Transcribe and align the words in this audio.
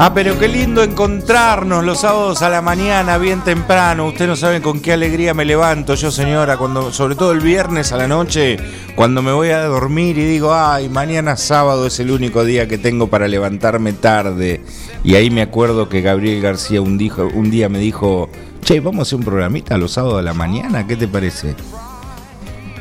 Ah, 0.00 0.14
pero 0.14 0.38
qué 0.38 0.46
lindo 0.46 0.84
encontrarnos 0.84 1.84
los 1.84 2.02
sábados 2.02 2.42
a 2.42 2.48
la 2.48 2.62
mañana, 2.62 3.18
bien 3.18 3.42
temprano. 3.42 4.06
Usted 4.06 4.28
no 4.28 4.36
sabe 4.36 4.62
con 4.62 4.78
qué 4.78 4.92
alegría 4.92 5.34
me 5.34 5.44
levanto 5.44 5.96
yo, 5.96 6.12
señora, 6.12 6.56
cuando, 6.56 6.92
sobre 6.92 7.16
todo 7.16 7.32
el 7.32 7.40
viernes 7.40 7.90
a 7.90 7.96
la 7.96 8.06
noche, 8.06 8.58
cuando 8.94 9.22
me 9.22 9.32
voy 9.32 9.48
a 9.48 9.64
dormir 9.64 10.16
y 10.16 10.24
digo, 10.24 10.54
ay, 10.54 10.88
mañana 10.88 11.36
sábado 11.36 11.84
es 11.84 11.98
el 11.98 12.12
único 12.12 12.44
día 12.44 12.68
que 12.68 12.78
tengo 12.78 13.08
para 13.08 13.26
levantarme 13.26 13.92
tarde. 13.92 14.60
Y 15.02 15.16
ahí 15.16 15.30
me 15.30 15.42
acuerdo 15.42 15.88
que 15.88 16.00
Gabriel 16.00 16.40
García 16.40 16.80
un, 16.80 16.96
dijo, 16.96 17.28
un 17.34 17.50
día 17.50 17.68
me 17.68 17.80
dijo, 17.80 18.30
che, 18.62 18.78
vamos 18.78 19.00
a 19.00 19.02
hacer 19.02 19.18
un 19.18 19.24
programita 19.24 19.76
los 19.78 19.94
sábados 19.94 20.20
a 20.20 20.22
la 20.22 20.32
mañana, 20.32 20.86
¿qué 20.86 20.94
te 20.94 21.08
parece? 21.08 21.56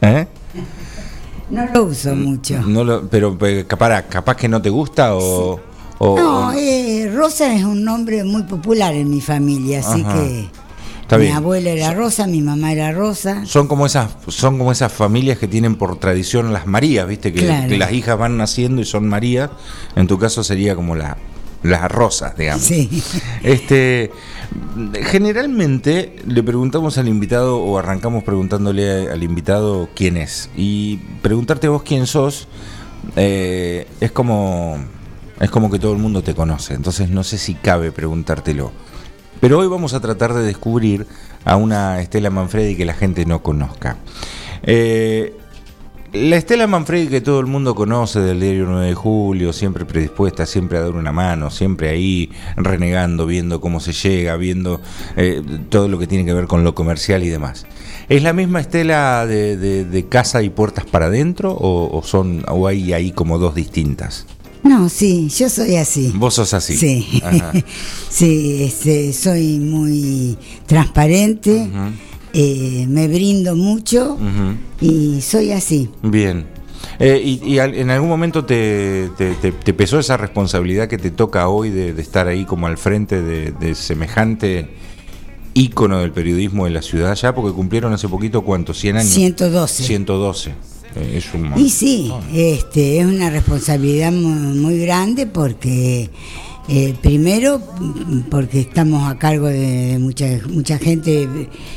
¿Eh? 0.00 0.26
No 1.50 1.66
lo 1.72 1.84
uso 1.84 2.14
mucho. 2.14 2.60
No 2.62 2.84
lo, 2.84 3.08
pero, 3.08 3.36
pero 3.36 3.66
capaz, 3.66 4.02
capaz 4.02 4.36
que 4.36 4.48
no 4.48 4.62
te 4.62 4.70
gusta 4.70 5.14
o... 5.14 5.60
o- 5.98 6.16
No, 6.18 6.52
eh, 6.52 7.10
Rosa 7.14 7.54
es 7.54 7.64
un 7.64 7.84
nombre 7.84 8.24
muy 8.24 8.44
popular 8.44 8.94
en 8.94 9.10
mi 9.10 9.20
familia, 9.20 9.80
así 9.80 10.00
Ajá. 10.02 10.14
que 10.14 10.48
Está 11.02 11.18
mi 11.18 11.24
bien. 11.24 11.36
abuela 11.36 11.70
era 11.70 11.92
Rosa, 11.92 12.26
mi 12.26 12.40
mamá 12.40 12.72
era 12.72 12.90
Rosa. 12.92 13.44
Son 13.44 13.68
como 13.68 13.84
esas, 13.84 14.10
son 14.28 14.56
como 14.56 14.72
esas 14.72 14.90
familias 14.92 15.36
que 15.38 15.46
tienen 15.46 15.74
por 15.76 15.98
tradición 15.98 16.52
las 16.54 16.66
Marías, 16.66 17.06
viste, 17.06 17.32
que, 17.34 17.40
Claro. 17.44 17.68
que 17.68 17.76
las 17.76 17.92
hijas 17.92 18.16
van 18.18 18.38
naciendo 18.38 18.80
y 18.80 18.86
son 18.86 19.06
Marías. 19.08 19.50
En 19.94 20.06
tu 20.06 20.18
caso 20.18 20.42
sería 20.42 20.74
como 20.74 20.94
la, 20.96 21.18
las 21.62 21.90
rosas, 21.90 22.36
digamos. 22.36 22.62
Sí. 22.62 23.02
Este, 23.42 24.10
generalmente 25.04 26.16
le 26.26 26.42
preguntamos 26.42 26.98
al 26.98 27.08
invitado 27.08 27.58
o 27.58 27.78
arrancamos 27.78 28.24
preguntándole 28.24 29.10
al 29.10 29.22
invitado 29.22 29.88
quién 29.94 30.16
es. 30.16 30.50
Y 30.56 30.98
preguntarte 31.22 31.68
vos 31.68 31.82
quién 31.82 32.06
sos 32.06 32.48
eh, 33.16 33.86
es 34.00 34.12
como 34.12 34.78
es 35.40 35.50
como 35.50 35.70
que 35.70 35.78
todo 35.78 35.92
el 35.92 35.98
mundo 35.98 36.22
te 36.22 36.34
conoce. 36.34 36.74
Entonces 36.74 37.10
no 37.10 37.24
sé 37.24 37.38
si 37.38 37.54
cabe 37.54 37.92
preguntártelo. 37.92 38.72
Pero 39.40 39.58
hoy 39.58 39.66
vamos 39.66 39.92
a 39.92 40.00
tratar 40.00 40.34
de 40.34 40.42
descubrir 40.42 41.06
a 41.44 41.56
una 41.56 42.00
Estela 42.00 42.30
Manfredi 42.30 42.76
que 42.76 42.84
la 42.84 42.94
gente 42.94 43.26
no 43.26 43.42
conozca. 43.42 43.96
Eh, 44.62 45.36
la 46.12 46.36
Estela 46.36 46.66
Manfredi 46.66 47.08
que 47.08 47.20
todo 47.22 47.40
el 47.40 47.46
mundo 47.46 47.74
conoce 47.74 48.20
del 48.20 48.38
diario 48.40 48.66
9 48.68 48.86
de 48.88 48.94
julio, 48.94 49.52
siempre 49.52 49.84
predispuesta, 49.86 50.44
siempre 50.46 50.76
a 50.78 50.82
dar 50.82 50.92
una 50.92 51.10
mano, 51.12 51.50
siempre 51.50 51.88
ahí 51.88 52.30
renegando, 52.56 53.26
viendo 53.26 53.60
cómo 53.60 53.80
se 53.80 53.92
llega, 53.92 54.36
viendo 54.36 54.80
eh, 55.16 55.42
todo 55.70 55.88
lo 55.88 55.98
que 55.98 56.06
tiene 56.06 56.24
que 56.26 56.34
ver 56.34 56.46
con 56.46 56.64
lo 56.64 56.74
comercial 56.74 57.22
y 57.22 57.28
demás. 57.30 57.64
¿Es 58.10 58.22
la 58.22 58.32
misma 58.34 58.60
Estela 58.60 59.26
de, 59.26 59.56
de- 59.56 59.84
de 59.86 60.06
casa 60.08 60.42
y 60.42 60.50
puertas 60.50 60.84
para 60.84 61.06
adentro 61.06 61.52
o, 61.52 61.96
o 61.96 62.02
son 62.02 62.44
o 62.48 62.66
hay 62.66 62.92
ahí 62.92 63.12
como 63.12 63.38
dos 63.38 63.54
distintas? 63.54 64.26
No, 64.64 64.88
sí, 64.88 65.28
yo 65.28 65.48
soy 65.48 65.76
así. 65.76 66.12
Vos 66.14 66.34
sos 66.34 66.52
así. 66.54 66.76
Sí, 66.76 67.22
sí, 68.10 68.62
este, 68.64 69.12
soy 69.12 69.58
muy 69.58 70.36
transparente, 70.66 71.68
eh, 72.34 72.86
me 72.88 73.08
brindo 73.08 73.54
mucho 73.56 74.16
y 74.80 75.20
soy 75.20 75.52
así. 75.52 75.90
Bien. 76.02 76.46
Eh, 76.98 77.20
y 77.24 77.52
y 77.54 77.58
al- 77.58 77.74
en 77.74 77.90
algún 77.90 78.08
momento 78.08 78.44
te, 78.44 79.08
te- 79.16 79.34
te- 79.34 79.52
te 79.52 79.72
pesó 79.74 79.98
esa 79.98 80.16
responsabilidad 80.16 80.88
que 80.88 80.98
te 80.98 81.10
toca 81.10 81.48
hoy 81.48 81.70
de, 81.70 81.92
de 81.94 82.02
estar 82.02 82.26
ahí 82.28 82.44
como 82.44 82.66
al 82.66 82.76
frente 82.78 83.22
de, 83.22 83.52
de 83.52 83.74
semejante 83.74 84.68
ícono 85.54 85.98
del 86.00 86.12
periodismo 86.12 86.64
de 86.64 86.70
la 86.72 86.82
ciudad 86.82 87.14
ya, 87.14 87.34
porque 87.34 87.54
cumplieron 87.54 87.92
hace 87.92 88.08
poquito, 88.08 88.42
¿cuánto? 88.42 88.72
¿100 88.72 88.96
años? 88.98 89.10
112. 89.12 89.82
112. 89.84 90.50
Eh, 90.50 91.14
es 91.16 91.32
un 91.34 91.52
Y 91.58 91.70
sí, 91.70 92.12
este, 92.34 93.00
es 93.00 93.06
una 93.06 93.30
responsabilidad 93.30 94.12
muy, 94.12 94.56
muy 94.58 94.78
grande 94.78 95.26
porque 95.26 96.10
eh, 96.68 96.94
primero 97.02 97.60
porque 98.30 98.60
estamos 98.60 99.10
a 99.10 99.18
cargo 99.18 99.48
de, 99.48 99.98
mucha 100.00 100.26
mucha 100.48 100.78
gente 100.78 101.28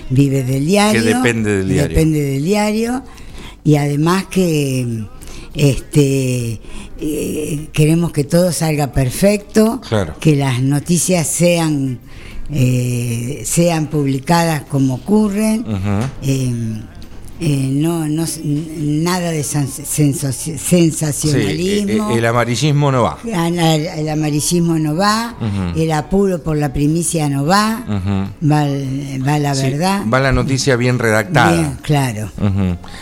vive 0.10 0.44
del 0.44 0.66
diario, 0.66 1.02
Que 1.02 1.08
depende 1.14 1.58
del 1.58 1.68
diario. 1.70 1.90
depende 1.90 2.22
del 2.22 2.44
diario 2.44 3.04
y 3.64 3.76
además 3.78 4.26
que 4.28 5.06
este 5.56 6.60
eh, 7.00 7.68
queremos 7.74 8.12
que 8.12 8.24
todo 8.24 8.52
salga 8.52 8.92
perfecto, 8.94 9.82
Claro. 9.88 10.16
que 10.20 10.36
las 10.36 10.62
noticias 10.62 11.28
sean 11.28 12.00
eh, 12.52 13.42
sean 13.44 13.88
publicadas 13.88 14.62
como 14.66 14.96
ocurren. 14.96 15.66
Eh, 17.42 17.70
no, 17.72 18.08
no, 18.08 18.26
nada 18.44 19.32
de 19.32 19.44
Sí, 19.44 20.14
sensacionalismo. 20.58 22.12
eh, 22.12 22.18
el 22.18 22.26
amarillismo 22.26 22.92
no 22.92 23.04
va. 23.04 23.18
el, 23.26 23.86
el 23.86 24.10
amarillismo 24.10 24.78
no 24.80 24.96
va, 24.96 25.36
el 25.76 25.92
apuro 25.92 26.42
por 26.42 26.58
la 26.58 26.72
primicia 26.72 27.28
no 27.30 27.46
va, 27.46 27.84
va, 28.42 28.66
la 29.40 29.56
Sí, 29.56 29.64
verdad. 29.64 30.04
va 30.12 30.20
la 30.20 30.32
noticia 30.32 30.76
bien 30.76 30.98
redactada. 31.00 31.52
Bien, 31.52 31.78
claro. 31.82 32.32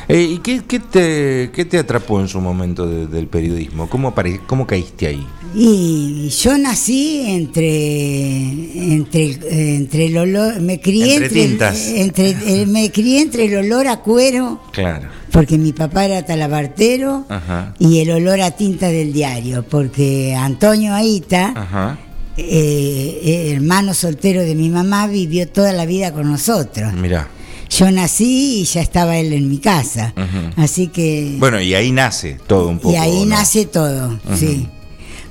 Eh, 0.08 0.22
¿Y 0.34 0.38
qué, 0.40 0.62
qué 0.68 0.80
te, 0.80 1.52
qué 1.54 1.66
te 1.66 1.78
atrapó 1.78 2.20
en 2.20 2.28
su 2.28 2.42
momento 2.42 2.88
de- 2.88 3.08
del 3.08 3.28
periodismo? 3.28 3.88
¿Cómo, 3.90 4.14
¿Cómo 4.48 4.66
caíste 4.68 5.08
ahí? 5.08 5.26
Y 5.56 6.30
yo 6.30 6.58
nací 6.58 7.22
entre 7.28 8.94
entre 8.94 9.24
el, 9.26 9.40
entre 9.52 10.06
el 10.08 10.18
olor, 10.18 10.60
me 10.60 10.80
crié 10.82 11.16
Entre 11.16 11.26
entre, 11.28 11.44
el- 11.44 11.50
tintas. 11.50 11.88
entre- 11.90 12.62
eh, 12.62 12.66
me 12.66 12.92
crié 12.92 13.22
entre 13.22 13.46
el 13.46 13.58
olor 13.58 13.88
a 13.88 13.98
cuero 13.98 14.23
Claro. 14.72 15.08
porque 15.32 15.58
mi 15.58 15.74
papá 15.74 16.06
era 16.06 16.24
talabartero 16.26 17.26
Ajá. 17.30 17.74
y 17.80 18.00
el 18.00 18.12
olor 18.12 18.42
a 18.42 18.52
tinta 18.52 18.88
del 18.88 19.14
diario, 19.14 19.64
porque 19.68 20.36
Antonio 20.36 20.94
Aita, 20.94 21.54
Ajá. 21.56 21.98
eh, 22.38 23.20
eh, 23.24 23.52
hermano 23.54 23.94
soltero 23.94 24.42
de 24.42 24.56
mi 24.56 24.70
mamá, 24.70 25.08
vivió 25.08 25.48
toda 25.48 25.72
la 25.74 25.86
vida 25.86 26.12
con 26.14 26.30
nosotros. 26.32 26.94
Mirá. 26.94 27.28
Yo 27.70 27.90
nací 27.90 28.62
y 28.62 28.64
ya 28.66 28.82
estaba 28.82 29.18
él 29.18 29.34
en 29.34 29.50
mi 29.50 29.58
casa, 29.58 30.14
así 30.58 30.88
que... 30.90 31.38
Bueno, 31.40 31.60
y 31.60 31.74
ahí 31.74 31.92
nace 31.92 32.38
todo 32.46 32.68
un 32.68 32.78
poco. 32.78 32.94
y 32.94 32.98
ahí 32.98 33.22
¿no? 33.26 33.38
nace 33.38 33.66
todo, 33.66 34.20
sí. 34.38 34.68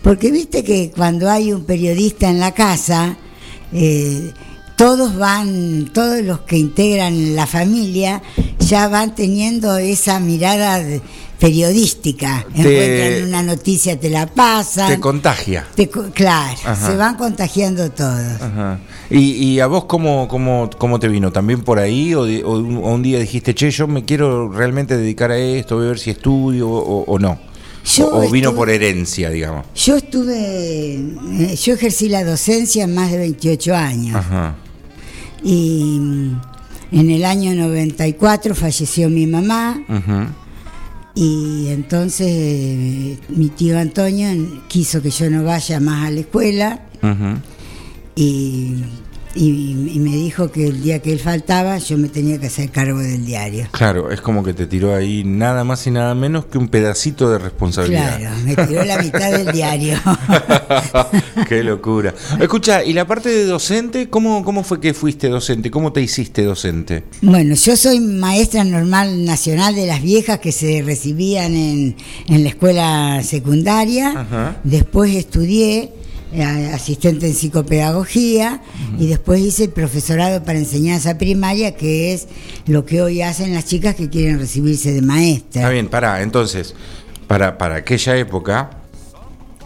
Porque 0.02 0.32
viste 0.32 0.64
que 0.64 0.90
cuando 0.90 1.30
hay 1.30 1.52
un 1.52 1.64
periodista 1.64 2.28
en 2.28 2.40
la 2.40 2.50
casa, 2.52 3.16
eh, 3.72 4.32
todos 4.82 5.16
van, 5.16 5.90
todos 5.92 6.22
los 6.22 6.40
que 6.40 6.56
integran 6.58 7.36
la 7.36 7.46
familia, 7.46 8.22
ya 8.58 8.88
van 8.88 9.14
teniendo 9.14 9.76
esa 9.76 10.18
mirada 10.20 10.78
de- 10.82 11.00
periodística. 11.38 12.44
Te- 12.54 12.60
Encuentran 12.60 13.28
una 13.28 13.42
noticia, 13.42 13.98
te 13.98 14.08
la 14.10 14.26
pasan. 14.26 14.88
Te 14.88 15.00
contagia. 15.00 15.66
Te 15.74 15.88
claro, 15.88 16.56
Ajá. 16.64 16.86
se 16.86 16.96
van 16.96 17.16
contagiando 17.16 17.90
todos. 17.90 18.40
Ajá. 18.40 18.78
¿Y, 19.10 19.18
y 19.32 19.60
a 19.60 19.66
vos 19.66 19.84
cómo, 19.84 20.28
cómo, 20.28 20.70
cómo 20.78 20.98
te 20.98 21.08
vino? 21.08 21.32
¿También 21.32 21.62
por 21.62 21.78
ahí? 21.78 22.14
¿O, 22.14 22.22
o 22.22 22.58
un, 22.58 23.02
día 23.02 23.18
dijiste, 23.18 23.54
che, 23.54 23.70
yo 23.70 23.86
me 23.88 24.04
quiero 24.04 24.50
realmente 24.50 24.96
dedicar 24.96 25.30
a 25.32 25.36
esto, 25.38 25.76
voy 25.76 25.86
a 25.86 25.88
ver 25.88 25.98
si 25.98 26.10
estudio 26.10 26.68
o, 26.70 27.04
o 27.04 27.18
no? 27.18 27.38
Yo 27.84 28.08
o, 28.08 28.20
vino 28.30 28.50
estuve- 28.50 28.56
por 28.56 28.70
herencia, 28.70 29.28
digamos. 29.30 29.66
Yo 29.74 29.96
estuve, 29.96 30.94
eh, 30.94 31.56
yo 31.60 31.74
ejercí 31.74 32.08
la 32.08 32.22
docencia 32.24 32.86
más 32.86 33.10
de 33.10 33.18
28 33.18 33.74
años. 33.74 34.14
Ajá. 34.16 34.54
Y 35.44 35.96
en 36.92 37.10
el 37.10 37.24
año 37.24 37.54
94 37.54 38.54
falleció 38.54 39.08
mi 39.08 39.26
mamá. 39.26 39.80
Y 41.14 41.68
entonces 41.68 42.26
eh, 42.30 43.18
mi 43.28 43.48
tío 43.48 43.78
Antonio 43.78 44.28
quiso 44.68 45.02
que 45.02 45.10
yo 45.10 45.28
no 45.28 45.44
vaya 45.44 45.78
más 45.80 46.06
a 46.06 46.10
la 46.10 46.20
escuela. 46.20 46.80
Y, 48.14 48.76
y- 49.34 49.90
y 49.94 49.98
me 49.98 50.10
dijo 50.16 50.50
que 50.50 50.66
el 50.66 50.82
día 50.82 51.00
que 51.00 51.12
él 51.12 51.18
faltaba 51.18 51.78
yo 51.78 51.96
me 51.98 52.08
tenía 52.08 52.38
que 52.38 52.46
hacer 52.46 52.70
cargo 52.70 52.98
del 52.98 53.24
diario. 53.24 53.66
Claro, 53.72 54.10
es 54.10 54.20
como 54.20 54.42
que 54.42 54.52
te 54.54 54.66
tiró 54.66 54.94
ahí 54.94 55.22
nada 55.24 55.64
más 55.64 55.86
y 55.86 55.90
nada 55.90 56.14
menos 56.14 56.46
que 56.46 56.58
un 56.58 56.68
pedacito 56.68 57.30
de 57.30 57.38
responsabilidad. 57.38 58.18
Claro, 58.18 58.36
me 58.44 58.56
tiró 58.56 58.84
la 58.84 58.98
mitad 58.98 59.30
del 59.32 59.52
diario. 59.52 59.98
Qué 61.48 61.62
locura. 61.62 62.14
Escucha, 62.40 62.84
¿y 62.84 62.92
la 62.92 63.06
parte 63.06 63.28
de 63.28 63.44
docente? 63.46 64.08
¿Cómo, 64.08 64.44
¿Cómo 64.44 64.62
fue 64.64 64.80
que 64.80 64.94
fuiste 64.94 65.28
docente? 65.28 65.70
¿Cómo 65.70 65.92
te 65.92 66.00
hiciste 66.00 66.42
docente? 66.44 67.04
Bueno, 67.22 67.54
yo 67.54 67.76
soy 67.76 68.00
maestra 68.00 68.64
normal 68.64 69.24
nacional 69.24 69.74
de 69.74 69.86
las 69.86 70.02
viejas 70.02 70.38
que 70.38 70.52
se 70.52 70.82
recibían 70.82 71.54
en, 71.54 71.96
en 72.28 72.42
la 72.42 72.48
escuela 72.50 73.22
secundaria. 73.22 74.10
Ajá. 74.20 74.56
Después 74.64 75.14
estudié 75.14 75.90
asistente 76.40 77.26
en 77.26 77.34
psicopedagogía 77.34 78.62
y 78.98 79.06
después 79.06 79.40
hice 79.40 79.64
el 79.64 79.70
profesorado 79.70 80.42
para 80.44 80.58
enseñanza 80.58 81.18
primaria, 81.18 81.74
que 81.74 82.12
es 82.12 82.28
lo 82.66 82.84
que 82.84 83.02
hoy 83.02 83.22
hacen 83.22 83.54
las 83.54 83.66
chicas 83.66 83.94
que 83.94 84.08
quieren 84.08 84.38
recibirse 84.38 84.92
de 84.92 85.02
maestra. 85.02 85.62
Está 85.62 85.70
bien, 85.70 85.88
pará. 85.88 86.22
Entonces, 86.22 86.74
para, 87.26 87.58
para 87.58 87.76
aquella 87.76 88.16
época, 88.16 88.81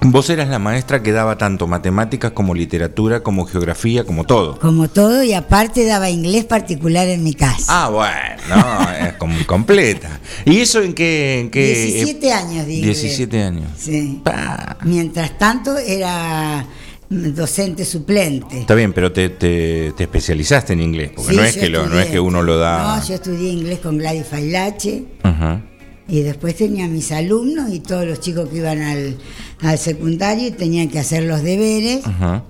vos 0.02 0.30
eras 0.30 0.48
la 0.48 0.58
maestra 0.58 1.02
que 1.02 1.12
daba 1.12 1.36
tanto 1.38 1.66
matemáticas 1.66 2.32
como 2.32 2.54
literatura, 2.54 3.22
como 3.22 3.44
geografía, 3.46 4.04
como 4.04 4.24
todo. 4.24 4.58
Como 4.58 4.88
todo, 4.88 5.22
y 5.22 5.32
aparte 5.32 5.84
daba 5.84 6.10
inglés 6.10 6.44
particular 6.44 7.08
en 7.08 7.24
mi 7.24 7.34
casa. 7.34 7.64
Ah, 7.84 7.88
bueno, 7.88 8.42
no, 8.48 9.06
es 9.06 9.12
como 9.14 9.34
completa. 9.46 10.20
¿Y 10.44 10.60
eso 10.60 10.82
en 10.82 10.94
qué? 10.94 11.40
En 11.40 11.50
qué 11.50 11.74
17 11.74 12.32
años 12.32 12.68
inglés. 12.68 13.00
17 13.02 13.42
años. 13.42 13.70
Sí. 13.78 14.20
Pa. 14.22 14.76
Mientras 14.84 15.36
tanto 15.38 15.76
era 15.78 16.66
docente 17.08 17.84
suplente. 17.84 18.60
Está 18.60 18.74
bien, 18.74 18.92
pero 18.92 19.12
te, 19.12 19.28
te- 19.30 19.92
te 19.96 20.02
especializaste 20.04 20.72
en 20.72 20.80
inglés, 20.82 21.12
porque 21.14 21.32
Sí, 21.32 21.36
no, 21.36 21.42
es 21.44 21.56
que 21.56 21.68
lo, 21.68 21.86
no 21.86 21.98
es 22.00 22.06
que 22.06 22.18
uno 22.20 22.42
lo 22.42 22.58
da. 22.58 22.96
No, 22.98 23.06
yo 23.06 23.14
estudié 23.14 23.50
inglés 23.50 23.78
con 23.78 23.96
Gladys 23.98 24.26
Failache 24.26 25.04
Ajá. 25.22 25.60
y 26.08 26.22
después 26.22 26.56
tenía 26.56 26.88
mis 26.88 27.12
alumnos 27.12 27.70
y 27.70 27.78
todos 27.78 28.04
los 28.06 28.18
chicos 28.20 28.48
que 28.48 28.56
iban 28.56 28.82
al, 28.82 29.16
al 29.62 29.78
secundario 29.78 30.48
y 30.48 30.50
tenían 30.50 30.88
que 30.88 30.98
hacer 30.98 31.22
los 31.24 31.42
deberes 31.42 32.06
Ajá. 32.06 32.42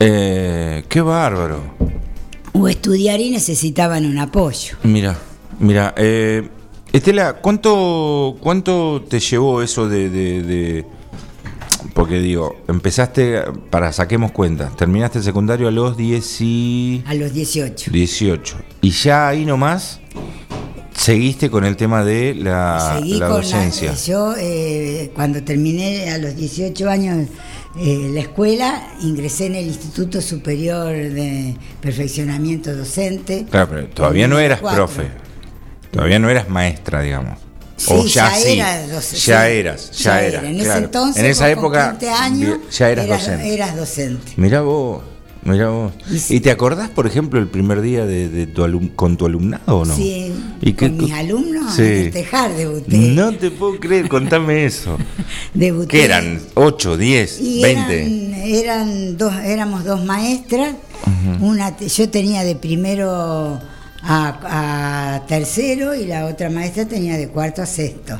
Eh, 0.00 0.84
qué 0.88 1.00
bárbaro. 1.00 1.60
o 2.52 2.68
estudiar 2.68 3.20
y 3.20 3.30
necesitaban 3.30 4.04
un 4.06 4.18
apoyo. 4.18 4.76
Mira, 4.82 5.16
mira, 5.60 5.94
eh, 5.96 6.48
Estela, 6.92 7.34
¿cuánto, 7.34 8.36
¿cuánto 8.40 9.04
te 9.08 9.20
llevó 9.20 9.62
eso 9.62 9.88
de, 9.88 10.08
de- 10.08 10.42
de- 10.42 10.84
Porque 11.94 12.18
digo, 12.20 12.56
empezaste, 12.68 13.42
para 13.70 13.92
saquemos 13.92 14.32
cuenta, 14.32 14.70
terminaste 14.70 15.18
el 15.18 15.24
secundario 15.24 15.68
a 15.68 15.70
los 15.70 15.96
10 15.96 16.40
y- 16.40 17.04
A 17.06 17.14
los 17.14 17.32
18. 17.32 17.90
18. 17.90 18.56
Y 18.80 18.90
ya 18.90 19.28
ahí 19.28 19.44
nomás 19.44 20.00
seguiste 20.98 21.48
con 21.50 21.64
el 21.64 21.76
tema 21.76 22.04
de 22.04 22.34
la, 22.34 22.96
Seguí 22.98 23.14
la 23.18 23.28
con 23.28 23.36
docencia. 23.42 23.94
yo 23.94 24.34
eh, 24.36 25.10
cuando 25.14 25.42
terminé 25.42 26.10
a 26.10 26.18
los 26.18 26.34
18 26.36 26.88
años 26.90 27.28
eh, 27.78 28.10
la 28.12 28.20
escuela, 28.20 28.88
ingresé 29.02 29.46
en 29.46 29.54
el 29.54 29.66
Instituto 29.66 30.20
Superior 30.20 30.88
de 30.92 31.54
Perfeccionamiento 31.80 32.74
Docente. 32.74 33.46
Claro, 33.50 33.68
pero 33.70 33.86
todavía 33.88 34.26
no 34.26 34.38
eras 34.38 34.60
2004. 34.60 34.76
profe. 34.96 35.10
Todavía 35.92 36.18
no 36.18 36.28
eras 36.28 36.48
maestra, 36.48 37.00
digamos. 37.02 37.38
Sí, 37.76 37.92
o 37.94 38.04
ya, 38.06 38.30
ya 38.30 38.34
sí. 38.36 38.52
era 38.58 38.86
doce- 38.88 39.16
ya 39.26 39.48
eras, 39.48 39.90
ya, 39.92 40.02
ya 40.20 40.22
eras. 40.22 40.42
era. 40.42 40.50
En 40.50 40.60
ese 40.60 40.78
entonces, 40.78 41.22
en 41.22 41.30
esa 41.30 41.48
época 41.48 41.86
20 41.90 42.10
años, 42.10 42.58
ya 42.76 42.90
eras, 42.90 43.04
eras, 43.06 43.20
docente. 43.20 43.54
eras 43.54 43.76
docente. 43.76 44.32
Mira 44.36 44.60
vos, 44.62 45.02
mira 45.52 45.68
vos. 45.70 45.92
Y 46.10 46.18
sí. 46.18 46.36
¿Y 46.36 46.40
te 46.40 46.50
acordás, 46.50 46.90
por 46.90 47.06
ejemplo, 47.06 47.38
el 47.40 47.48
primer 47.48 47.80
día 47.80 48.04
de, 48.06 48.28
de 48.28 48.46
tu 48.46 48.62
alum- 48.64 48.94
con 48.94 49.16
tu 49.16 49.26
alumnado 49.26 49.78
o 49.78 49.84
no? 49.84 49.94
Sí, 49.96 50.32
¿Y 50.60 50.72
qué- 50.74 50.88
con 50.88 50.96
mis 50.98 51.12
alumnos 51.12 51.74
Sí. 51.74 51.82
en 51.82 51.88
el 52.06 52.10
Tejar 52.12 52.54
debuté. 52.54 52.96
No 52.96 53.32
te 53.32 53.50
puedo 53.50 53.78
creer, 53.80 54.08
contame 54.08 54.64
eso. 54.64 54.96
Debuté. 55.54 55.88
¿Qué 55.88 56.04
eran? 56.04 56.40
¿8, 56.54 56.96
10, 56.96 57.40
Y 57.40 57.62
20? 57.62 58.02
Eran, 58.02 58.34
eran 58.44 59.16
dos, 59.18 59.34
éramos 59.44 59.84
dos 59.84 60.04
maestras. 60.04 60.74
Una, 61.40 61.76
te- 61.76 61.88
yo 61.88 62.08
tenía 62.08 62.44
de 62.44 62.54
primero 62.56 63.60
a, 64.02 65.14
a 65.22 65.26
tercero 65.26 65.94
y 65.94 66.06
la 66.06 66.26
otra 66.26 66.50
maestra 66.50 66.86
tenía 66.86 67.16
de 67.16 67.28
cuarto 67.28 67.62
a 67.62 67.66
sexto. 67.66 68.18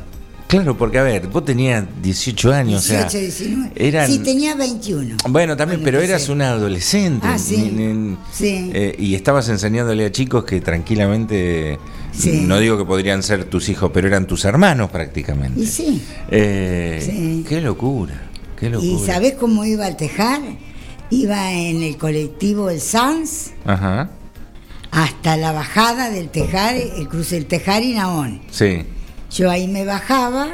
Claro, 0.48 0.76
porque 0.78 0.98
a 0.98 1.02
ver, 1.02 1.26
vos 1.28 1.44
tenías 1.44 1.84
18 2.02 2.52
años, 2.52 2.88
18, 2.88 3.06
o 3.06 3.10
sea, 3.10 3.20
19. 3.20 3.72
eran... 3.76 4.06
Sí, 4.10 4.18
tenía 4.20 4.54
21. 4.54 5.16
Bueno, 5.28 5.56
también, 5.58 5.82
pero 5.84 6.00
eras 6.00 6.28
una 6.30 6.48
adolescente. 6.52 7.26
Ah, 7.28 7.38
sí. 7.38 8.16
Sí. 8.32 8.70
eh, 8.72 8.96
y 8.98 9.14
estabas 9.14 9.48
enseñándole 9.50 10.06
a 10.06 10.10
chicos 10.12 10.44
que 10.44 10.60
tranquilamente, 10.62 11.78
Sí. 12.12 12.44
no 12.46 12.58
digo 12.58 12.78
que 12.78 12.84
podrían 12.86 13.22
ser 13.22 13.44
tus 13.44 13.68
hijos, 13.68 13.90
pero 13.92 14.08
eran 14.08 14.26
tus 14.26 14.46
hermanos 14.46 14.90
prácticamente. 14.90 15.60
Y 15.60 15.66
sí. 15.66 16.02
Eh, 16.30 17.02
Sí. 17.04 17.44
Qué 17.46 17.60
locura, 17.60 18.14
qué 18.58 18.70
locura. 18.70 18.90
¿Y 18.90 19.06
sabés 19.06 19.34
cómo 19.34 19.66
iba 19.66 19.84
al 19.84 19.96
Tejar? 19.98 20.40
Iba 21.10 21.52
en 21.52 21.82
el 21.82 21.96
colectivo 21.98 22.70
El 22.70 22.80
Sans 22.80 23.50
Ajá, 23.66 24.10
hasta 24.90 25.36
la 25.36 25.52
bajada 25.52 26.10
del 26.10 26.30
Tejar, 26.30 26.74
el 26.76 27.06
cruce 27.08 27.34
del 27.36 27.44
Tejar 27.46 27.82
y 27.82 27.92
Naón. 27.94 28.40
sí, 28.50 28.82
Yo 29.30 29.50
ahí 29.50 29.68
me 29.68 29.84
bajaba 29.84 30.48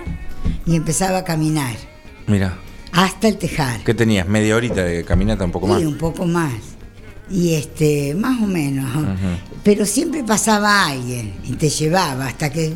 y 0.67 0.77
empezaba 0.77 1.19
a 1.19 1.25
caminar 1.25 1.75
mira. 2.27 2.59
hasta 2.93 3.29
el 3.29 3.37
Tejar. 3.37 3.83
¿Qué 3.85 3.95
tenías? 3.95 4.27
¿Media 4.29 4.57
horita 4.57 4.83
de 4.83 5.05
caminata 5.05 5.45
un 5.45 5.53
poco 5.53 5.67
más? 5.67 5.81
Sí, 5.81 5.87
un 5.87 5.99
poco 5.99 6.27
más. 6.27 6.53
Y 7.31 7.55
este, 7.55 8.15
más 8.15 8.41
o 8.43 8.47
menos. 8.47 8.87
Pero 9.63 9.87
siempre 9.87 10.23
pasaba 10.25 10.87
alguien 10.87 11.33
y 11.45 11.53
te 11.53 11.71
llevaba 11.71 12.27
hasta 12.27 12.51
que 12.51 12.73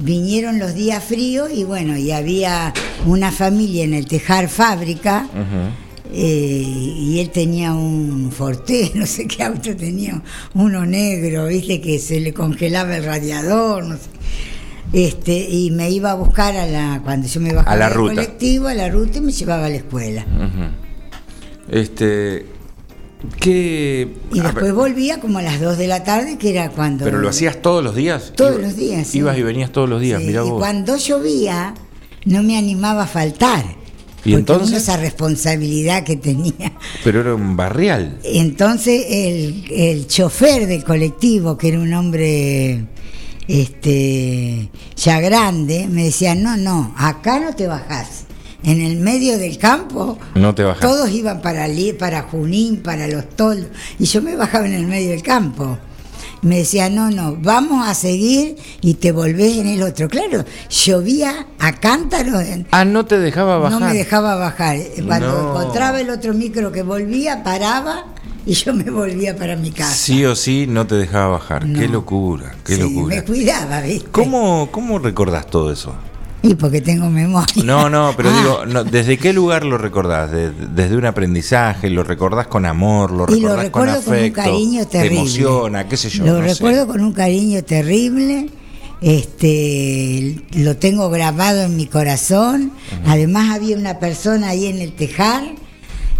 vinieron 0.00 0.58
los 0.58 0.74
días 0.74 1.02
fríos 1.04 1.50
y 1.52 1.62
bueno, 1.62 1.96
y 1.96 2.10
había 2.10 2.72
una 3.06 3.30
familia 3.30 3.84
en 3.84 3.94
el 3.94 4.06
Tejar 4.06 4.48
Fábrica. 4.48 5.28
Eh, 6.16 6.62
y 6.64 7.18
él 7.18 7.30
tenía 7.30 7.72
un 7.72 8.30
Forte, 8.30 8.92
no 8.94 9.04
sé 9.06 9.26
qué 9.26 9.42
auto 9.42 9.74
tenía, 9.74 10.22
uno 10.54 10.86
negro, 10.86 11.46
viste 11.46 11.80
que 11.80 11.98
se 11.98 12.20
le 12.20 12.32
congelaba 12.32 12.96
el 12.96 13.04
radiador, 13.04 13.84
no 13.84 13.96
sé. 13.96 14.02
Este, 14.94 15.36
y 15.50 15.72
me 15.72 15.90
iba 15.90 16.12
a 16.12 16.14
buscar 16.14 16.56
a 16.56 16.66
la, 16.66 17.00
cuando 17.02 17.26
yo 17.26 17.40
me 17.40 17.52
bajaba 17.52 17.72
A 17.72 17.76
la 17.76 17.88
del 17.88 17.94
ruta. 17.94 18.14
colectivo, 18.14 18.68
a 18.68 18.74
la 18.74 18.88
ruta 18.88 19.18
y 19.18 19.20
me 19.22 19.32
llevaba 19.32 19.66
a 19.66 19.68
la 19.68 19.76
escuela. 19.76 20.24
Este, 21.70 22.46
¿qué? 23.40 24.08
Y 24.32 24.38
a 24.40 24.42
después 24.44 24.64
ver, 24.66 24.72
volvía 24.74 25.20
como 25.20 25.38
a 25.38 25.42
las 25.42 25.60
2 25.60 25.78
de 25.78 25.86
la 25.88 26.04
tarde, 26.04 26.38
que 26.38 26.50
era 26.50 26.70
cuando... 26.70 27.04
¿Pero 27.04 27.18
lo 27.18 27.28
hacías 27.28 27.60
todos 27.62 27.82
los 27.82 27.94
días? 27.96 28.32
Todos 28.36 28.52
Iba- 28.54 28.62
los 28.62 28.76
días, 28.76 29.06
sí. 29.06 29.18
Ibas 29.18 29.38
y 29.38 29.42
venías 29.42 29.72
todos 29.72 29.88
los 29.88 30.00
días, 30.00 30.20
Sí, 30.20 30.26
mirá 30.28 30.44
y 30.44 30.50
vos. 30.50 30.58
cuando 30.58 30.96
llovía, 30.96 31.74
no 32.26 32.42
me 32.42 32.56
animaba 32.56 33.04
a 33.04 33.06
faltar. 33.06 33.64
¿Y 34.26 34.30
porque 34.30 34.34
entonces? 34.38 34.68
uno 34.68 34.76
esa 34.78 34.96
responsabilidad 34.96 36.02
que 36.04 36.16
tenía. 36.16 36.72
Pero 37.02 37.20
era 37.20 37.34
un 37.34 37.56
barrial. 37.56 38.18
Entonces 38.24 39.04
el, 39.10 39.64
el 39.70 40.06
chofer 40.06 40.66
del 40.66 40.82
colectivo, 40.84 41.58
que 41.58 41.68
era 41.68 41.78
un 41.80 41.92
hombre 41.92 42.86
este 43.48 44.70
ya 44.96 45.20
grande, 45.20 45.86
me 45.90 46.04
decía, 46.04 46.34
no, 46.34 46.56
no, 46.56 46.94
acá 46.96 47.40
no 47.40 47.54
te 47.54 47.66
bajás. 47.66 48.24
En 48.62 48.80
el 48.80 48.96
medio 48.96 49.36
del 49.36 49.58
campo, 49.58 50.18
No 50.34 50.54
te 50.54 50.62
bajás. 50.62 50.80
todos 50.80 51.10
iban 51.10 51.42
para, 51.42 51.66
para 51.98 52.22
Junín, 52.22 52.78
para 52.82 53.06
los 53.08 53.28
toldos, 53.30 53.68
y 53.98 54.06
yo 54.06 54.22
me 54.22 54.36
bajaba 54.36 54.64
en 54.66 54.72
el 54.72 54.86
medio 54.86 55.10
del 55.10 55.22
campo. 55.22 55.76
Me 56.40 56.58
decía, 56.58 56.88
no, 56.90 57.10
no, 57.10 57.36
vamos 57.40 57.86
a 57.88 57.94
seguir 57.94 58.56
y 58.82 58.94
te 58.94 59.12
volvés 59.12 59.56
en 59.58 59.66
el 59.66 59.82
otro. 59.82 60.08
Claro, 60.08 60.44
llovía 60.68 61.46
a 61.58 61.72
cántaros. 61.72 62.42
en- 62.42 62.66
Ah, 62.70 62.84
no 62.84 63.06
te 63.06 63.18
dejaba 63.18 63.58
bajar. 63.58 63.80
no 63.80 63.86
me 63.86 63.94
dejaba 63.94 64.34
bajar. 64.36 64.76
Cuando 65.06 65.26
No. 65.32 65.48
encontraba 65.60 66.00
el 66.00 66.10
otro 66.10 66.34
micro 66.34 66.70
que 66.70 66.82
volvía, 66.82 67.42
paraba 67.42 68.13
y 68.46 68.52
yo 68.54 68.74
me 68.74 68.90
volvía 68.90 69.36
para 69.36 69.56
mi 69.56 69.70
casa. 69.70 69.94
Sí 69.94 70.24
o 70.24 70.34
sí 70.34 70.66
no 70.68 70.86
te 70.86 70.94
dejaba 70.96 71.28
bajar. 71.38 71.66
No. 71.66 71.78
Qué 71.78 71.88
locura, 71.88 72.54
qué 72.64 72.76
Sí, 72.76 72.82
locura. 72.82 73.16
Me 73.16 73.24
cuidaba, 73.24 73.80
¿viste? 73.80 74.08
¿Cómo, 74.10 74.68
¿Cómo 74.70 74.98
recordás 74.98 75.46
todo 75.46 75.72
eso? 75.72 75.94
Y 76.42 76.54
porque 76.56 76.82
tengo 76.82 77.08
memoria. 77.08 77.64
No, 77.64 77.88
no, 77.88 78.12
pero 78.16 78.28
Ah, 78.28 78.36
digo, 78.38 78.66
no, 78.66 78.84
¿desde 78.84 79.16
qué 79.16 79.32
lugar 79.32 79.64
lo 79.64 79.78
recordás? 79.78 80.30
De- 80.30 80.50
¿Desde 80.50 80.94
un 80.94 81.06
aprendizaje? 81.06 81.88
¿Lo 81.88 82.04
recordás 82.04 82.48
con 82.48 82.66
amor? 82.66 83.12
¿Lo 83.12 83.24
Y 83.34 83.40
lo 83.40 83.56
recordás 83.56 83.70
con 83.70 83.86
recuerdo 83.86 84.02
con, 84.04 84.12
un 84.12 84.18
afecto? 84.20 84.42
cariño 84.42 84.86
terrible. 84.86 85.08
¿Te 85.08 85.14
emociona? 85.16 85.88
¿Qué 85.88 85.96
sé 85.96 86.10
yo? 86.10 86.26
Lo 86.26 86.42
no 86.42 86.42
sé. 86.48 86.52
recuerdo 86.54 86.86
con 86.86 87.00
un 87.00 87.12
cariño 87.14 87.64
terrible. 87.64 88.50
Este, 89.00 90.36
lo 90.54 90.76
tengo 90.76 91.08
grabado 91.10 91.62
en 91.62 91.76
mi 91.76 91.86
corazón. 91.86 92.72
Además 93.06 93.54
había 93.54 93.76
una 93.78 93.98
persona 93.98 94.48
ahí 94.50 94.66
en 94.66 94.78
el 94.80 94.92
tejar 94.92 95.44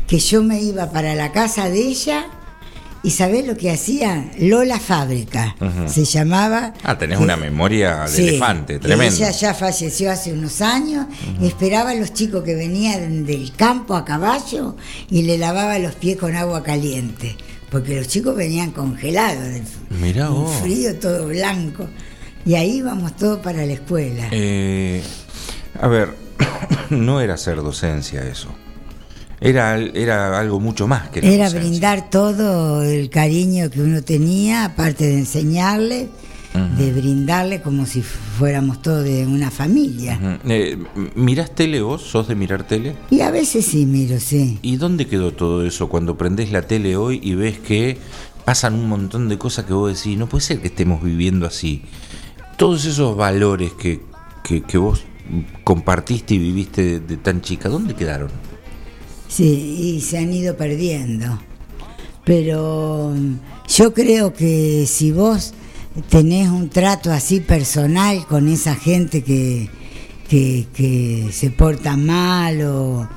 que 0.07 0.19
yo 0.19 0.43
me 0.43 0.61
iba 0.61 0.91
para 0.91 1.15
la 1.15 1.33
casa 1.33 1.69
de 1.71 1.79
ella 1.81 2.27
y 3.03 3.11
¿sabés 3.11 3.47
lo 3.47 3.55
que 3.57 3.71
hacía? 3.71 4.31
Lola 4.39 4.81
Fábrica. 4.81 5.55
Se 5.87 6.05
llamaba. 6.07 6.73
Ah, 6.83 6.97
tenés 6.97 7.19
una 7.19 7.37
memoria 7.37 8.05
de 8.05 8.09
Sí, 8.09 8.29
elefante, 8.29 8.79
tremendo. 8.79 9.15
Ella 9.17 9.31
ya 9.31 9.53
falleció 9.53 10.11
hace 10.11 10.33
unos 10.33 10.63
años. 10.63 11.07
Esperaba 11.43 11.91
a 11.91 11.95
los 11.95 12.15
chicos 12.15 12.43
que 12.45 12.55
venían 12.55 13.27
del 13.27 13.53
campo 13.55 13.95
a 13.95 14.07
caballo 14.07 14.77
y 15.11 15.23
le 15.23 15.37
lavaba 15.37 15.79
los 15.79 15.95
pies 15.97 16.17
con 16.17 16.35
agua 16.35 16.63
caliente. 16.63 17.37
Porque 17.71 17.95
los 17.97 18.09
chicos 18.09 18.37
venían 18.37 18.71
congelados, 18.71 19.43
del 19.49 19.65
Mirá 20.01 20.31
un 20.31 20.45
vos. 20.45 20.57
frío 20.63 20.95
todo 20.99 21.27
blanco. 21.27 21.87
Y 22.47 22.55
ahí 22.55 22.77
íbamos 22.77 23.17
todos 23.17 23.41
para 23.41 23.67
la 23.67 23.73
escuela. 23.75 24.29
Eh, 24.31 25.03
a 25.79 25.89
ver, 25.89 26.15
no 26.91 27.21
era 27.21 27.35
hacer 27.35 27.57
docencia 27.57 28.23
eso. 28.23 28.49
Era, 29.45 29.77
era 29.79 30.39
algo 30.41 30.59
mucho 30.59 30.87
más 30.87 31.11
que 31.11 31.21
la 31.21 31.29
Era 31.29 31.45
docencia. 31.45 31.69
brindar 31.69 32.11
todo 32.11 32.83
el 32.83 33.11
cariño 33.11 33.69
que 33.71 33.83
uno 33.83 34.03
tenía, 34.03 34.65
aparte 34.65 35.05
de 35.07 35.19
enseñarle, 35.19 36.09
de 36.79 36.93
brindarle 36.93 37.61
como 37.61 37.85
si 37.85 38.01
fuéramos 38.01 38.81
todos 38.81 39.05
de 39.05 39.27
una 39.27 39.51
familia. 39.51 40.39
Eh, 40.47 40.79
¿Mirás 41.15 41.55
tele 41.55 41.83
vos? 41.83 42.01
¿Sos 42.03 42.29
de 42.29 42.37
mirar 42.37 42.67
tele? 42.67 42.95
Y 43.11 43.21
a 43.21 43.31
veces 43.31 43.67
sí 43.67 43.87
miro, 43.87 44.19
sí. 44.21 44.59
¿Y 44.63 44.77
dónde 44.77 45.07
quedó 45.07 45.33
todo 45.33 45.67
eso 45.67 45.89
cuando 45.89 46.17
prendés 46.17 46.51
la 46.53 46.63
tele 46.63 46.97
hoy 46.97 47.21
y 47.23 47.35
ves 47.35 47.59
que 47.59 47.99
pasan 48.45 48.75
un 48.75 48.89
montón 48.89 49.29
de 49.29 49.37
cosas 49.37 49.65
que 49.67 49.73
vos 49.75 49.95
decís, 49.97 50.17
no 50.17 50.29
puede 50.29 50.43
ser 50.45 50.61
que 50.61 50.69
estemos 50.69 51.03
viviendo 51.03 51.45
así? 51.45 51.83
Todos 52.57 52.85
esos 52.85 53.17
valores 53.17 53.73
que, 53.73 54.01
que, 54.45 54.63
que 54.63 54.79
vos 54.79 55.03
compartiste 55.65 56.35
y 56.35 56.39
viviste 56.39 56.83
de, 56.85 57.01
de 57.01 57.17
tan 57.17 57.41
chica, 57.41 57.69
¿dónde 57.69 57.95
quedaron? 57.95 58.31
Sí, 59.35 59.97
y 59.97 60.01
se 60.01 60.19
han 60.19 60.33
ido 60.33 60.57
perdiendo. 60.57 61.41
Pero 62.25 63.13
mm, 63.17 63.35
yo 63.69 63.93
creo 63.93 64.33
que 64.33 64.87
si 64.87 65.11
vos 65.11 65.55
tenés 66.09 66.49
un 66.49 66.69
trato 66.69 67.11
así 67.13 67.41
personal 67.41 68.27
con 68.29 68.47
esa 68.47 68.77
gente 68.77 69.25
que, 69.25 69.69
que, 70.29 70.67
que 70.73 71.29
se 71.33 71.51
porta 71.51 71.97
mal 71.97 72.63
o, 72.63 73.09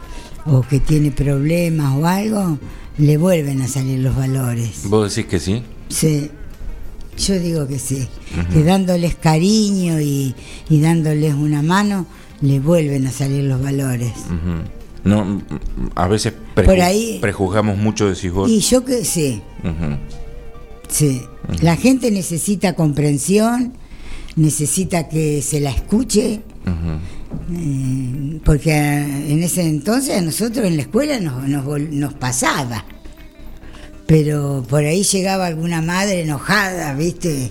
o 0.47 0.61
que 0.63 0.79
tiene 0.79 1.11
problemas 1.11 1.95
o 1.95 2.07
algo, 2.07 2.57
le 2.97 3.17
vuelven 3.17 3.61
a 3.61 3.67
salir 3.67 3.99
los 3.99 4.15
valores. 4.15 4.81
¿Vos 4.85 5.15
decís 5.15 5.29
que 5.29 5.39
sí? 5.39 5.61
Sí, 5.89 6.31
yo 7.17 7.39
digo 7.39 7.67
que 7.67 7.77
sí, 7.77 8.07
que 8.51 8.63
dándoles 8.63 9.13
cariño 9.13 10.01
y, 10.01 10.33
y 10.67 10.81
dándoles 10.81 11.35
una 11.35 11.61
mano, 11.61 12.07
le 12.41 12.59
vuelven 12.59 13.05
a 13.05 13.11
salir 13.11 13.43
los 13.43 13.61
valores. 13.61 14.13
No, 15.07 15.25
mm, 15.25 15.41
a 15.95 16.07
veces 16.07 16.33
preju- 16.55 16.65
Por 16.65 16.81
ahí- 16.81 17.17
prejuzgamos 17.21 17.77
mucho, 17.77 18.07
decís 18.09 18.31
vos. 18.31 18.49
Y 18.49 18.59
yo 18.59 18.83
que 18.85 19.03
sí, 19.05 19.41
sí. 20.89 21.21
La 21.61 21.75
gente 21.75 22.11
necesita 22.11 22.73
comprensión, 22.73 23.73
necesita 24.35 25.07
que 25.07 25.41
se 25.41 25.59
la 25.61 25.71
escuche, 25.71 26.41
eh, 27.53 28.39
porque 28.43 28.73
en 28.75 29.41
ese 29.43 29.61
entonces 29.67 30.15
a 30.17 30.21
nosotros 30.21 30.65
en 30.65 30.75
la 30.75 30.83
escuela 30.83 31.19
nos, 31.19 31.47
nos, 31.47 31.65
nos 31.89 32.13
pasaba. 32.13 32.85
Pero 34.05 34.63
por 34.69 34.83
ahí 34.85 35.03
llegaba 35.03 35.47
alguna 35.47 35.81
madre 35.81 36.21
enojada, 36.21 36.93
¿viste? 36.93 37.49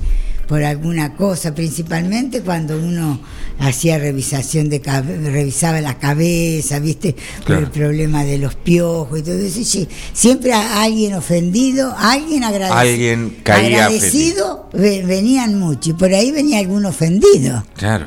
Por 0.48 0.62
alguna 0.62 1.14
cosa, 1.16 1.54
principalmente 1.54 2.40
cuando 2.42 2.78
uno 2.78 3.20
hacía 3.58 3.98
revisación 3.98 4.68
de 4.68 4.78
revisaba 4.80 5.80
la 5.80 5.98
cabeza, 5.98 6.78
¿viste? 6.78 7.16
Por 7.44 7.56
el 7.56 7.66
problema 7.70 8.22
de 8.24 8.38
los 8.38 8.54
piojos 8.54 9.18
y 9.18 9.22
todo 9.22 9.38
eso. 9.38 9.58
y 9.60 9.64
sí, 9.64 9.88
siempre 10.12 10.52
a 10.52 10.82
alguien 10.82 11.14
ofendido, 11.14 11.94
alguien 11.98 12.44
agradecido. 12.44 12.78
Alguien 12.78 13.36
caía 13.42 13.86
agradecido, 13.86 14.68
ve- 14.72 15.02
venían 15.04 15.58
mucho 15.58 15.90
y 15.90 15.92
por 15.94 16.12
ahí 16.14 16.30
venía 16.30 16.60
algún 16.60 16.84
ofendido. 16.86 17.64
Claro, 17.76 18.06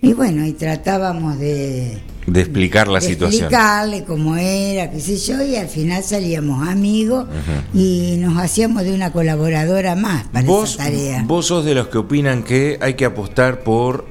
Y 0.00 0.12
bueno, 0.12 0.46
y 0.46 0.52
tratábamos 0.52 1.38
de, 1.40 1.98
de 2.26 2.40
explicar 2.40 2.86
la 2.88 3.00
de 3.00 3.06
situación. 3.06 3.42
explicarle 3.44 4.04
cómo 4.04 4.36
era, 4.36 4.90
qué 4.90 5.00
sé 5.00 5.16
yo, 5.16 5.42
y 5.42 5.56
al 5.56 5.68
final 5.68 6.02
salíamos 6.04 6.68
amigos 6.68 7.26
y 7.74 8.16
nos 8.18 8.36
hacíamos 8.38 8.84
de 8.84 8.94
una 8.94 9.10
colaboradora 9.12 9.96
más 9.96 10.28
para 10.28 10.46
Vos, 10.46 10.74
esa 10.74 10.84
tarea. 10.84 11.24
vos 11.26 11.46
sos 11.46 11.64
de 11.64 11.74
los 11.74 11.88
que 11.88 11.98
opinan 11.98 12.44
que 12.44 12.78
hay 12.80 12.94
que 12.94 13.06
apostar 13.06 13.60
por 13.64 14.06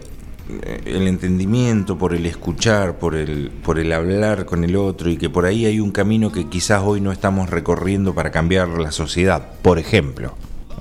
eh, 0.50 0.82
el 0.88 1.08
entendimiento, 1.08 1.98
por 1.98 2.13
el 2.13 2.25
escuchar, 2.25 3.00
por 3.00 3.15
el, 3.15 3.50
por 3.63 3.79
el 3.79 3.94
hablar 3.94 4.46
con 4.46 4.65
el 4.65 4.75
otro 4.75 5.10
y 5.10 5.15
que 5.17 5.29
por 5.29 5.46
ahí 5.46 5.65
hay 5.65 5.79
un 5.79 5.91
camino 5.91 6.34
que 6.34 6.48
quizás 6.50 6.82
hoy 6.84 7.00
no 7.00 7.13
estamos 7.13 7.50
recorriendo 7.50 8.13
para 8.13 8.32
cambiar 8.32 8.67
la 8.67 8.91
sociedad, 8.91 9.41
por 9.62 9.79
ejemplo. 9.79 10.36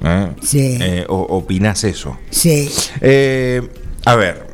¿eh? 0.05 0.31
Sí. 0.43 0.79
Eh, 0.81 1.05
o- 1.09 1.21
¿Opinás 1.21 1.85
eso? 1.85 2.19
Sí. 2.31 2.69
Eh, 3.01 3.63
a 4.05 4.15
ver, 4.17 4.46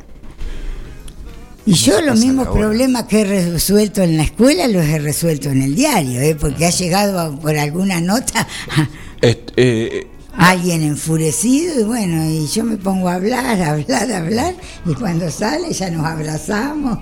Y 1.65 1.73
yo 1.73 2.01
los 2.01 2.19
mismos 2.19 2.47
problemas 2.49 3.03
que 3.03 3.21
he 3.21 3.51
resuelto 3.51 4.01
en 4.03 4.17
la 4.17 4.23
escuela 4.23 4.67
los 4.67 4.83
he 4.85 4.99
resuelto 4.99 5.49
en 5.49 5.61
el 5.61 5.75
diario, 5.75 6.19
¿eh? 6.21 6.35
porque 6.39 6.65
ha 6.65 6.69
llegado 6.71 7.19
a- 7.19 7.31
por 7.39 7.57
alguna 7.57 8.01
nota 8.01 8.45
est- 9.21 9.51
eh, 9.55 10.07
alguien 10.35 10.83
enfurecido 10.83 11.79
y 11.79 11.83
bueno, 11.83 12.25
y 12.29 12.47
yo 12.47 12.63
me 12.65 12.75
pongo 12.75 13.07
a 13.07 13.13
hablar, 13.15 13.61
a 13.61 13.71
hablar, 13.71 14.11
a 14.11 14.17
hablar, 14.17 14.55
y 14.85 14.93
cuando 14.93 15.31
sale 15.31 15.71
ya 15.71 15.89
nos 15.89 16.05
abrazamos. 16.05 16.99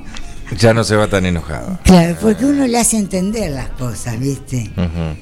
ya 0.59 0.73
no 0.75 0.83
se 0.83 0.95
va 0.95 1.07
tan 1.07 1.25
enojado. 1.25 1.79
Claro, 1.83 2.15
porque 2.21 2.45
uno 2.45 2.67
le 2.67 2.77
hace 2.77 2.97
entender 2.97 3.49
las 3.51 3.69
cosas, 3.69 4.19
¿viste? 4.19 4.69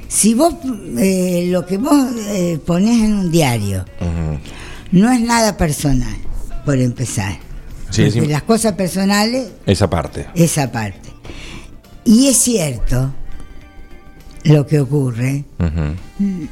Si 0.10 0.34
vos, 0.34 0.56
eh, 0.98 1.48
lo 1.50 1.66
que 1.66 1.78
vos 1.78 2.08
eh, 2.28 2.60
ponés 2.66 3.04
en 3.06 3.14
un 3.14 3.32
diario, 3.32 3.86
no 4.92 5.12
es 5.12 5.22
nada 5.22 5.56
personal, 5.56 6.18
por 6.66 6.78
empezar. 6.80 7.38
Sí, 8.10 8.22
las 8.22 8.44
cosas 8.44 8.74
personales, 8.74 9.50
Esa 9.66 9.90
parte. 9.90 10.28
esa 10.36 10.72
parte. 10.72 11.10
Y 12.06 12.28
es 12.28 12.38
cierto 12.38 13.12
lo 14.44 14.66
que 14.66 14.80
ocurre. 14.80 15.44
Ujú. 15.60 16.48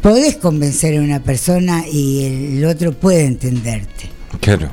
Podés 0.00 0.36
convencer 0.36 0.98
a 0.98 1.00
una 1.02 1.20
persona 1.22 1.84
y 1.86 2.56
el 2.56 2.64
otro 2.64 2.92
puede 2.92 3.24
entenderte. 3.24 4.10
Claro. 4.40 4.70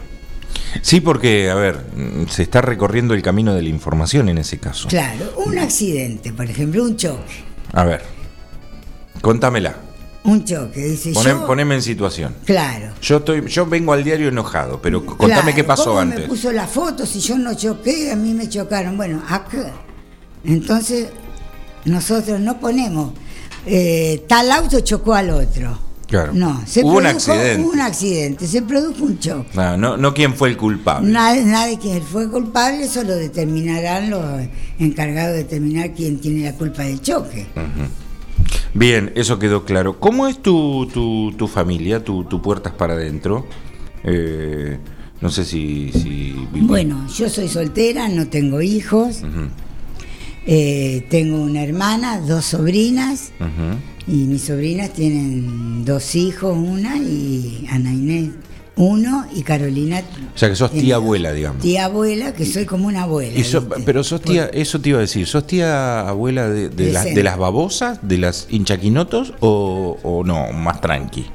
Sí, 0.81 1.01
porque, 1.01 1.49
a 1.49 1.55
ver, 1.55 1.85
se 2.29 2.43
está 2.43 2.61
recorriendo 2.61 3.13
el 3.13 3.21
camino 3.21 3.53
de 3.53 3.61
la 3.61 3.69
información 3.69 4.29
en 4.29 4.37
ese 4.37 4.57
caso. 4.57 4.87
Claro, 4.87 5.33
un 5.45 5.57
accidente, 5.59 6.33
por 6.33 6.49
ejemplo, 6.49 6.83
un 6.83 6.95
choque. 6.97 7.33
A 7.73 7.83
ver, 7.83 8.01
contámela. 9.21 9.75
Un 10.27 10.43
choque, 10.45 10.83
dice 10.83 11.11
Poné- 11.13 11.29
yo. 11.29 11.47
poneme 11.47 11.75
en 11.75 11.81
situación. 11.81 12.35
Claro. 12.45 12.91
Yo 13.01 13.17
estoy, 13.17 13.47
yo 13.47 13.65
vengo 13.65 13.93
al 13.93 14.03
diario 14.03 14.27
enojado, 14.27 14.79
pero 14.81 15.03
contame 15.05 15.33
Claro, 15.41 15.55
qué 15.55 15.63
pasó 15.63 15.85
¿cómo 15.85 15.99
antes. 15.99 16.19
me 16.19 16.27
puso 16.27 16.51
la 16.51 16.67
foto 16.67 17.05
si 17.05 17.19
yo 17.19 17.37
no 17.37 17.53
choqué? 17.55 18.11
A 18.11 18.15
mí 18.15 18.33
me 18.33 18.47
chocaron. 18.49 18.95
Bueno, 18.97 19.23
acá. 19.27 19.71
Entonces, 20.43 21.07
nosotros 21.85 22.39
no 22.39 22.59
ponemos. 22.59 23.13
eh, 23.65 24.23
tal 24.27 24.49
auto 24.51 24.79
chocó 24.81 25.13
al 25.13 25.29
otro. 25.29 25.77
Claro. 26.07 26.31
No, 26.33 26.61
se 26.65 26.83
Hubo 26.85 26.97
un 26.99 27.05
accidente. 27.05 27.61
un 27.67 27.81
accidente, 27.81 28.47
se 28.47 28.61
produjo 28.61 29.03
un 29.03 29.19
choque. 29.19 29.49
No, 29.55 29.75
no, 29.75 29.97
no 29.97 30.13
quién 30.13 30.33
fue 30.35 30.47
el 30.49 30.55
culpable. 30.55 31.09
Nadie, 31.11 31.43
nadie 31.43 31.77
que 31.77 31.99
fue 31.99 32.29
culpable, 32.31 32.85
eso 32.85 33.03
lo 33.03 33.13
determinarán 33.15 34.09
los 34.09 34.23
encargados 34.79 35.33
de 35.33 35.39
determinar 35.39 35.93
quién 35.93 36.19
tiene 36.21 36.45
la 36.49 36.53
culpa 36.53 36.83
del 36.83 37.01
choque. 37.01 37.45
Bien, 38.77 39.11
eso 39.15 39.39
quedó 39.39 39.65
claro. 39.65 39.99
¿Cómo 39.99 40.27
es 40.27 40.39
tu, 40.39 40.87
tu, 40.93 41.33
tu 41.35 41.47
familia, 41.47 42.03
tu, 42.03 42.25
tu 42.25 42.43
puertas 42.43 42.73
para 42.73 42.93
adentro? 42.93 43.47
Eh, 44.03 44.77
no 45.19 45.31
sé 45.31 45.45
si... 45.45 45.91
si 45.91 46.35
Bueno, 46.61 47.07
yo 47.17 47.27
soy 47.27 47.47
soltera, 47.47 48.07
no 48.07 48.27
tengo 48.27 48.61
hijos, 48.61 49.23
eh, 50.45 51.07
tengo 51.09 51.41
una 51.41 51.63
hermana, 51.63 52.19
dos 52.19 52.45
sobrinas. 52.45 53.31
Y 54.07 54.25
mis 54.25 54.43
sobrinas 54.43 54.93
tienen 54.93 55.83
dos 55.83 56.13
hijos, 56.13 56.55
una 56.55 56.97
y 56.97 57.65
Ana 57.71 57.91
Inés 57.91 58.29
uno 58.77 59.25
y 59.33 59.41
Carolina. 59.41 60.01
O 60.33 60.37
sea 60.37 60.49
que 60.49 60.55
sos 60.55 60.71
tía 60.71 60.95
abuela, 60.95 61.31
digamos. 61.33 61.61
Tía 61.61 61.85
abuela, 61.85 62.33
que 62.33 62.45
soy 62.45 62.65
como 62.65 62.87
una 62.87 63.03
abuela. 63.03 63.33
Pero 63.85 64.03
sos 64.03 64.21
tía, 64.21 64.45
eso 64.53 64.79
te 64.79 64.89
iba 64.89 64.99
a 64.99 65.01
decir, 65.01 65.25
¿sos 65.27 65.45
tía 65.47 66.07
abuela 66.07 66.47
de, 66.47 66.69
de, 66.69 66.85
De 66.85 66.91
las- 66.91 67.05
de 67.05 67.23
las 67.23 67.37
babosas, 67.37 67.99
de 68.07 68.17
las 68.19 68.47
hinchaquinotos 68.49 69.33
o, 69.39 69.97
o 70.03 70.23
no, 70.23 70.51
más 70.53 70.79
tranqui? 70.81 71.25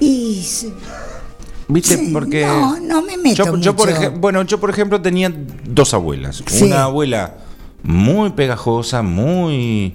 Y 0.00 0.42
¿Viste? 1.68 1.96
Sí, 1.96 2.10
Porque. 2.12 2.46
no, 2.46 2.78
no 2.80 3.02
me 3.02 3.16
meto 3.16 3.44
yo, 3.44 3.56
yo, 3.58 3.76
por 3.76 3.88
mucho. 3.90 4.00
ej- 4.02 4.12
bueno, 4.20 4.42
yo 4.42 4.60
por 4.60 4.70
ejemplo 4.70 5.00
tenía 5.02 5.32
dos 5.68 5.94
abuelas. 5.94 6.42
Sí. 6.46 6.64
Una 6.64 6.84
abuela 6.84 7.38
muy 7.82 8.30
pegajosa, 8.30 9.02
muy. 9.02 9.94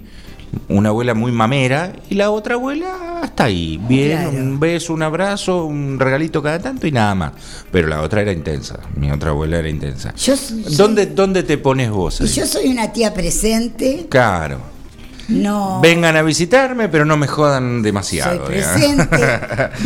Una 0.68 0.90
abuela 0.90 1.14
muy 1.14 1.32
mamera 1.32 1.94
y 2.10 2.16
la 2.16 2.30
otra 2.32 2.56
abuela 2.56 3.20
hasta 3.22 3.46
ahí. 3.46 3.80
Bien, 3.88 4.12
Claro. 4.20 4.30
un 4.32 4.60
beso, 4.60 4.94
un 4.94 5.02
abrazo, 5.04 5.66
un 5.66 5.98
regalito 6.00 6.42
cada 6.44 6.60
tanto 6.60 6.88
y 6.88 6.92
nada 6.92 7.16
más. 7.16 7.32
Pero 7.72 7.88
la 7.88 8.02
otra 8.02 8.22
era 8.22 8.32
intensa. 8.34 8.80
Mi 8.96 9.10
otra 9.12 9.30
abuela 9.30 9.60
era 9.60 9.70
intensa. 9.70 10.14
Yo 10.16 10.36
soy- 10.36 10.64
¿Dónde, 10.76 11.06
¿Dónde 11.08 11.44
te 11.44 11.58
pones 11.58 11.90
vos? 11.90 12.20
Y 12.20 12.24
ahí? 12.24 12.30
yo 12.30 12.46
soy 12.46 12.68
una 12.70 12.92
tía 12.92 13.14
presente, 13.14 14.08
Claro. 14.10 14.60
no 15.30 15.80
Vengan 15.82 16.18
a 16.18 16.22
visitarme, 16.22 16.90
pero 16.90 17.06
no 17.06 17.16
me 17.16 17.28
jodan 17.28 17.82
demasiado. 17.82 18.44
¿eh? 18.44 18.48
presente, 18.48 19.18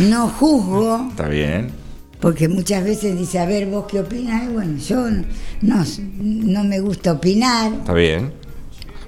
no 0.00 0.28
juzgo, 0.28 1.06
Está 1.10 1.28
bien. 1.28 1.70
porque 2.20 2.48
muchas 2.48 2.82
veces 2.82 3.16
dice, 3.16 3.38
a 3.38 3.46
ver, 3.46 3.66
vos 3.66 3.84
qué 3.88 4.00
opinás, 4.00 4.44
y 4.44 4.48
bueno, 4.48 4.78
yo 4.78 5.06
no, 5.62 5.84
no 6.16 6.64
me 6.64 6.80
gusta 6.80 7.12
opinar, 7.12 7.72
Está 7.72 7.92
bien. 7.92 8.32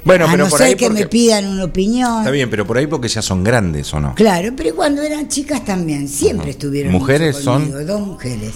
Bueno, 0.04 0.24
a 0.26 0.30
pero 0.30 0.44
no 0.44 0.50
por 0.50 0.58
ser 0.58 0.68
ahí 0.68 0.74
que 0.76 0.86
porque- 0.86 1.02
me 1.02 1.06
pidan 1.08 1.46
una 1.46 1.64
opinión. 1.64 2.18
Está 2.18 2.30
bien, 2.30 2.48
pero 2.48 2.66
por 2.66 2.78
ahí 2.78 2.86
porque 2.86 3.08
ya 3.08 3.20
son 3.20 3.44
grandes 3.44 3.92
o 3.92 4.00
no. 4.00 4.14
Claro, 4.14 4.50
pero 4.56 4.74
cuando 4.74 5.02
eran 5.02 5.28
chicas 5.28 5.64
también, 5.64 6.08
siempre 6.08 6.50
estuvieron 6.50 6.92
¿Mujeres 6.92 7.34
mucho 7.36 7.44
son? 7.44 7.62
conmigo, 7.70 7.84
dos 7.84 8.00
mujeres. 8.06 8.54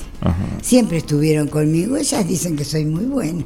Siempre 0.63 0.99
estuvieron 0.99 1.49
conmigo, 1.49 1.97
ellas 1.97 2.27
dicen 2.27 2.57
que 2.57 2.65
soy 2.65 2.85
muy 2.87 3.05
buena. 3.05 3.45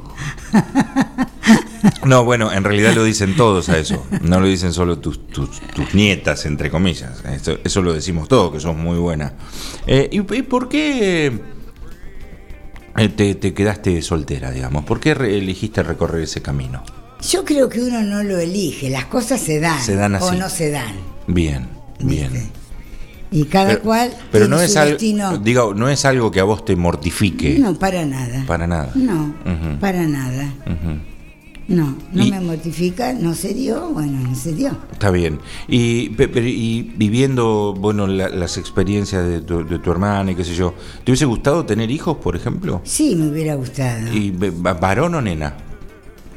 No, 2.05 2.23
bueno, 2.23 2.51
en 2.51 2.63
realidad 2.63 2.93
lo 2.93 3.03
dicen 3.03 3.35
todos 3.37 3.69
a 3.69 3.77
eso. 3.77 4.05
No 4.21 4.39
lo 4.39 4.47
dicen 4.47 4.73
solo 4.73 4.99
tus, 4.99 5.27
tus, 5.27 5.59
tus 5.73 5.93
nietas, 5.93 6.45
entre 6.45 6.69
comillas. 6.69 7.23
Eso, 7.25 7.57
eso 7.63 7.81
lo 7.81 7.93
decimos 7.93 8.27
todos, 8.27 8.53
que 8.53 8.59
sos 8.59 8.75
muy 8.75 8.97
buena. 8.97 9.33
Eh, 9.85 10.09
¿y, 10.11 10.19
y 10.19 10.41
por 10.43 10.69
qué 10.69 11.39
eh, 12.97 13.09
te, 13.09 13.35
te 13.35 13.53
quedaste 13.53 14.01
soltera, 14.01 14.51
digamos? 14.51 14.85
¿Por 14.85 14.99
qué 14.99 15.13
re- 15.13 15.37
elegiste 15.37 15.83
recorrer 15.83 16.21
ese 16.23 16.41
camino? 16.41 16.83
Yo 17.21 17.43
creo 17.45 17.67
que 17.69 17.81
uno 17.81 18.01
no 18.03 18.23
lo 18.23 18.37
elige, 18.37 18.89
las 18.89 19.05
cosas 19.05 19.41
se 19.41 19.59
dan, 19.59 19.81
Se 19.81 19.95
dan 19.95 20.15
o 20.15 20.17
así. 20.17 20.37
no 20.37 20.49
se 20.49 20.69
dan. 20.71 20.93
Bien, 21.27 21.67
bien. 21.99 22.31
¿viste? 22.31 22.49
Y 23.29 23.43
cada 23.45 23.69
Pero, 23.71 23.81
cual 23.81 24.09
pero 24.31 24.45
tiene 24.45 24.55
no 24.55 24.61
es 24.61 24.77
algo, 24.77 24.97
digo, 25.43 25.73
no 25.73 25.89
es 25.89 26.05
algo 26.05 26.31
que 26.31 26.39
a 26.39 26.43
vos 26.45 26.63
te 26.63 26.75
mortifique. 26.77 27.57
No, 27.59 27.77
para 27.77 28.05
nada. 28.05 28.45
Para 28.47 28.67
nada. 28.67 28.91
No, 28.95 29.33
para 29.81 30.03
nada. 30.07 30.53
No, 31.67 31.97
no 32.13 32.23
Y- 32.25 32.31
me 32.31 32.39
mortifica, 32.39 33.11
no 33.11 33.35
se 33.35 33.53
dio, 33.53 33.89
bueno, 33.89 34.21
no 34.21 34.33
se 34.35 34.53
dio. 34.53 34.71
Está 34.93 35.11
bien. 35.11 35.39
Y, 35.67 36.11
y 36.17 36.93
viviendo, 36.95 37.75
bueno, 37.77 38.07
la- 38.07 38.29
las 38.29 38.57
experiencias 38.57 39.27
de 39.27 39.41
tu, 39.41 39.65
de 39.67 39.77
tu 39.79 39.91
hermana 39.91 40.31
y 40.31 40.35
qué 40.35 40.45
sé 40.45 40.55
yo, 40.55 40.73
¿te 41.03 41.11
hubiese 41.11 41.25
gustado 41.25 41.65
tener 41.65 41.91
hijos, 41.91 42.15
por 42.19 42.37
ejemplo? 42.37 42.79
Sí, 42.85 43.15
me 43.15 43.27
hubiera 43.27 43.55
gustado. 43.55 44.13
Y 44.13 44.31
varón 44.31 45.15
o 45.15 45.21
nena? 45.21 45.55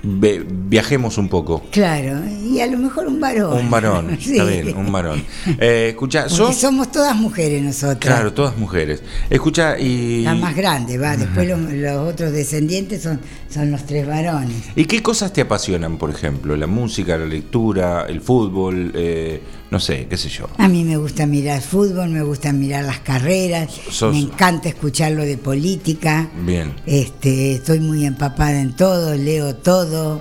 Viajemos 0.02 1.19
un 1.19 1.28
poco. 1.28 1.62
Claro, 1.71 2.21
y 2.42 2.61
a 2.61 2.66
lo 2.66 2.78
mejor 2.78 3.07
un 3.07 3.21
varón. 3.21 3.59
Un 3.59 3.71
varón, 3.71 4.16
Sí. 4.21 4.33
está 4.38 4.45
bien, 4.45 4.76
un 4.76 4.90
varón. 4.90 5.23
Eh, 5.59 5.88
escucha, 5.90 6.28
sos... 6.28 6.57
somos 6.57 6.90
todas 6.90 7.14
mujeres 7.16 7.62
nosotras. 7.62 7.99
Claro, 7.99 8.33
todas 8.33 8.57
mujeres. 8.57 9.02
Escucha, 9.28 9.78
y... 9.78 10.23
La 10.23 10.35
más 10.35 10.57
grande, 10.57 10.97
va. 10.99 11.16
Después 11.16 11.49
los, 11.49 11.61
los 11.61 12.12
otros 12.12 12.33
descendientes 12.33 13.02
son, 13.02 13.21
son 13.49 13.71
los 13.71 13.85
tres 13.85 14.07
varones. 14.07 14.57
¿Y 14.75 14.85
qué 14.87 15.02
cosas 15.02 15.33
te 15.33 15.42
apasionan, 15.42 15.99
por 15.99 16.11
ejemplo? 16.11 16.57
La 16.57 16.66
música, 16.66 17.19
la 17.19 17.26
lectura, 17.26 18.07
el 18.09 18.21
fútbol, 18.21 18.92
eh, 18.95 19.40
no 19.71 19.79
sé, 19.81 20.07
qué 20.09 20.17
sé 20.17 20.29
yo. 20.29 20.49
A 20.59 20.67
mí 20.69 20.83
me 20.85 20.97
gusta 20.97 21.27
mirar 21.27 21.61
fútbol, 21.61 22.09
me 22.11 22.23
gusta 22.23 22.53
mirar 22.53 22.85
las 22.85 22.99
carreras, 23.00 23.69
Sos- 23.91 24.13
me 24.13 24.21
encanta 24.21 24.69
escucharlo 24.69 25.23
de 25.25 25.37
política. 25.39 26.28
Bien. 26.45 26.75
Este, 26.87 27.52
estoy 27.54 27.78
muy 27.80 28.04
empapada 28.04 28.61
en 28.61 28.75
todo, 28.75 29.15
leo 29.15 29.54
todo, 29.56 30.21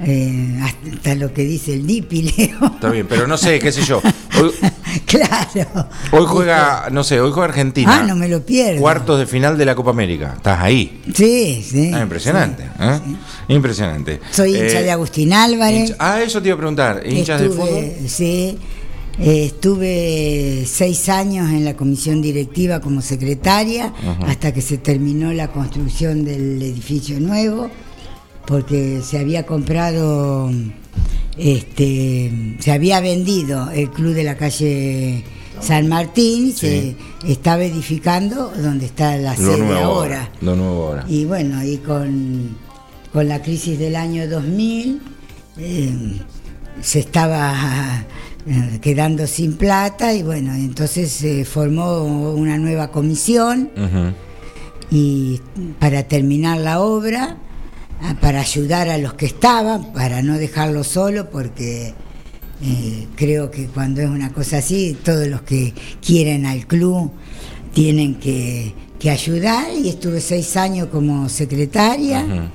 eh, 0.00 0.58
hasta 0.62 1.14
lo 1.14 1.32
que 1.32 1.42
dice 1.44 1.74
el 1.74 1.86
DIPI 1.86 2.22
leo. 2.36 2.66
Está 2.74 2.90
bien, 2.90 3.06
pero 3.08 3.26
no 3.26 3.36
sé, 3.38 3.58
qué 3.60 3.70
sé 3.72 3.82
yo. 3.84 4.00
Hoy, 4.40 4.50
claro. 5.06 5.88
hoy 6.12 6.24
juega, 6.26 6.88
no 6.90 7.04
sé, 7.04 7.20
hoy 7.20 7.30
juega 7.32 7.48
Argentina. 7.48 7.98
Ah, 8.00 8.02
no 8.06 8.16
me 8.16 8.28
lo 8.28 8.44
pierdo. 8.44 8.80
Cuartos 8.80 9.18
de 9.18 9.26
final 9.26 9.56
de 9.56 9.64
la 9.64 9.74
Copa 9.74 9.90
América. 9.90 10.34
Estás 10.36 10.58
ahí. 10.60 11.02
Sí, 11.14 11.64
sí. 11.68 11.90
Ah, 11.94 12.00
impresionante. 12.02 12.64
sí, 12.64 12.70
¿eh? 12.80 13.00
sí. 13.06 13.16
Impresionante. 13.54 14.20
Soy 14.30 14.50
hincha 14.56 14.80
Eh, 14.80 14.84
de 14.84 14.90
Agustín 14.90 15.32
Álvarez. 15.32 15.90
hincha- 15.90 15.96
ah, 15.98 16.20
eso 16.22 16.40
te 16.42 16.48
iba 16.48 16.54
a 16.54 16.58
preguntar. 16.58 17.02
¿Hinchas 17.06 17.40
de 17.40 17.48
fútbol? 17.48 17.92
Sí. 18.08 18.58
Eh, 19.20 19.44
estuve 19.46 20.64
seis 20.66 21.08
años 21.08 21.50
en 21.50 21.64
la 21.64 21.76
comisión 21.76 22.22
directiva 22.22 22.80
como 22.80 23.00
secretaria 23.02 23.92
hasta 24.26 24.52
que 24.52 24.60
se 24.62 24.78
terminó 24.78 25.32
la 25.32 25.48
construcción 25.48 26.24
del 26.24 26.62
edificio 26.62 27.18
nuevo, 27.20 27.70
porque 28.46 29.00
se 29.02 29.18
había 29.18 29.44
comprado, 29.44 30.50
este, 31.36 32.56
se 32.60 32.72
había 32.72 33.00
vendido 33.00 33.70
el 33.70 33.90
club 33.90 34.14
de 34.14 34.24
la 34.24 34.36
calle 34.36 35.24
San 35.60 35.88
Martín, 35.88 36.52
Sí. 36.56 36.96
se 37.22 37.32
estaba 37.32 37.64
edificando 37.64 38.52
donde 38.56 38.86
está 38.86 39.16
la 39.16 39.34
Lo 39.36 39.52
sede 39.54 39.58
nuevo 39.58 39.82
ahora. 39.84 40.30
Lo 40.40 40.54
nuevo 40.56 40.86
ahora. 40.88 41.04
Y 41.08 41.24
bueno, 41.24 41.64
y 41.64 41.78
con, 41.78 42.56
con 43.12 43.26
la 43.28 43.42
crisis 43.42 43.78
del 43.78 43.96
año 43.96 44.28
2000 44.28 45.00
eh, 45.58 45.90
se 46.80 47.00
estaba 47.00 48.04
quedando 48.80 49.26
sin 49.26 49.56
plata 49.56 50.14
y 50.14 50.22
bueno, 50.22 50.54
entonces 50.54 51.10
se 51.10 51.44
formó 51.44 52.02
una 52.32 52.56
nueva 52.58 52.90
comisión 52.90 53.70
y 54.90 55.40
para 55.78 56.04
terminar 56.04 56.58
la 56.58 56.80
obra, 56.80 57.36
ah, 58.02 58.16
para 58.20 58.40
ayudar 58.40 58.88
a 58.88 58.98
los 58.98 59.14
que 59.14 59.26
estaban, 59.26 59.92
para 59.92 60.22
no 60.22 60.38
dejarlo 60.38 60.84
solo 60.84 61.28
porque 61.30 61.94
eh, 62.62 63.06
creo 63.16 63.50
que 63.50 63.66
cuando 63.66 64.00
es 64.00 64.08
una 64.08 64.32
cosa 64.32 64.58
así, 64.58 64.96
todos 65.02 65.26
los 65.26 65.42
que 65.42 65.74
quieren 66.04 66.46
al 66.46 66.66
club 66.66 67.10
tienen 67.74 68.14
que, 68.14 68.74
que 68.98 69.10
ayudar 69.10 69.66
y 69.76 69.88
estuve 69.88 70.20
seis 70.20 70.56
años 70.56 70.88
como 70.90 71.28
secretaria. 71.28 72.50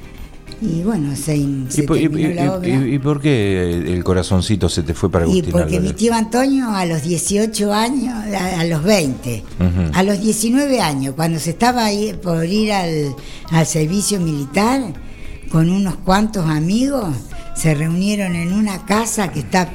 Y 0.64 0.82
bueno, 0.84 1.16
se, 1.16 1.36
se 1.70 1.84
¿Y, 1.84 1.86
por- 1.86 1.98
y- 1.98 2.02
terminó 2.04 2.30
y- 2.30 2.34
la 2.36 2.54
obra. 2.56 2.68
y- 2.70 2.94
y 2.96 3.00
por 3.00 3.20
qué 3.22 3.84
el 3.94 4.04
corazoncito 4.04 4.70
se 4.70 4.84
te 4.84 4.94
fue 4.94 5.12
para 5.12 5.26
Y 5.26 5.32
Agustín 5.32 5.52
porque 5.52 5.80
mi 5.80 5.94
tío 5.94 6.14
Antonio 6.14 6.70
a 6.70 6.86
los 6.86 7.04
18 7.04 7.74
años, 7.74 8.14
a, 8.34 8.62
a 8.62 8.66
los 8.66 8.84
20, 8.84 9.44
Ujú. 9.60 9.92
a 9.94 10.04
los 10.04 10.22
19 10.22 10.80
años, 10.80 11.16
cuando 11.16 11.40
se 11.40 11.50
estaba 11.52 11.86
ahí 11.86 12.14
por 12.24 12.46
ir 12.46 12.72
al, 12.72 13.14
al 13.52 13.66
servicio 13.68 14.20
militar, 14.20 14.82
con 15.52 15.70
unos 15.70 15.96
cuantos 15.98 16.46
amigos, 16.50 17.14
se 17.56 17.74
reunieron 17.76 18.36
en 18.36 18.54
una 18.54 18.86
casa 18.86 19.32
que 19.32 19.40
está 19.42 19.70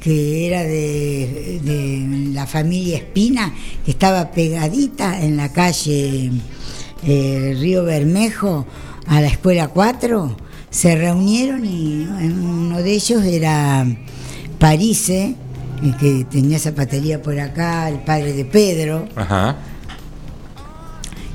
que 0.00 0.46
era 0.46 0.62
de, 0.62 1.60
de 1.64 2.30
la 2.32 2.46
familia 2.46 2.98
Espina, 2.98 3.52
que 3.84 3.90
estaba 3.90 4.30
pegadita 4.30 5.20
en 5.20 5.36
la 5.36 5.52
calle 5.52 6.30
eh, 7.04 7.56
Río 7.58 7.82
Bermejo 7.84 8.66
a 9.06 9.20
la 9.20 9.28
escuela 9.28 9.68
4, 9.68 10.36
se 10.70 10.96
reunieron 10.96 11.64
y 11.64 12.06
uno 12.06 12.82
de 12.82 12.92
ellos 12.92 13.24
era 13.24 13.86
Parise, 14.58 15.34
el 15.82 15.96
que 15.96 16.26
tenía 16.30 16.58
zapatería 16.58 17.22
por 17.22 17.38
acá, 17.38 17.88
el 17.88 18.00
padre 18.00 18.32
de 18.32 18.44
Pedro, 18.44 19.08
Ajá. 19.14 19.56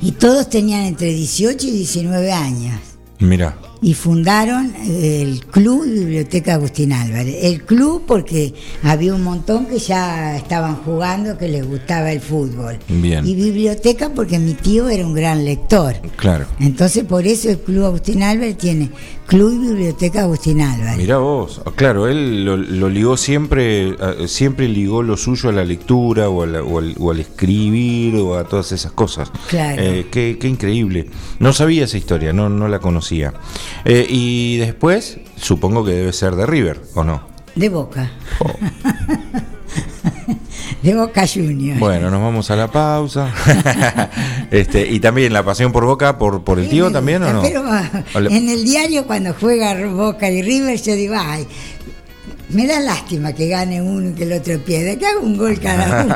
y 0.02 0.12
todos 0.14 0.50
tenían 0.50 0.82
entre 0.82 1.14
18 1.14 1.68
y 1.68 1.72
19 1.72 2.32
años. 2.32 2.80
Mira. 3.20 3.58
Y 3.84 3.94
fundaron 3.96 4.74
el 4.86 5.44
Club 5.48 5.86
Biblioteca 5.86 6.54
Agustín 6.54 6.94
Álvarez. 6.94 7.36
El 7.42 7.64
club 7.64 8.04
porque 8.06 8.54
había 8.84 9.16
un 9.16 9.24
montón 9.24 9.66
que 9.66 9.80
ya 9.80 10.38
estaban 10.38 10.76
jugando, 10.84 11.38
que 11.38 11.48
les 11.48 11.66
gustaba 11.68 12.12
el 12.12 12.22
fútbol. 12.22 12.78
Bien. 12.88 13.26
Y 13.26 13.34
biblioteca 13.36 14.10
porque 14.14 14.38
mi 14.38 14.54
tío 14.54 14.88
era 14.88 15.06
un 15.06 15.14
gran 15.16 15.44
lector. 15.46 15.96
Claro. 16.16 16.46
Entonces 16.60 17.04
por 17.06 17.26
eso 17.26 17.50
el 17.50 17.58
Club 17.60 17.86
Agustín 17.86 18.22
Álvarez 18.22 18.58
tiene 18.58 18.92
Club 19.26 19.54
y 19.54 19.68
Biblioteca 19.70 20.22
Agustín 20.24 20.62
Álvarez. 20.62 20.98
Mirá 20.98 21.18
vos, 21.18 21.62
Ah, 21.66 21.72
claro, 21.76 22.08
él 22.08 22.44
lo, 22.46 22.58
lo 22.58 22.90
ligó 22.90 23.18
siempre, 23.18 23.90
eh, 23.90 23.96
siempre 24.28 24.68
ligó 24.68 25.02
lo 25.04 25.18
suyo 25.18 25.50
a 25.50 25.54
la 25.54 25.64
lectura 25.66 26.30
o, 26.30 26.44
a 26.44 26.48
la- 26.48 26.62
o 26.64 26.80
al, 26.80 26.96
o 27.00 27.12
al 27.12 27.20
escribir 27.20 28.16
o 28.18 28.36
a 28.38 28.44
todas 28.44 28.72
esas 28.74 28.92
cosas. 28.92 29.32
Claro. 29.50 29.82
Eh, 29.82 30.08
qué, 30.12 30.38
qué 30.40 30.48
increíble. 30.48 31.08
No 31.40 31.54
sabía 31.54 31.86
esa 31.86 31.98
historia, 31.98 32.32
no, 32.34 32.50
no 32.50 32.68
la 32.68 32.80
conocía. 32.80 33.34
Eh, 33.86 34.06
y 34.10 34.58
después, 34.58 35.20
supongo 35.36 35.84
que 35.84 35.92
debe 35.92 36.14
ser 36.14 36.36
de 36.36 36.46
River, 36.46 36.82
¿o 36.96 37.04
no? 37.04 37.22
De 37.56 37.70
Boca. 37.70 38.12
Oh. 38.40 38.52
de 40.82 40.96
Boca 40.96 41.26
Juniors. 41.28 41.80
Bueno, 41.80 42.10
nos 42.10 42.22
vamos 42.22 42.50
a 42.50 42.56
la 42.56 42.72
pausa. 42.72 43.32
este, 44.52 44.88
y 44.88 45.00
también 45.00 45.34
la 45.34 45.44
pasión 45.44 45.72
por 45.72 45.86
Boca, 45.86 46.18
por, 46.18 46.44
por 46.44 46.60
el 46.60 46.70
tío 46.70 46.92
también, 46.92 47.24
¿o 47.24 47.34
no? 47.34 47.42
Pero 47.42 47.64
ah, 47.66 48.04
en 48.16 48.50
el 48.50 48.64
diario 48.64 49.06
cuando 49.06 49.36
juega 49.40 49.76
Boca 49.88 50.30
y 50.30 50.42
River 50.42 50.82
yo 50.82 50.94
digo, 50.94 51.16
ay, 51.18 51.48
me 52.54 52.68
da 52.68 52.80
lástima 52.80 53.34
que 53.34 53.48
gane 53.48 53.82
uno 53.82 54.10
y 54.10 54.14
que 54.14 54.24
el 54.24 54.34
otro 54.34 54.60
pierda, 54.60 54.98
que 54.98 55.06
haga 55.06 55.20
un 55.20 55.38
gol 55.38 55.60
cada 55.60 56.04
uno. 56.06 56.16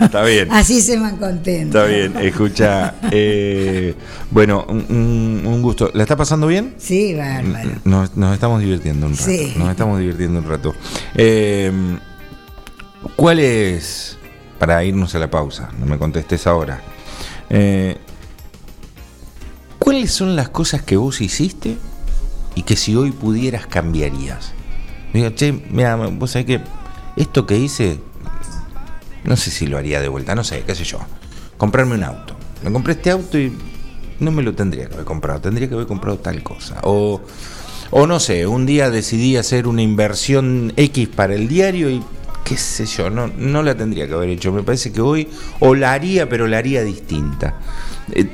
Está 0.00 0.22
bien. 0.22 0.48
Así 0.50 0.80
se 0.80 0.98
van 0.98 1.16
contentos. 1.16 1.80
Está 1.80 1.84
bien, 1.84 2.16
escucha. 2.18 2.94
Eh, 3.10 3.94
bueno, 4.30 4.64
un, 4.68 5.60
gusto. 5.62 5.90
¿La 5.94 6.02
está 6.02 6.16
pasando 6.16 6.46
bien? 6.46 6.74
Sí, 6.78 7.14
bárbaro. 7.14 7.70
Nos, 7.84 8.10
estamos 8.32 8.60
divirtiendo 8.60 9.06
un 9.06 9.12
rato. 9.12 9.24
Sí. 9.24 9.54
Nos 9.56 9.70
estamos 9.70 9.98
divirtiendo 9.98 10.38
un 10.38 10.48
rato. 10.48 10.74
Eh, 11.14 11.72
¿Cuál 13.14 13.38
es, 13.38 14.18
para 14.58 14.82
irnos 14.84 15.14
a 15.14 15.18
la 15.18 15.30
pausa, 15.30 15.70
no 15.78 15.86
me 15.86 15.98
contestes 15.98 16.46
ahora, 16.46 16.80
eh, 17.50 17.96
¿cuáles 19.78 20.10
son 20.12 20.34
las 20.34 20.48
cosas 20.48 20.82
que 20.82 20.96
vos 20.96 21.20
hiciste 21.20 21.76
y 22.54 22.62
que 22.62 22.76
si 22.76 22.96
hoy 22.96 23.12
pudieras 23.12 23.66
cambiarías? 23.66 24.55
Digo, 25.16 25.30
che, 25.30 25.50
mira, 25.70 25.96
vos 25.96 26.30
sabés 26.30 26.44
que 26.44 26.60
esto 27.16 27.46
que 27.46 27.56
hice, 27.56 27.98
no 29.24 29.34
sé 29.34 29.50
si 29.50 29.66
lo 29.66 29.78
haría 29.78 29.98
de 30.02 30.08
vuelta, 30.08 30.34
no 30.34 30.44
sé, 30.44 30.62
qué 30.66 30.74
sé 30.74 30.84
yo. 30.84 30.98
Comprarme 31.56 31.94
un 31.94 32.04
auto. 32.04 32.36
Me 32.62 32.70
compré 32.70 32.92
este 32.92 33.10
auto 33.10 33.38
y 33.38 33.50
no 34.20 34.30
me 34.30 34.42
lo 34.42 34.54
tendría 34.54 34.88
que 34.88 34.92
haber 34.92 35.06
comprado, 35.06 35.40
tendría 35.40 35.68
que 35.68 35.74
haber 35.74 35.86
comprado 35.86 36.18
tal 36.18 36.42
cosa. 36.42 36.80
O, 36.82 37.22
o 37.92 38.06
no 38.06 38.20
sé, 38.20 38.46
un 38.46 38.66
día 38.66 38.90
decidí 38.90 39.38
hacer 39.38 39.66
una 39.66 39.80
inversión 39.80 40.74
X 40.76 41.08
para 41.08 41.34
el 41.34 41.48
diario 41.48 41.88
y 41.88 42.02
qué 42.44 42.58
sé 42.58 42.84
yo, 42.84 43.08
no, 43.08 43.26
no 43.26 43.62
la 43.62 43.74
tendría 43.74 44.06
que 44.06 44.12
haber 44.12 44.28
hecho. 44.28 44.52
Me 44.52 44.64
parece 44.64 44.92
que 44.92 45.00
hoy 45.00 45.28
o 45.60 45.74
la 45.74 45.94
haría, 45.94 46.28
pero 46.28 46.46
la 46.46 46.58
haría 46.58 46.84
distinta. 46.84 47.58
Eh, 48.12 48.28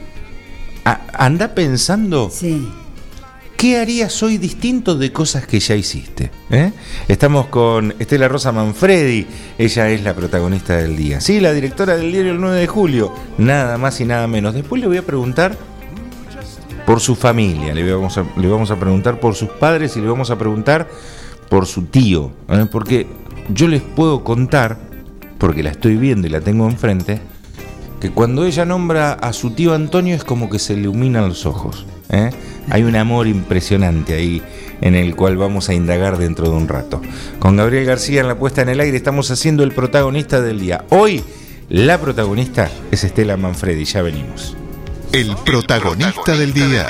anda 1.12 1.55
pensando 1.55 2.29
sí. 2.29 2.68
Qué 3.62 3.79
harías 3.79 4.20
hoy 4.25 4.38
distinto 4.38 4.96
de 4.96 5.12
cosas 5.12 5.46
que 5.46 5.61
ya 5.61 5.77
hiciste. 5.77 6.33
¿Eh? 6.51 6.72
Estamos 7.07 7.46
con 7.46 7.94
Estela 8.01 8.27
Rosa 8.27 8.51
Manfredi, 8.51 9.25
ella 9.57 9.88
es 9.88 10.03
la 10.03 10.14
protagonista 10.14 10.79
del 10.79 10.96
día. 10.96 11.20
Sí, 11.20 11.38
la 11.38 11.53
directora 11.53 11.94
del 11.94 12.11
diario 12.11 12.33
el 12.33 12.40
9 12.40 12.59
de 12.59 12.66
julio, 12.66 13.14
nada 13.38 13.79
más 13.79 14.01
y 14.01 14.05
nada 14.05 14.27
menos. 14.27 14.55
Después 14.55 14.81
le 14.81 14.88
voy 14.88 14.96
a 14.96 15.07
preguntar 15.07 15.57
por 16.85 16.98
su 16.98 17.14
familia, 17.14 17.72
le 17.72 17.88
vamos 17.94 18.18
a, 18.18 18.25
preguntar 18.81 19.20
por 19.20 19.37
sus 19.37 19.51
padres 19.51 19.96
y 19.96 20.01
le 20.01 20.09
vamos 20.09 20.31
a 20.33 20.37
preguntar 20.37 20.88
por 21.48 21.66
su 21.66 21.85
tío, 21.85 22.33
¿eh? 22.48 22.66
porque 22.68 23.07
yo 23.48 23.68
les 23.68 23.83
puedo 23.83 24.25
contar, 24.25 24.77
porque 25.38 25.62
la 25.62 25.70
estoy 25.70 25.94
viendo 25.94 26.27
y 26.27 26.31
la 26.31 26.40
tengo 26.40 26.68
enfrente, 26.68 27.20
que 28.01 28.11
cuando 28.11 28.44
ella 28.44 28.64
nombra 28.64 29.12
a 29.12 29.33
su 29.33 29.53
tío 29.53 29.72
Antonio 29.72 30.16
es 30.16 30.25
como 30.25 30.51
que 30.51 30.59
se 30.59 30.75
iluminan 30.75 31.29
los 31.29 31.46
ojos. 31.46 31.87
¿Eh? 32.12 32.31
Hay 32.70 32.85
un 32.85 32.94
amor 32.96 33.27
impresionante 33.27 34.14
ahí 34.14 34.42
en 34.81 34.94
el 34.94 35.16
cual 35.16 35.37
vamos 35.37 35.68
a 35.68 35.75
indagar 35.75 36.18
dentro 36.18 36.48
de 36.48 36.57
un 36.57 36.68
rato. 36.68 37.01
Con 37.38 37.57
Gabriel 37.57 37.85
García 37.85 38.20
en 38.20 38.29
la 38.29 38.38
puesta 38.38 38.62
en 38.62 38.68
el 38.68 38.81
aire 38.81 38.96
estamos 38.96 39.31
haciendo 39.31 39.62
el 39.64 39.72
protagonista 39.72 40.40
del 40.40 40.61
día. 40.61 40.85
Hoy 40.90 41.25
la 41.68 41.98
protagonista 41.98 42.70
es 42.90 43.05
Estela 43.05 43.37
Manfredi, 43.37 43.85
ya 43.85 44.03
venimos. 44.03 44.57
El 45.12 45.35
protagonista, 45.44 46.37
del 46.37 46.53
día. 46.53 46.87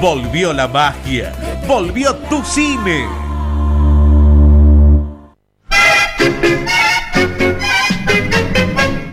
Volvió 0.00 0.52
la 0.52 0.66
magia, 0.66 1.32
volvió 1.68 2.16
Tu 2.16 2.42
Cine. 2.44 3.06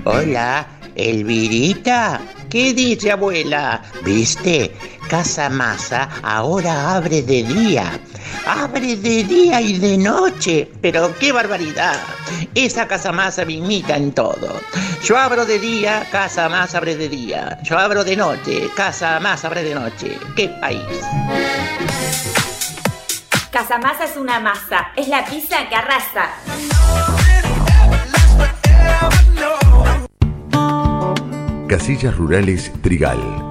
Hola, 0.03 0.67
Elvirita. 0.95 2.19
¿Qué 2.49 2.73
dice 2.73 3.11
abuela? 3.11 3.83
¿Viste? 4.03 4.71
Casa 5.07 5.51
Masa 5.51 6.09
ahora 6.23 6.95
abre 6.95 7.21
de 7.21 7.43
día. 7.43 7.99
Abre 8.45 8.95
de 8.95 9.23
día 9.23 9.61
y 9.61 9.77
de 9.77 9.97
noche. 9.97 10.71
Pero 10.81 11.13
qué 11.19 11.31
barbaridad. 11.31 11.99
Esa 12.55 12.87
Casa 12.87 13.11
Masa 13.11 13.45
me 13.45 13.53
imita 13.53 13.95
en 13.95 14.11
todo. 14.11 14.59
Yo 15.03 15.17
abro 15.17 15.45
de 15.45 15.59
día, 15.59 16.07
Casa 16.11 16.49
Más 16.49 16.75
abre 16.75 16.95
de 16.95 17.09
día. 17.09 17.59
Yo 17.63 17.77
abro 17.77 18.03
de 18.03 18.15
noche, 18.15 18.69
Casa 18.75 19.19
Más 19.19 19.43
abre 19.45 19.63
de 19.63 19.75
noche. 19.75 20.17
¡Qué 20.35 20.49
país! 20.49 20.81
Casa 23.51 23.77
Masa 23.77 24.05
es 24.05 24.17
una 24.17 24.39
masa. 24.39 24.91
Es 24.95 25.07
la 25.07 25.25
pizza 25.25 25.67
que 25.67 25.75
arrasa. 25.75 26.29
Casillas 31.67 32.15
Rurales 32.15 32.71
Trigal 32.81 33.50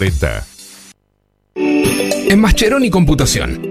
2040. 0.01 0.47
En 1.55 2.39
Mascheroni 2.39 2.89
Computación 2.89 3.70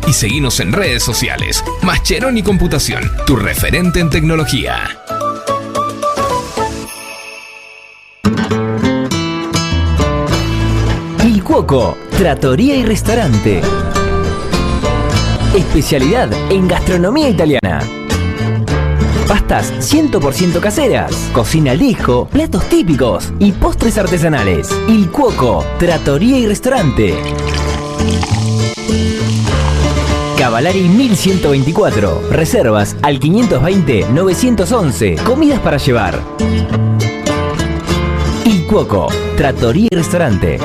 y 0.07 0.13
seguinos 0.13 0.59
en 0.59 0.73
redes 0.73 1.03
sociales. 1.03 1.63
Mascheroni 1.83 2.43
Computación, 2.43 3.03
tu 3.25 3.35
referente 3.35 3.99
en 3.99 4.09
tecnología. 4.09 4.97
Il 11.23 11.43
Cuoco, 11.43 11.97
Trattoria 12.17 12.75
y 12.75 12.83
Restaurante. 12.83 13.61
Especialidad 15.55 16.31
en 16.49 16.67
gastronomía 16.67 17.29
italiana. 17.29 17.81
Pastas 19.27 19.71
100% 19.93 20.59
caseras, 20.59 21.29
cocina 21.33 21.71
al 21.71 22.27
platos 22.31 22.67
típicos 22.69 23.31
y 23.39 23.51
postres 23.51 23.97
artesanales. 23.97 24.69
Il 24.87 25.09
Cuoco, 25.09 25.65
Trattoria 25.77 26.37
y 26.37 26.47
Restaurante. 26.47 27.15
Cavalari 30.41 30.89
1124. 30.89 32.29
Reservas 32.31 32.95
al 33.03 33.19
520-911. 33.19 35.21
Comidas 35.21 35.59
para 35.59 35.77
llevar. 35.77 36.19
Il 38.45 38.65
Cuoco, 38.65 39.07
Trattoria 39.37 39.87
y 39.91 39.95
Restaurante. 39.95 40.57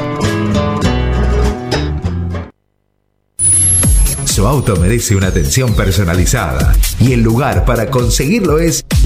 Su 4.25 4.47
auto 4.47 4.77
merece 4.77 5.15
una 5.15 5.27
atención 5.27 5.75
personalizada 5.75 6.75
y 6.99 7.12
el 7.12 7.21
lugar 7.21 7.67
para 7.67 7.91
conseguirlo 7.91 8.59
es 8.59 8.83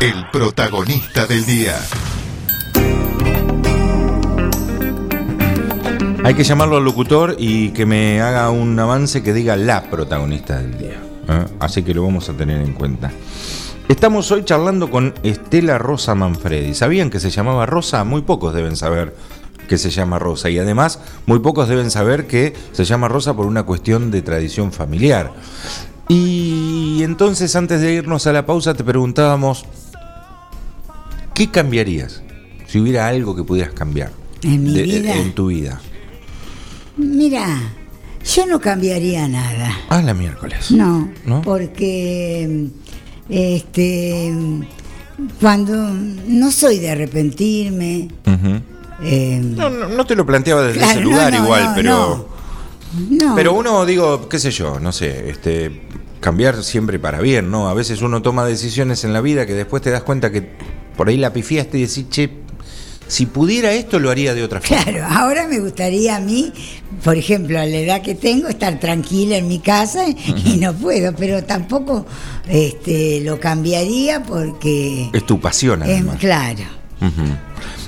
El 0.00 0.26
protagonista 0.30 1.26
del 1.26 1.46
día. 1.46 1.74
Hay 6.22 6.34
que 6.34 6.44
llamarlo 6.44 6.76
al 6.76 6.84
locutor 6.84 7.36
y 7.38 7.70
que 7.70 7.86
me 7.86 8.20
haga 8.20 8.50
un 8.50 8.78
avance 8.78 9.22
que 9.22 9.32
diga 9.32 9.56
la 9.56 9.90
protagonista 9.90 10.58
del 10.58 10.76
día. 10.76 11.02
¿eh? 11.28 11.46
Así 11.60 11.82
que 11.82 11.94
lo 11.94 12.02
vamos 12.02 12.28
a 12.28 12.34
tener 12.34 12.60
en 12.60 12.74
cuenta. 12.74 13.10
Estamos 13.88 14.30
hoy 14.30 14.44
charlando 14.44 14.90
con 14.90 15.14
Estela 15.22 15.78
Rosa 15.78 16.14
Manfredi. 16.14 16.74
¿Sabían 16.74 17.08
que 17.08 17.18
se 17.18 17.30
llamaba 17.30 17.64
Rosa? 17.64 18.04
Muy 18.04 18.20
pocos 18.20 18.54
deben 18.54 18.76
saber 18.76 19.16
que 19.66 19.78
se 19.78 19.88
llama 19.88 20.18
Rosa. 20.18 20.50
Y 20.50 20.58
además, 20.58 21.00
muy 21.24 21.38
pocos 21.38 21.68
deben 21.68 21.90
saber 21.90 22.26
que 22.26 22.52
se 22.72 22.84
llama 22.84 23.08
Rosa 23.08 23.34
por 23.34 23.46
una 23.46 23.62
cuestión 23.62 24.10
de 24.10 24.20
tradición 24.20 24.72
familiar. 24.72 25.32
Y 26.08 27.02
entonces, 27.02 27.56
antes 27.56 27.80
de 27.80 27.92
irnos 27.94 28.26
a 28.26 28.32
la 28.32 28.46
pausa, 28.46 28.74
te 28.74 28.84
preguntábamos, 28.84 29.64
¿qué 31.36 31.48
cambiarías 31.50 32.22
si 32.66 32.80
hubiera 32.80 33.06
algo 33.06 33.36
que 33.36 33.44
pudieras 33.44 33.72
cambiar 33.74 34.10
En 34.42 34.64
mi 34.64 34.72
de- 34.74 34.82
vida. 34.82 35.14
en 35.16 35.32
tu 35.34 35.46
vida? 35.48 35.80
Mira, 36.96 37.46
yo 38.34 38.46
no 38.46 38.58
cambiaría 38.60 39.28
nada. 39.28 39.70
Ah, 39.90 40.02
la 40.02 40.14
miércoles. 40.14 40.70
No, 40.72 41.08
¿No? 41.24 41.42
porque 41.42 42.68
este 43.28 44.32
cuando 45.40 45.76
no 46.26 46.50
soy 46.50 46.78
de 46.78 46.90
arrepentirme. 46.90 48.08
Eh, 49.02 49.40
No, 49.42 49.68
no, 49.68 49.88
no 49.90 50.06
te 50.06 50.14
lo 50.16 50.24
planteaba 50.24 50.62
desde 50.62 50.78
Claro, 50.78 50.92
ese 50.92 51.00
lugar 51.02 51.32
no, 51.32 51.44
igual, 51.44 51.72
pero. 51.74 52.28
no. 53.10 53.34
Pero 53.36 53.52
uno, 53.52 53.84
digo, 53.84 54.26
qué 54.28 54.38
sé 54.38 54.50
yo, 54.50 54.80
no 54.80 54.90
sé, 54.92 55.28
este. 55.30 55.82
Cambiar 56.18 56.64
siempre 56.64 56.98
para 56.98 57.20
bien, 57.20 57.50
¿no? 57.50 57.68
A 57.68 57.74
veces 57.74 58.00
uno 58.00 58.22
toma 58.22 58.46
decisiones 58.46 59.04
en 59.04 59.12
la 59.12 59.20
vida 59.20 59.46
que 59.46 59.52
después 59.52 59.82
te 59.82 59.90
das 59.90 60.02
cuenta 60.02 60.32
que 60.32 60.48
por 60.96 61.08
ahí 61.08 61.16
la 61.16 61.32
pifiaste 61.32 61.78
y 61.78 61.82
decís, 61.82 62.06
che, 62.10 62.30
si 63.08 63.26
pudiera 63.26 63.72
esto 63.72 63.98
lo 64.00 64.10
haría 64.10 64.34
de 64.34 64.42
otra 64.42 64.60
forma. 64.60 64.82
Claro, 64.82 65.04
ahora 65.08 65.46
me 65.46 65.60
gustaría 65.60 66.16
a 66.16 66.20
mí, 66.20 66.52
por 67.04 67.16
ejemplo, 67.16 67.58
a 67.60 67.64
la 67.64 67.76
edad 67.76 68.02
que 68.02 68.14
tengo, 68.16 68.48
estar 68.48 68.80
tranquila 68.80 69.36
en 69.36 69.46
mi 69.46 69.60
casa 69.60 70.04
y 70.08 70.56
no 70.56 70.72
puedo, 70.74 71.14
pero 71.14 71.44
tampoco 71.44 72.04
este, 72.48 73.20
lo 73.20 73.38
cambiaría 73.38 74.22
porque 74.22 75.08
Es 75.12 75.24
tu 75.24 75.40
pasión, 75.40 75.82
es 75.82 75.88
además. 75.90 76.16
claro. 76.18 76.64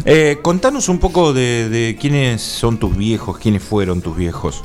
Eh, 0.05 0.39
contanos 0.43 0.89
un 0.89 0.99
poco 0.99 1.33
de, 1.33 1.69
de 1.69 1.97
quiénes 2.01 2.41
son 2.43 2.79
tus 2.79 2.97
viejos, 2.97 3.39
quiénes 3.39 3.63
fueron 3.63 4.01
tus 4.01 4.17
viejos. 4.17 4.63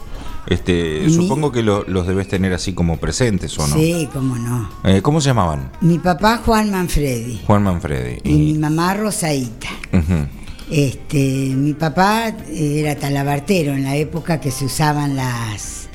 Este, 0.48 1.04
Mi- 1.06 1.14
supongo 1.14 1.52
que 1.52 1.64
lo- 1.64 1.84
los 1.88 2.06
debes 2.06 2.28
tener 2.28 2.54
así 2.54 2.74
como 2.74 2.98
presentes, 2.98 3.58
¿o 3.60 3.68
no? 3.68 3.76
Sí, 3.76 4.08
cómo 4.12 4.36
no. 4.36 4.70
Eh, 4.84 5.02
¿Cómo 5.02 5.22
se 5.22 5.28
llamaban? 5.30 5.72
Mi 5.82 6.00
papá 6.00 6.42
Juan 6.46 6.70
Manfredi 6.70 7.42
Juan 7.48 7.64
Manfredi. 7.64 8.20
y 8.24 8.34
mi 8.34 8.54
mamá 8.56 8.94
Rosaíta. 8.94 9.70
Ujú. 9.94 10.28
Este, 10.70 11.54
mi 11.56 11.74
papá 11.74 12.34
era 12.52 12.96
talabartero 12.96 13.74
en 13.74 13.84
la 13.84 13.96
época 13.96 14.40
que 14.42 14.52
se 14.52 14.66
usaban 14.66 15.16
las 15.16 15.88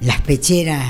las 0.00 0.20
pecheras 0.22 0.84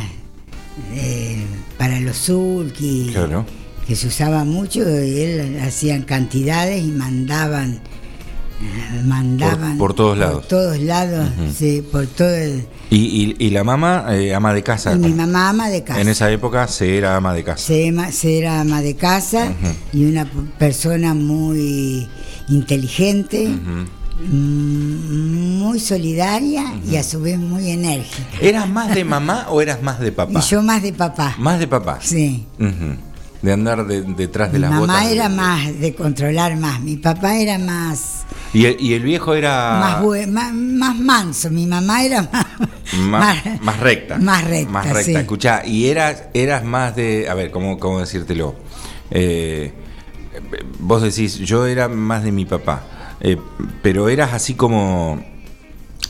eh, 0.94 1.44
para 1.78 2.00
los 2.00 2.16
sulky, 2.16 3.10
Claro. 3.12 3.44
que 3.86 3.94
se 3.94 4.08
usaba 4.08 4.44
mucho, 4.44 4.80
y 4.80 5.20
él 5.20 5.60
hacían 5.62 6.02
cantidades 6.02 6.82
y 6.84 6.88
mandaban 6.88 7.74
eh, 7.74 7.78
mandaban 9.04 9.76
Por- 9.78 9.88
por 9.88 9.94
todos 9.94 10.18
lados. 10.18 10.38
por 10.40 10.46
todos 10.46 10.78
lados, 10.80 11.28
sí, 11.56 11.82
por 11.92 12.06
todo 12.06 12.34
el- 12.34 12.66
Y, 12.90 12.96
y- 12.96 13.36
y 13.38 13.50
la 13.50 13.64
mamá, 13.64 14.06
eh, 14.10 14.34
ama 14.34 14.52
de 14.54 14.62
casa. 14.62 14.92
y 14.94 14.98
mi 14.98 15.12
mamá 15.12 15.50
ama 15.50 15.68
de 15.68 15.82
casa. 15.84 16.00
En 16.00 16.08
esa 16.08 16.30
época 16.30 16.66
se 16.68 16.96
era 16.96 17.16
ama 17.16 17.34
de 17.34 17.44
casa. 17.44 17.64
Se, 17.66 18.38
era 18.38 18.60
ama 18.60 18.80
de 18.80 18.94
casa 18.96 19.52
y 19.92 20.04
una 20.04 20.24
persona 20.58 21.14
muy 21.14 22.08
inteligente, 22.48 23.48
mm, 23.48 25.58
muy 25.58 25.80
solidaria 25.80 26.64
y 26.88 26.96
a 26.96 27.02
su 27.02 27.20
vez 27.20 27.38
muy 27.38 27.70
enérgica. 27.70 28.28
¿Eras 28.40 28.68
más 28.68 28.94
de 28.94 29.04
mamá 29.04 29.46
o 29.50 29.60
eras 29.60 29.82
más 29.82 29.98
de 30.00 30.12
papá? 30.12 30.38
Y 30.38 30.42
yo 30.42 30.62
más 30.62 30.82
de 30.82 30.92
papá. 30.92 31.34
Más 31.38 31.58
de 31.58 31.66
papá. 31.66 31.98
Sí. 32.00 32.46
De 33.42 33.52
andar 33.52 33.86
de- 33.86 34.02
detrás 34.02 34.50
de 34.52 34.58
Mi 34.58 34.62
las 34.62 34.70
mamá 34.70 35.10
era 35.10 35.28
más 35.28 35.78
de 35.78 35.94
controlar 35.94 36.56
más, 36.56 36.80
mi 36.80 36.96
papá 36.96 37.36
era 37.36 37.58
más 37.58 38.24
Y 38.56 38.66
el, 38.66 38.76
y 38.80 38.94
el 38.94 39.02
viejo 39.02 39.34
era 39.34 40.00
más, 40.02 40.28
más, 40.28 40.54
más 40.54 40.98
manso, 40.98 41.50
mi 41.50 41.66
mamá 41.66 42.02
era 42.04 42.22
más, 42.98 43.44
más, 43.44 43.60
más 43.62 43.80
recta. 43.80 44.16
más 44.18 44.44
recta, 44.44 44.70
Más 44.72 44.86
recta. 44.86 45.02
sí. 45.02 45.14
Escuchá, 45.14 45.62
y 45.66 45.86
eras, 45.88 46.24
eras 46.32 46.64
más 46.64 46.96
de. 46.96 47.28
A 47.28 47.34
ver, 47.34 47.50
¿cómo, 47.50 47.78
cómo 47.78 48.00
decírtelo? 48.00 48.54
Eh, 49.10 49.72
vos 50.78 51.02
decís, 51.02 51.36
yo 51.38 51.66
era 51.66 51.88
más 51.88 52.22
de 52.24 52.32
mi 52.32 52.44
papá. 52.44 52.84
eh, 53.20 53.36
pero 53.82 54.08
eras 54.08 54.32
así 54.32 54.54
como. 54.54 55.22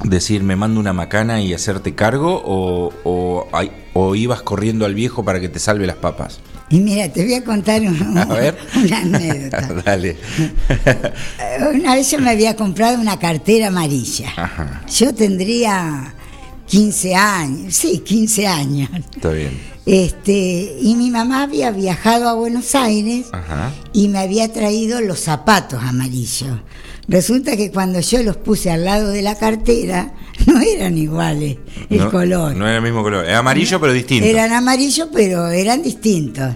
Decir, 0.04 0.42
me 0.42 0.56
mando 0.56 0.78
una 0.78 0.92
macana 0.92 1.40
y 1.40 1.54
hacerte 1.54 1.94
cargo, 1.94 2.42
o, 2.44 2.92
o, 3.04 3.48
o 3.94 4.14
ibas 4.14 4.42
corriendo 4.42 4.84
al 4.84 4.94
viejo 4.94 5.24
para 5.24 5.40
que 5.40 5.48
te 5.48 5.58
salve 5.58 5.86
las 5.86 5.96
papas. 5.96 6.40
Y 6.68 6.80
mira, 6.80 7.08
te 7.12 7.22
voy 7.24 7.34
a 7.34 7.44
contar 7.44 7.80
un- 7.82 8.18
A 8.18 8.24
ver. 8.24 8.58
una 8.76 8.98
anécdota. 8.98 9.68
Dale. 9.84 10.16
Una 11.74 11.94
vez 11.94 12.10
yo 12.10 12.18
me 12.18 12.30
había 12.30 12.56
comprado 12.56 13.00
una 13.00 13.18
cartera 13.18 13.68
amarilla. 13.68 14.30
Ajá, 14.36 14.82
Yo 14.92 15.14
tendría 15.14 16.12
15 16.66 17.14
años, 17.14 17.74
sí, 17.74 17.98
15 18.00 18.46
años. 18.46 18.88
está 19.14 19.30
bien. 19.30 19.76
Este, 19.86 20.76
y 20.80 20.96
mi 20.96 21.10
mamá 21.12 21.44
había 21.44 21.70
viajado 21.70 22.28
a 22.28 22.34
Buenos 22.34 22.74
Aires 22.74 23.26
Ajá. 23.30 23.70
y 23.92 24.08
me 24.08 24.18
había 24.18 24.52
traído 24.52 25.00
los 25.00 25.20
zapatos 25.20 25.80
amarillos. 25.80 26.58
Resulta 27.08 27.56
que 27.56 27.70
cuando 27.70 28.00
yo 28.00 28.22
los 28.22 28.36
puse 28.36 28.70
al 28.70 28.84
lado 28.84 29.10
de 29.10 29.22
la 29.22 29.36
cartera, 29.36 30.12
no 30.46 30.60
eran 30.60 30.98
iguales 30.98 31.58
el 31.88 31.98
no, 31.98 32.10
color. 32.10 32.56
No 32.56 32.66
era 32.66 32.78
el 32.78 32.82
mismo 32.82 33.02
color. 33.02 33.24
Era 33.24 33.38
amarillo, 33.38 33.80
pero 33.80 33.92
distinto. 33.92 34.26
Eran 34.26 34.52
amarillos, 34.52 35.08
pero 35.12 35.48
eran 35.48 35.82
distintos. 35.82 36.54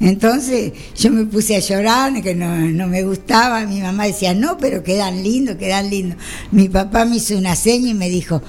Entonces 0.00 0.72
yo 0.96 1.10
me 1.10 1.24
puse 1.24 1.56
a 1.56 1.60
llorar, 1.60 2.20
que 2.20 2.34
no, 2.34 2.56
no 2.56 2.88
me 2.88 3.04
gustaba. 3.04 3.64
Mi 3.66 3.80
mamá 3.80 4.06
decía, 4.06 4.34
no, 4.34 4.58
pero 4.58 4.82
quedan 4.82 5.22
lindos, 5.22 5.56
quedan 5.56 5.88
lindos. 5.88 6.18
Mi 6.50 6.68
papá 6.68 7.04
me 7.04 7.16
hizo 7.16 7.38
una 7.38 7.54
seña 7.54 7.90
y 7.90 7.94
me 7.94 8.08
dijo, 8.08 8.42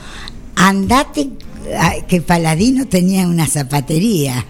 andate, 0.56 1.30
ah, 1.78 1.94
que 2.08 2.22
Paladino 2.22 2.88
tenía 2.88 3.28
una 3.28 3.46
zapatería. 3.46 4.46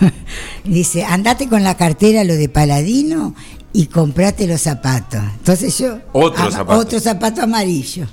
Dice, 0.64 1.04
andate 1.04 1.48
con 1.48 1.62
la 1.64 1.76
cartera 1.76 2.24
lo 2.24 2.34
de 2.34 2.48
Paladino 2.48 3.34
y 3.76 3.88
comprate 3.88 4.46
los 4.46 4.62
zapatos. 4.62 5.20
Entonces 5.38 5.76
yo... 5.76 5.98
Otro 6.14 6.50
zapato. 6.50 6.80
Otro 6.80 6.98
zapato 6.98 7.42
amarillo. 7.42 8.06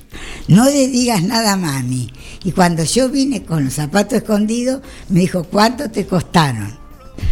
No 0.49 0.65
le 0.65 0.89
digas 0.89 1.23
nada 1.23 1.53
a 1.53 1.57
mami. 1.57 2.11
Y 2.43 2.51
cuando 2.51 2.83
yo 2.83 3.07
vine 3.07 3.43
con 3.43 3.63
los 3.63 3.75
zapatos 3.75 4.17
escondidos, 4.17 4.81
me 5.07 5.21
dijo, 5.21 5.45
¿cuánto 5.45 5.89
te 5.89 6.05
costaron? 6.05 6.77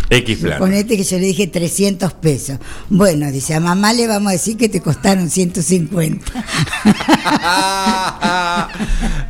X 0.09 0.37
plano. 0.37 0.59
Ponete 0.59 0.95
que 0.95 1.03
yo 1.03 1.17
le 1.17 1.25
dije 1.25 1.47
300 1.47 2.13
pesos. 2.13 2.57
Bueno, 2.89 3.29
dice, 3.31 3.53
a 3.53 3.59
mamá 3.59 3.91
le 3.91 4.07
vamos 4.07 4.29
a 4.29 4.33
decir 4.33 4.55
que 4.55 4.69
te 4.69 4.79
costaron 4.79 5.29
150. 5.29 6.25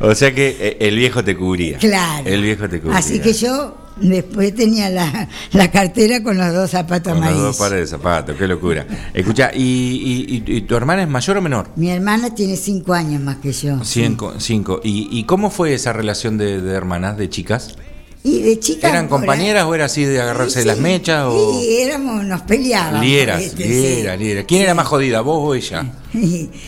O 0.04 0.16
sea 0.16 0.34
que 0.34 0.56
eh, 0.58 0.76
el 0.80 0.96
viejo 0.96 1.22
te 1.22 1.36
cubría. 1.36 1.78
Claro. 1.78 2.28
El 2.28 2.42
viejo 2.42 2.68
te 2.68 2.80
cubría. 2.80 2.98
Así 2.98 3.20
que 3.20 3.32
yo 3.32 3.76
después 3.96 4.54
tenía 4.54 4.88
la, 4.90 5.28
la 5.52 5.70
cartera 5.70 6.22
con 6.22 6.38
los 6.38 6.52
dos 6.52 6.70
zapatos 6.70 7.12
Con 7.12 7.24
los 7.24 7.38
dos 7.38 7.56
pares 7.56 7.80
de 7.80 7.86
zapatos, 7.86 8.36
qué 8.36 8.46
locura. 8.48 8.86
Escucha, 9.14 9.50
¿y, 9.54 9.60
y- 9.62 10.42
y- 10.52 10.56
y 10.56 10.60
tu 10.62 10.76
hermana 10.76 11.02
es 11.02 11.08
mayor 11.08 11.36
o 11.36 11.42
menor? 11.42 11.70
Mi 11.76 11.90
hermana 11.90 12.34
tiene 12.34 12.56
cinco 12.56 12.94
años 12.94 13.20
más 13.20 13.36
que 13.36 13.52
yo. 13.52 13.82
Cinco. 13.84 14.34
cinco. 14.38 14.80
¿Y, 14.82 15.08
y 15.10 15.24
cómo 15.24 15.50
fue 15.50 15.74
esa 15.74 15.92
relación 15.92 16.38
de, 16.38 16.60
de 16.60 16.72
hermanas, 16.74 17.16
de 17.16 17.28
chicas? 17.28 17.76
Y 18.24 18.40
de 18.40 18.60
chica. 18.60 18.88
¿Eran 18.88 19.08
compañeras 19.08 19.64
o 19.64 19.74
era 19.74 19.86
así 19.86 20.04
de 20.04 20.20
agarrarse 20.20 20.60
de 20.60 20.64
las 20.66 20.78
mechas? 20.78 21.24
O... 21.28 21.58
Sí, 21.60 21.78
éramos, 21.80 22.24
nos 22.24 22.42
peleábamos. 22.42 23.00
Lieras, 23.04 23.40
¿viste? 23.40 23.66
lieras, 23.68 24.18
lieras. 24.18 24.44
¿Quién 24.46 24.62
era 24.62 24.74
más 24.74 24.86
jodida, 24.86 25.20
vos 25.22 25.38
o 25.40 25.54
ella? 25.54 25.92
Sí. 26.12 26.50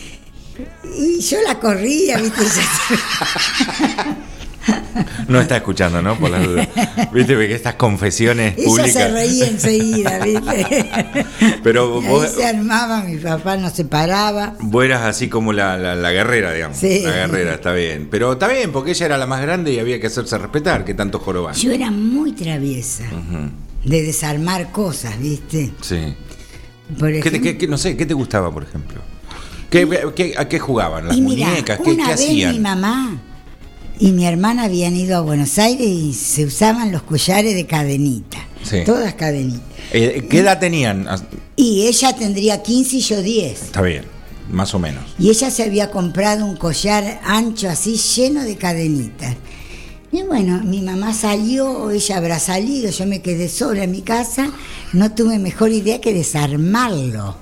Y, 0.97 1.17
y 1.17 1.19
yo 1.19 1.37
la 1.45 1.59
corría, 1.59 2.17
¿viste? 2.17 2.41
Ella- 4.67 4.83
No 5.27 5.41
está 5.41 5.57
escuchando, 5.57 6.01
¿no? 6.01 6.17
Por 6.17 6.29
las 6.31 6.43
dudas. 6.45 6.67
Viste 7.11 7.35
que 7.35 7.53
estas 7.53 7.75
confesiones 7.75 8.55
Ella 8.57 8.65
públicas. 8.67 8.93
se 8.93 9.07
reía 9.11 9.47
enseguida, 9.47 10.19
¿viste? 10.19 10.85
Pero 11.63 12.01
vos, 12.01 12.29
se 12.31 12.45
armaba, 12.45 13.03
mi 13.03 13.17
papá 13.17 13.57
nos 13.57 13.73
separaba. 13.73 14.55
vos 14.61 14.85
eras 14.85 15.01
así 15.03 15.27
como 15.27 15.51
la, 15.53 15.77
la- 15.77 15.95
la 15.95 16.11
guerrera, 16.11 16.53
digamos. 16.53 16.77
Sí. 16.77 17.01
La 17.03 17.11
guerrera, 17.11 17.55
está 17.55 17.73
bien. 17.73 18.07
Pero 18.09 18.33
está 18.33 18.47
bien, 18.47 18.71
porque 18.71 18.91
ella 18.91 19.05
era 19.07 19.17
la 19.17 19.25
más 19.27 19.41
grande 19.41 19.73
y 19.73 19.79
había 19.79 19.99
que 19.99 20.07
hacerse 20.07 20.37
respetar, 20.37 20.85
que 20.85 20.93
tanto 20.93 21.19
jorobar. 21.19 21.55
Yo 21.55 21.71
era 21.71 21.91
muy 21.91 22.31
traviesa, 22.31 23.05
de 23.83 24.01
desarmar 24.01 24.71
cosas, 24.71 25.19
¿viste? 25.19 25.71
Sí. 25.81 26.15
Por 26.99 27.11
¿Qué 27.11 27.13
te- 27.13 27.19
ejemplo, 27.29 27.41
qué- 27.41 27.57
qué- 27.57 27.67
no 27.67 27.77
sé, 27.77 27.97
¿qué 27.97 28.05
te 28.05 28.13
gustaba, 28.13 28.51
por 28.51 28.63
ejemplo? 28.63 29.01
¿Qué, 29.69 29.87
qué- 30.15 30.33
a 30.37 30.47
qué 30.47 30.59
jugaban? 30.59 31.07
¿Las 31.07 31.17
y 31.17 31.21
muñecas? 31.21 31.79
¿Qué, 31.83 31.91
una 31.91 32.07
vez 32.09 32.15
hacían? 32.21 32.53
mi 32.53 32.59
mamá 32.59 33.17
y 33.99 34.11
mi 34.11 34.25
hermana 34.25 34.63
habían 34.65 34.95
ido 34.95 35.17
a 35.17 35.21
Buenos 35.21 35.57
Aires 35.57 35.87
y 35.87 36.13
se 36.13 36.45
usaban 36.45 36.91
los 36.91 37.03
collares 37.03 37.55
de 37.55 37.65
cadenita, 37.65 38.37
Sí. 38.63 38.79
todas 38.85 39.13
cadenitas. 39.15 39.61
Eh, 39.91 40.27
¿Qué 40.29 40.39
edad 40.39 40.59
tenían? 40.59 41.07
Ah, 41.07 41.17
Y 41.55 41.87
ella 41.87 42.15
tendría 42.15 42.61
15 42.63 42.97
y 42.97 43.01
yo 43.01 43.21
10. 43.21 43.61
Está 43.63 43.81
bien, 43.81 44.03
más 44.51 44.73
o 44.73 44.79
menos. 44.79 45.03
Y 45.19 45.29
ella 45.29 45.49
se 45.51 45.63
había 45.63 45.91
comprado 45.91 46.45
un 46.45 46.57
collar 46.57 47.21
ancho 47.23 47.69
así 47.69 47.95
lleno 47.95 48.43
de 48.43 48.57
cadenitas. 48.57 49.35
Y 50.11 50.23
bueno, 50.23 50.61
mi 50.63 50.81
mamá 50.81 51.13
salió, 51.13 51.91
ella 51.91 52.17
habrá 52.17 52.39
salido, 52.39 52.89
yo 52.89 53.05
me 53.05 53.21
quedé 53.21 53.49
sola 53.49 53.83
en 53.83 53.91
mi 53.91 54.01
casa, 54.01 54.49
no 54.93 55.11
tuve 55.13 55.39
mejor 55.39 55.71
idea 55.71 55.99
que 56.01 56.13
desarmarlo. 56.13 57.35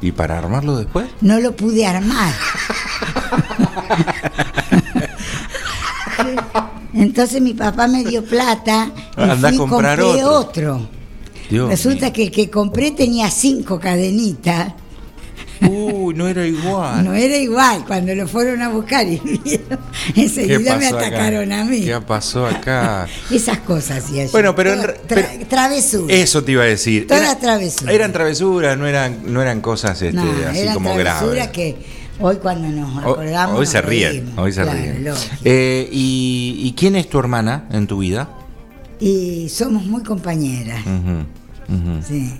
¿Y 0.00 0.12
para 0.12 0.38
armarlo 0.38 0.76
después? 0.76 1.08
No 1.20 1.40
lo 1.40 1.54
pude 1.56 1.86
armar. 1.86 2.32
Entonces 6.94 7.40
mi 7.40 7.54
papá 7.54 7.86
me 7.86 8.04
dio 8.04 8.24
plata 8.24 8.90
y 9.16 9.20
Andá 9.22 9.34
a 9.48 9.52
fui 9.52 9.54
y 9.54 9.58
comprar 9.58 9.98
compré 10.00 10.24
otro. 10.24 10.88
Resulta 11.68 12.12
que 12.12 12.24
el 12.24 12.30
que 12.30 12.48
compré 12.50 12.90
tenía 12.92 13.30
cinco 13.30 13.78
cadenitas. 13.80 14.74
Uy, 15.62 16.14
no 16.14 16.26
era 16.26 16.46
igual. 16.46 17.04
No 17.04 17.12
era 17.12 17.36
igual, 17.36 17.84
cuando 17.86 18.14
lo 18.14 18.26
fueron 18.26 18.62
a 18.62 18.70
buscar 18.70 19.06
y 19.06 19.18
vieron, 19.44 19.78
¿Qué 20.14 20.22
enseguida 20.22 20.76
me 20.78 20.86
acá? 20.86 20.98
atacaron 21.06 21.52
a 21.52 21.64
mí. 21.64 21.82
¿Qué 21.82 22.00
pasó 22.00 22.46
acá? 22.46 23.06
Esas 23.30 23.58
cosas 23.58 24.02
hacía 24.04 24.24
yo. 24.24 24.30
Bueno, 24.32 24.54
pero 24.56 24.72
en 24.72 24.80
Toda 24.80 24.86
re- 24.92 25.00
tra- 25.06 25.48
travesura. 25.48 26.14
Eso 26.14 26.42
te 26.44 26.52
iba 26.52 26.62
a 26.62 26.66
decir. 26.66 27.06
Toda 27.06 27.20
Era- 27.20 27.38
travesura. 27.38 27.92
Eran 27.92 28.10
travesuras, 28.12 28.78
no 28.78 28.86
eran, 28.86 29.18
no 29.26 29.42
eran 29.42 29.60
cosas 29.60 30.00
este, 30.00 30.14
No, 30.16 30.22
así 30.48 30.60
eran 30.60 30.72
como 30.74 30.94
travesuras 30.94 31.34
graves. 31.34 31.50
que 31.50 31.76
hoy 32.20 32.36
cuando 32.36 32.68
nos 32.68 32.96
acordamos. 32.98 33.58
Hoy 33.58 33.66
se 33.66 33.80
ríen, 33.82 34.32
hoy 34.36 34.52
se 34.52 34.64
ríen. 34.64 35.06
Eh, 35.44 35.88
y, 35.92 36.60
y 36.62 36.72
quién 36.72 36.96
es 36.96 37.08
tu 37.08 37.18
hermana 37.18 37.64
en 37.72 37.86
tu 37.86 37.98
vida? 37.98 38.28
Y 39.00 39.48
somos 39.48 39.84
muy 39.86 40.02
compañeras. 40.02 40.84
Sí. 42.06 42.32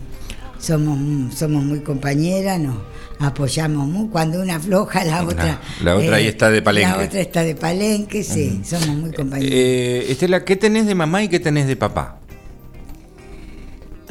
Somos, 0.58 1.34
somos 1.34 1.64
muy 1.64 1.80
compañeras, 1.80 2.60
nos 2.60 2.76
apoyamos 3.18 3.88
mucho. 3.88 4.10
Cuando 4.12 4.42
una 4.42 4.56
afloja, 4.56 5.04
la 5.04 5.22
otra. 5.24 5.52
eh, 5.52 5.58
la 5.82 5.96
otra 5.96 6.16
ahí 6.16 6.26
está 6.26 6.50
de 6.50 6.60
palenque. 6.60 6.98
La 6.98 7.04
otra 7.04 7.20
está 7.20 7.42
de 7.42 7.54
palenque, 7.54 8.22
sí, 8.22 8.60
somos 8.62 8.88
muy 8.88 9.10
compañeras. 9.10 9.54
Eh, 9.54 10.06
Estela, 10.10 10.44
¿qué 10.44 10.56
tenés 10.56 10.84
de 10.86 10.94
mamá 10.94 11.22
y 11.22 11.28
qué 11.28 11.40
tenés 11.40 11.66
de 11.66 11.76
papá? 11.76 12.18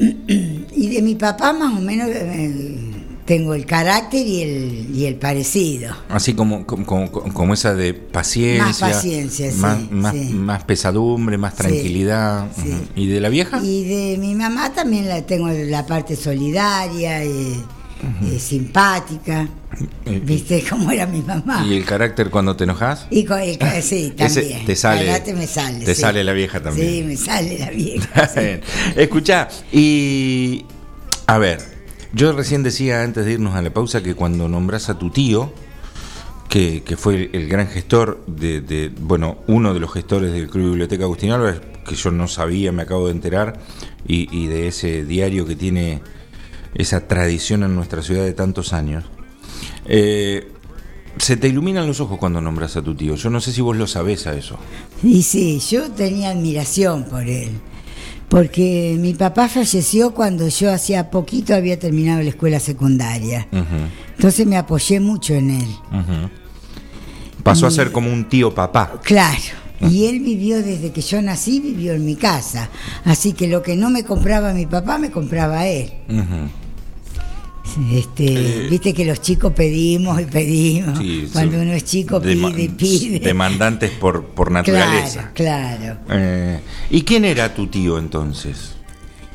Y 0.72 0.88
de 0.94 1.02
mi 1.02 1.14
papá, 1.14 1.52
más 1.52 1.76
o 1.78 1.80
menos, 1.80 2.08
eh, 2.08 2.89
tengo 3.30 3.54
el 3.54 3.64
carácter 3.64 4.26
y 4.26 4.42
el, 4.42 4.88
y 4.92 5.06
el 5.06 5.14
parecido. 5.14 5.94
Así 6.08 6.34
como, 6.34 6.66
como, 6.66 6.84
como- 7.12 7.54
esa 7.54 7.74
de 7.76 7.94
paciencia. 7.94 8.64
Más 8.64 8.80
paciencia, 8.80 9.52
sí, 9.52 9.58
Más, 9.58 9.88
más, 9.92 10.14
sí. 10.16 10.30
más 10.34 10.64
pesadumbre, 10.64 11.38
más 11.38 11.54
tranquilidad. 11.54 12.48
sí. 12.60 12.74
¿Y 12.96 13.06
de 13.06 13.20
la 13.20 13.28
vieja? 13.28 13.60
Y 13.62 13.84
de 13.84 14.18
mi 14.18 14.34
mamá 14.34 14.72
también 14.72 15.08
la 15.08 15.22
tengo 15.22 15.46
la 15.48 15.86
parte 15.86 16.16
solidaria, 16.16 17.22
eh, 17.22 17.52
eh, 18.24 18.38
simpática. 18.40 19.48
Eh, 20.06 20.20
¿Viste 20.24 20.64
cómo 20.68 20.90
era 20.90 21.06
mi 21.06 21.22
mamá? 21.22 21.64
¿Y 21.68 21.76
el 21.76 21.84
carácter 21.84 22.30
cuando 22.30 22.56
te 22.56 22.64
enojas? 22.64 23.06
Y 23.10 23.24
con 23.24 23.38
el, 23.38 23.56
sí, 23.82 24.12
Ese 24.18 24.40
también. 24.42 24.66
te 24.66 24.74
sale- 24.74 25.34
me 25.36 25.46
sale. 25.46 25.84
te 25.84 25.94
sale 25.94 26.24
la 26.24 26.32
vieja 26.32 26.60
también. 26.60 26.88
Sí, 26.88 27.02
me 27.04 27.16
sale 27.16 27.60
la 27.60 27.70
vieja. 27.70 28.28
Escuchá, 28.96 29.46
y 29.70 30.64
a 31.28 31.38
ver, 31.38 31.69
yo 32.12 32.32
recién 32.32 32.62
decía 32.62 33.02
antes 33.02 33.24
de 33.24 33.32
irnos 33.32 33.54
a 33.54 33.62
la 33.62 33.70
pausa 33.70 34.02
que 34.02 34.14
cuando 34.14 34.48
nombras 34.48 34.88
a 34.90 34.98
tu 34.98 35.10
tío, 35.10 35.52
que, 36.48 36.82
fue 36.96 37.30
el, 37.32 37.48
gran 37.48 37.68
gestor 37.68 38.24
de, 38.26 38.90
bueno, 39.00 39.38
uno 39.46 39.72
de 39.72 39.80
los 39.80 39.92
gestores 39.92 40.32
del 40.32 40.48
Club 40.48 40.70
Biblioteca 40.70 41.04
Agustín 41.04 41.30
Álvarez, 41.30 41.60
que 41.86 41.94
yo 41.94 42.10
no 42.10 42.26
sabía, 42.26 42.72
me 42.72 42.82
acabo 42.82 43.06
de 43.06 43.12
enterar, 43.12 43.60
y, 44.06 44.28
y 44.36 44.48
de 44.48 44.66
ese 44.66 45.04
diario 45.04 45.46
que 45.46 45.54
tiene 45.54 46.02
esa 46.74 47.06
tradición 47.06 47.62
en 47.62 47.76
nuestra 47.76 48.02
ciudad 48.02 48.24
de 48.24 48.32
tantos 48.32 48.72
años. 48.72 49.04
eh, 49.86 50.50
se 51.18 51.36
te 51.36 51.48
iluminan 51.48 51.86
los 51.86 52.00
ojos 52.00 52.18
cuando 52.18 52.40
nombras 52.40 52.76
a 52.76 52.82
tu 52.82 52.94
tío. 52.94 53.14
Yo 53.16 53.30
no 53.30 53.40
sé 53.40 53.52
si 53.52 53.60
vos 53.60 53.76
lo 53.76 53.86
sabés 53.86 54.26
a 54.26 54.34
eso. 54.34 54.58
Y 55.02 55.22
sí, 55.22 55.60
yo 55.70 55.90
tenía 55.90 56.30
admiración 56.30 57.04
por 57.04 57.28
él. 57.28 57.50
Porque 58.30 58.96
mi 58.98 59.12
papá 59.14 59.48
falleció 59.48 60.14
cuando 60.14 60.46
yo 60.48 60.72
hacía 60.72 61.10
poquito 61.10 61.52
había 61.52 61.78
terminado 61.78 62.22
la 62.22 62.28
escuela 62.30 62.60
secundaria. 62.60 63.48
Entonces 64.16 64.46
me 64.46 64.56
apoyé 64.56 65.00
mucho 65.00 65.34
en 65.34 65.50
él. 65.50 65.68
Pasó 67.42 67.66
a 67.66 67.70
ser 67.70 67.90
como 67.90 68.12
un 68.12 68.28
tío 68.28 68.54
papá. 68.54 69.00
Claro. 69.02 69.60
Y 69.80 70.06
él 70.06 70.20
vivió 70.20 70.62
desde 70.62 70.92
que 70.92 71.00
yo 71.00 71.20
nací, 71.22 71.58
vivió 71.58 71.94
en 71.94 72.04
mi 72.04 72.14
casa. 72.14 72.68
Así 73.04 73.32
que 73.32 73.48
lo 73.48 73.62
que 73.62 73.76
no 73.76 73.90
me 73.90 74.04
compraba 74.04 74.52
mi 74.52 74.66
papá, 74.66 74.98
me 74.98 75.10
compraba 75.10 75.66
él. 75.66 75.90
Este, 77.92 78.66
Viste 78.68 78.92
que 78.94 79.04
los 79.04 79.20
chicos 79.20 79.52
pedimos 79.52 80.20
y 80.20 80.24
pedimos. 80.24 80.98
Eh, 80.98 81.02
Sí, 81.02 81.28
Cuando 81.32 81.52
sí. 81.56 81.62
uno 81.62 81.72
es 81.72 81.84
chico 81.84 82.20
pide 82.20 82.62
y 82.62 82.68
pide. 82.68 83.20
Demandantes 83.20 83.90
por, 83.92 84.24
por 84.26 84.50
naturaleza. 84.50 85.30
Claro, 85.34 85.78
claro. 85.78 86.00
Eh, 86.10 86.60
¿Y 86.90 87.02
quién 87.02 87.24
era 87.24 87.54
tu 87.54 87.66
tío 87.68 87.98
entonces? 87.98 88.72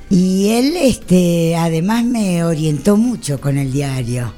Y 0.10 0.50
él, 0.50 0.74
este, 0.78 1.56
además 1.56 2.04
me 2.06 2.44
orientó 2.44 2.98
mucho 2.98 3.40
con 3.42 3.58
el 3.58 3.72
diario, 3.72 4.34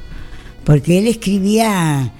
porque 0.63 0.99
él 0.99 1.07
escribía. 1.07 2.13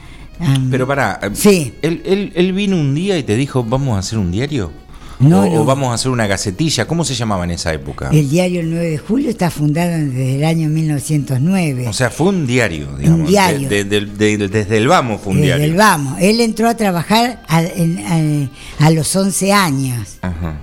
Pero 0.69 0.85
pará, 0.85 1.19
eh, 1.23 1.29
Sí. 1.33 1.73
él, 1.81 2.01
él- 2.05 2.31
él 2.35 2.53
vino 2.53 2.75
un 2.75 2.93
día 2.93 3.17
y 3.17 3.23
te 3.23 3.35
dijo, 3.35 3.63
vamos 3.63 3.95
a 3.95 3.99
hacer 3.99 4.19
un 4.19 4.31
diario. 4.31 4.71
No, 5.19 5.41
o, 5.41 5.45
no. 5.49 5.61
o 5.61 5.65
vamos 5.65 5.89
a 5.89 5.93
hacer 5.95 6.11
una 6.11 6.27
gacetilla. 6.27 6.85
¿Cómo 6.85 7.03
se 7.03 7.15
llamaba 7.15 7.43
en 7.43 7.51
esa 7.51 7.73
época? 7.73 8.09
el 8.11 8.29
diario 8.29 8.59
El 8.61 8.69
9 8.69 8.89
de 8.91 8.97
Julio 8.99 9.29
está 9.29 9.49
fundado 9.49 9.91
desde 9.91 10.35
el 10.35 10.43
año 10.43 10.69
1909. 10.69 11.87
O 11.87 11.93
sea, 11.93 12.09
fue 12.11 12.27
un 12.29 12.45
diario, 12.45 12.95
digamos. 12.97 13.27
diario. 13.27 13.67
De- 13.67 13.83
de- 13.83 14.01
de- 14.05 14.37
de- 14.37 14.47
desde 14.47 14.77
el 14.77 14.87
vamos 14.87 15.21
fue 15.21 15.31
un 15.33 15.37
Desde 15.37 15.47
diario. 15.47 15.65
el 15.65 15.73
vamos. 15.75 16.17
Él 16.21 16.39
entró 16.39 16.69
a 16.69 16.75
trabajar 16.77 17.41
a, 17.47 17.63
en- 17.63 18.49
a- 18.79 18.85
a 18.85 18.89
los 18.91 19.15
11 19.15 19.51
años. 19.53 20.17
Ajá. 20.21 20.59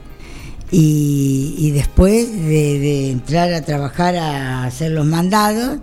Y, 0.71 1.55
y 1.59 1.71
después 1.71 2.31
de, 2.33 2.79
de 2.79 3.11
entrar 3.11 3.53
a 3.53 3.63
trabajar 3.63 4.17
a 4.17 4.65
hacer 4.65 4.91
los 4.93 5.07
mandados, 5.07 5.79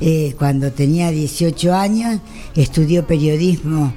eh, 0.00 0.34
cuando 0.38 0.72
tenía 0.72 1.10
18 1.10 1.74
años, 1.74 2.20
estudió 2.54 3.06
periodismo 3.06 3.92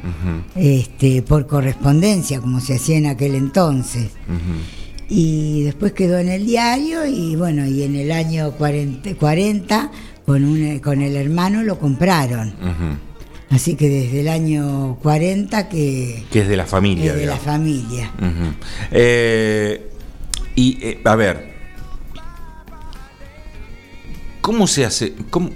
este, 0.55 1.21
por 1.21 1.47
correspondencia, 1.47 2.39
como 2.39 2.59
se 2.59 2.75
hacía 2.75 2.97
en 2.97 3.07
aquel 3.07 3.35
entonces. 3.35 4.09
Y 5.09 5.63
después 5.63 5.93
quedó 5.93 6.17
en 6.17 6.29
el 6.29 6.45
diario 6.45 7.05
y 7.05 7.35
bueno, 7.35 7.65
y 7.65 7.83
en 7.83 7.95
el 7.95 8.11
año 8.11 8.51
40, 8.53 9.15
40 9.15 9.91
con, 10.25 10.43
un, 10.43 10.79
con 10.79 11.01
el 11.01 11.15
hermano 11.15 11.63
lo 11.63 11.79
compraron. 11.79 12.53
Así 13.49 13.75
que 13.75 13.87
desde 13.87 14.21
el 14.21 14.29
año 14.29 14.97
40 15.03 15.69
que 15.69 16.23
Que 16.31 16.41
es 16.41 16.47
de 16.47 16.57
la 16.57 16.65
familia, 16.65 17.11
es 17.11 17.19
de 17.19 17.25
la 17.27 17.37
familia. 17.37 18.11
Eh, 18.91 19.91
y, 20.55 20.77
eh, 20.81 21.01
a 21.03 21.15
ver, 21.15 21.52
¿cómo 24.43 24.67
se 24.67 24.85
hace? 24.85 25.15
¿Cómo- 25.31 25.49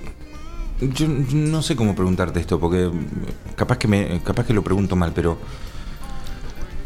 Yo 0.80 1.08
no 1.08 1.62
sé 1.62 1.76
cómo 1.76 1.94
preguntarte 1.94 2.40
esto, 2.40 2.60
porque 2.60 2.90
capaz 3.56 3.78
que, 3.78 3.88
me, 3.88 4.22
capaz 4.24 4.46
que 4.46 4.54
lo 4.54 4.64
pregunto 4.64 4.96
mal, 4.96 5.12
pero 5.14 5.38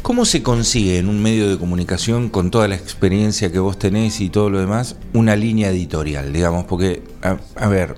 ¿cómo 0.02 0.24
se 0.24 0.42
consigue 0.42 0.98
en 0.98 1.08
un 1.08 1.22
medio 1.22 1.48
de 1.48 1.58
comunicación, 1.58 2.28
con 2.28 2.50
toda 2.50 2.66
la 2.68 2.74
experiencia 2.74 3.52
que 3.52 3.58
vos 3.60 3.78
tenés 3.78 4.20
y 4.20 4.30
todo 4.30 4.50
lo 4.50 4.58
demás, 4.58 4.96
una 5.12 5.36
línea 5.36 5.70
editorial, 5.70 6.32
digamos? 6.32 6.64
Porque, 6.64 7.02
a, 7.22 7.68
ver, 7.68 7.96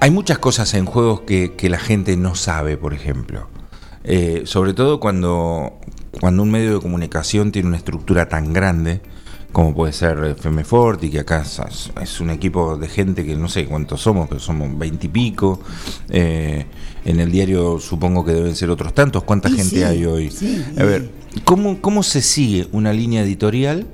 hay 0.00 0.10
muchas 0.10 0.38
cosas 0.38 0.74
en 0.74 0.84
juegos 0.84 1.22
que, 1.22 1.54
que 1.56 1.70
la 1.70 1.78
gente 1.78 2.16
no 2.16 2.34
sabe, 2.34 2.76
por 2.76 2.92
ejemplo. 2.92 3.48
Eh, 4.04 4.42
sobre 4.44 4.74
todo 4.74 4.98
cuando, 5.00 5.78
cuando 6.20 6.42
un 6.42 6.50
medio 6.50 6.74
de 6.74 6.80
comunicación 6.80 7.52
tiene 7.52 7.68
una 7.68 7.76
estructura 7.76 8.28
tan 8.28 8.52
grande 8.52 9.00
como 9.52 9.74
puede 9.74 9.92
ser 9.92 10.22
FM 10.24 10.64
Forti, 10.64 11.10
que 11.10 11.20
acá 11.20 11.44
es, 12.00 12.20
un 12.20 12.30
equipo 12.30 12.76
de 12.76 12.88
gente 12.88 13.24
que 13.24 13.34
no 13.34 13.48
sé 13.48 13.66
cuántos 13.66 14.00
somos, 14.00 14.28
pero 14.28 14.40
somos 14.40 14.76
veintipico. 14.78 15.60
Eh, 16.08 16.66
en 17.04 17.20
el 17.20 17.32
diario 17.32 17.78
supongo 17.80 18.24
que 18.24 18.32
deben 18.32 18.54
ser 18.54 18.70
otros 18.70 18.94
tantos. 18.94 19.24
¿Cuánta 19.24 19.48
Y 19.48 19.56
gente 19.56 19.76
sí, 19.76 19.82
hay 19.82 20.04
hoy? 20.04 20.30
sí, 20.30 20.64
A 20.78 20.84
ver, 20.84 21.10
¿cómo, 21.44 21.80
¿cómo 21.80 22.02
se 22.02 22.22
sigue 22.22 22.68
una 22.72 22.92
línea 22.92 23.22
editorial 23.22 23.86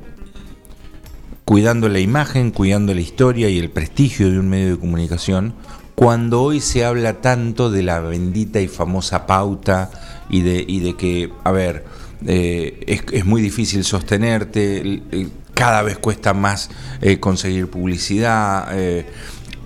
cuidando 1.45 1.89
la 1.89 2.01
imagen, 2.01 2.51
cuidando 2.51 2.93
la 2.93 3.01
historia 3.01 3.49
y 3.49 3.59
el 3.59 3.71
prestigio 3.71 4.31
de 4.31 4.39
un 4.41 4.49
medio 4.49 4.71
de 4.71 4.79
comunicación, 4.79 5.55
cuando 5.95 6.43
hoy 6.43 6.61
se 6.61 6.85
habla 6.85 7.21
tanto 7.23 7.71
de 7.71 7.83
la 7.83 8.01
bendita 8.01 8.61
y 8.61 8.69
famosa 8.69 9.27
pauta 9.27 9.91
y 10.29 10.43
de, 10.43 10.65
y 10.67 10.81
de 10.81 10.95
que, 10.95 11.31
a 11.45 11.53
ver, 11.53 11.85
eh, 12.27 12.81
es, 12.87 13.03
es 13.13 13.25
muy 13.25 13.41
difícil 13.41 13.85
sostenerte, 13.85 15.03
eh, 15.13 15.29
cada 15.57 15.83
vez 15.83 15.97
cuesta 15.97 16.35
más 16.35 16.69
eh, 17.01 17.19
conseguir 17.19 17.71
publicidad, 17.71 18.69
eh, 18.79 19.07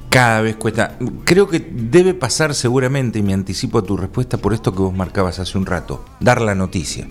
cada 0.09 0.41
vez 0.41 0.55
cuesta... 0.55 0.97
Creo 1.25 1.49
que 1.49 1.59
debe 1.59 2.15
pasar 2.15 2.55
seguramente, 2.55 3.19
y 3.19 3.23
me 3.23 3.35
anticipo 3.35 3.79
a 3.79 3.83
tu 3.83 3.97
respuesta 3.97 4.39
por 4.39 4.55
esto 4.55 4.73
que 4.73 4.83
vos 4.83 4.95
marcabas 4.95 5.41
hace 5.41 5.59
un 5.59 5.67
rato, 5.67 6.05
dar 6.21 6.41
la 6.41 6.55
noticia 6.55 7.09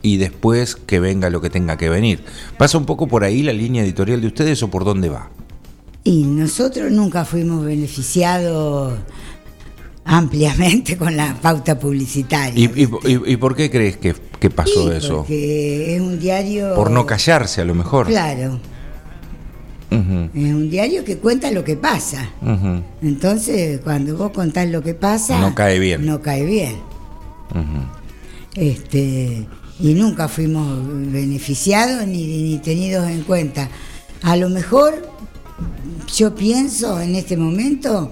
y 0.00 0.16
después 0.16 0.74
que 0.74 1.00
venga 1.00 1.28
lo 1.28 1.42
que 1.42 1.50
tenga 1.50 1.76
que 1.76 1.90
venir. 1.90 2.24
¿Pasa 2.58 2.78
un 2.78 2.86
poco 2.86 3.08
por 3.08 3.24
ahí 3.24 3.42
la 3.42 3.52
línea 3.52 3.82
editorial 3.82 4.22
de 4.22 4.26
ustedes 4.26 4.62
o 4.62 4.70
por 4.70 4.84
dónde 4.84 5.10
va? 5.10 5.28
Y 6.02 6.24
nosotros 6.24 6.90
nunca 6.90 7.26
fuimos 7.26 7.64
beneficiados 7.64 8.98
ampliamente 10.04 10.96
con 10.96 11.16
la 11.16 11.34
pauta 11.40 11.78
publicitaria. 11.78 12.58
¿Y, 12.58 12.82
y- 12.82 12.88
y- 13.12 13.32
y 13.32 13.36
por 13.36 13.56
qué 13.56 13.70
crees 13.70 13.96
que, 13.96 14.14
que 14.38 14.50
pasó 14.50 14.92
eso? 14.92 15.18
Porque 15.18 15.94
es 15.96 16.00
un 16.00 16.18
diario. 16.20 16.74
Por 16.74 16.90
no 16.90 17.06
callarse 17.06 17.60
a 17.60 17.64
lo 17.64 17.74
mejor. 17.74 18.06
Claro, 18.06 18.58
es 19.90 20.00
un 20.52 20.68
diario 20.70 21.04
que 21.04 21.18
cuenta 21.18 21.50
lo 21.52 21.62
que 21.64 21.76
pasa. 21.76 22.28
Entonces, 23.00 23.80
cuando 23.84 24.16
vos 24.16 24.30
contás 24.32 24.68
lo 24.68 24.82
que 24.82 24.94
pasa. 24.94 25.38
No 25.40 25.54
cae 25.54 25.78
bien. 25.78 26.04
No 26.04 26.20
cae 26.20 26.44
bien. 26.44 26.76
Este, 28.54 29.46
y 29.80 29.94
nunca 29.94 30.28
fuimos 30.28 30.78
beneficiados 31.12 32.06
ni, 32.06 32.42
ni 32.42 32.58
tenidos 32.58 33.08
en 33.08 33.22
cuenta. 33.22 33.68
A 34.22 34.36
lo 34.36 34.48
mejor 34.48 35.08
yo 36.16 36.34
pienso 36.34 37.00
en 37.00 37.14
este 37.16 37.36
momento 37.36 38.10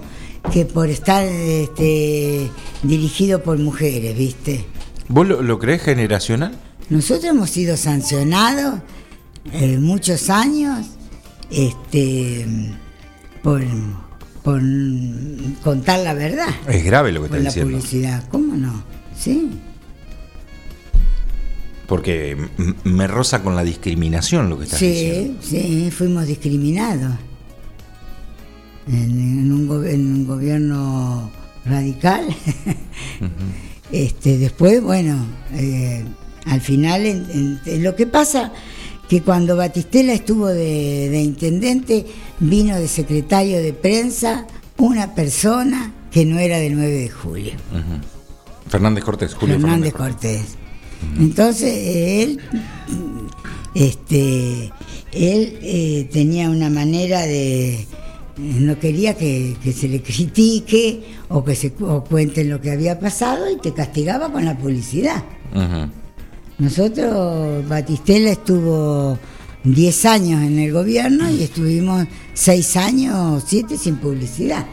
que 0.51 0.65
por 0.65 0.89
estar 0.89 1.23
este, 1.25 2.49
dirigido 2.83 3.41
por 3.43 3.57
mujeres, 3.59 4.17
¿viste? 4.17 4.65
¿Vos 5.07 5.27
lo, 5.27 5.41
lo 5.41 5.59
crees 5.59 5.81
generacional? 5.83 6.53
Nosotros 6.89 7.25
hemos 7.25 7.49
sido 7.49 7.77
sancionados 7.77 8.79
eh, 9.51 9.77
muchos 9.77 10.29
años 10.29 10.85
este, 11.49 12.45
por, 13.41 13.61
por 14.43 14.61
contar 15.63 15.99
la 15.99 16.13
verdad. 16.13 16.47
Es 16.67 16.83
grave 16.83 17.11
lo 17.11 17.21
que 17.21 17.25
está 17.27 17.37
la 17.37 17.43
diciendo. 17.45 17.71
publicidad, 17.77 18.27
¿cómo 18.29 18.55
no? 18.55 18.83
Sí. 19.17 19.49
Porque 21.87 22.37
me 22.83 23.07
roza 23.07 23.43
con 23.43 23.55
la 23.55 23.63
discriminación 23.63 24.49
lo 24.49 24.57
que 24.57 24.65
estás 24.65 24.79
diciendo. 24.79 25.41
Sí, 25.41 25.83
sí, 25.85 25.91
fuimos 25.91 26.25
discriminados. 26.27 27.13
En, 28.87 29.51
un, 29.51 29.67
go- 29.67 29.83
en 29.83 30.01
un 30.13 30.27
gobierno 30.27 31.31
radical. 31.65 32.25
este, 33.91 34.37
después, 34.37 34.81
bueno, 34.81 35.25
eh, 35.53 36.03
al 36.45 36.61
final, 36.61 37.05
en- 37.05 37.25
en- 37.31 37.59
en 37.65 37.83
lo 37.83 37.95
que 37.95 38.07
pasa 38.07 38.51
que 39.07 39.21
cuando 39.21 39.55
Batistela 39.55 40.13
estuvo 40.13 40.47
de, 40.47 41.09
de 41.09 41.21
intendente, 41.21 42.05
vino 42.39 42.75
de 42.77 42.87
secretario 42.87 43.61
de 43.61 43.73
prensa 43.73 44.47
una 44.77 45.13
persona 45.15 45.93
que 46.11 46.25
no 46.25 46.39
era 46.39 46.57
del 46.59 46.75
9 46.75 46.91
de 46.91 47.09
julio. 47.09 47.53
Fernández 48.67 49.03
Cortés, 49.03 49.33
Julio 49.33 49.59
Fernández 49.59 49.91
Fernández. 49.93 50.13
Cortés. 50.21 50.41
Entonces 51.19 51.73
él, 51.75 52.39
este, 53.75 54.71
él 55.11 55.57
eh, 55.61 56.09
tenía 56.11 56.49
una 56.49 56.69
manera 56.69 57.21
de, 57.21 57.85
no 58.37 58.79
quería 58.79 59.15
que, 59.15 59.55
que 59.61 59.71
se 59.71 59.87
le 59.87 60.01
critique 60.01 61.03
o 61.29 61.43
que 61.43 61.55
se 61.55 61.73
o 61.81 62.03
cuenten 62.03 62.49
lo 62.49 62.59
que 62.59 62.71
había 62.71 62.99
pasado 62.99 63.49
y 63.51 63.57
te 63.57 63.73
castigaba 63.73 64.31
con 64.31 64.45
la 64.45 64.57
publicidad. 64.57 65.23
Nosotros, 66.57 67.67
Batistela 67.67 68.31
estuvo 68.31 69.17
10 69.63 70.05
años 70.05 70.43
en 70.43 70.59
el 70.59 70.71
gobierno 70.71 71.29
y 71.29 71.43
estuvimos 71.43 72.05
6 72.33 72.77
años, 72.77 73.43
7 73.45 73.77
sin 73.77 73.97
publicidad. 73.97 74.65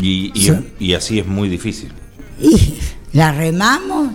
Y, 0.00 0.32
y 0.78 0.94
así 0.94 1.18
es 1.18 1.26
muy 1.26 1.48
difícil. 1.48 1.92
Y 2.40 2.78
la 3.12 3.32
remamos 3.32 4.14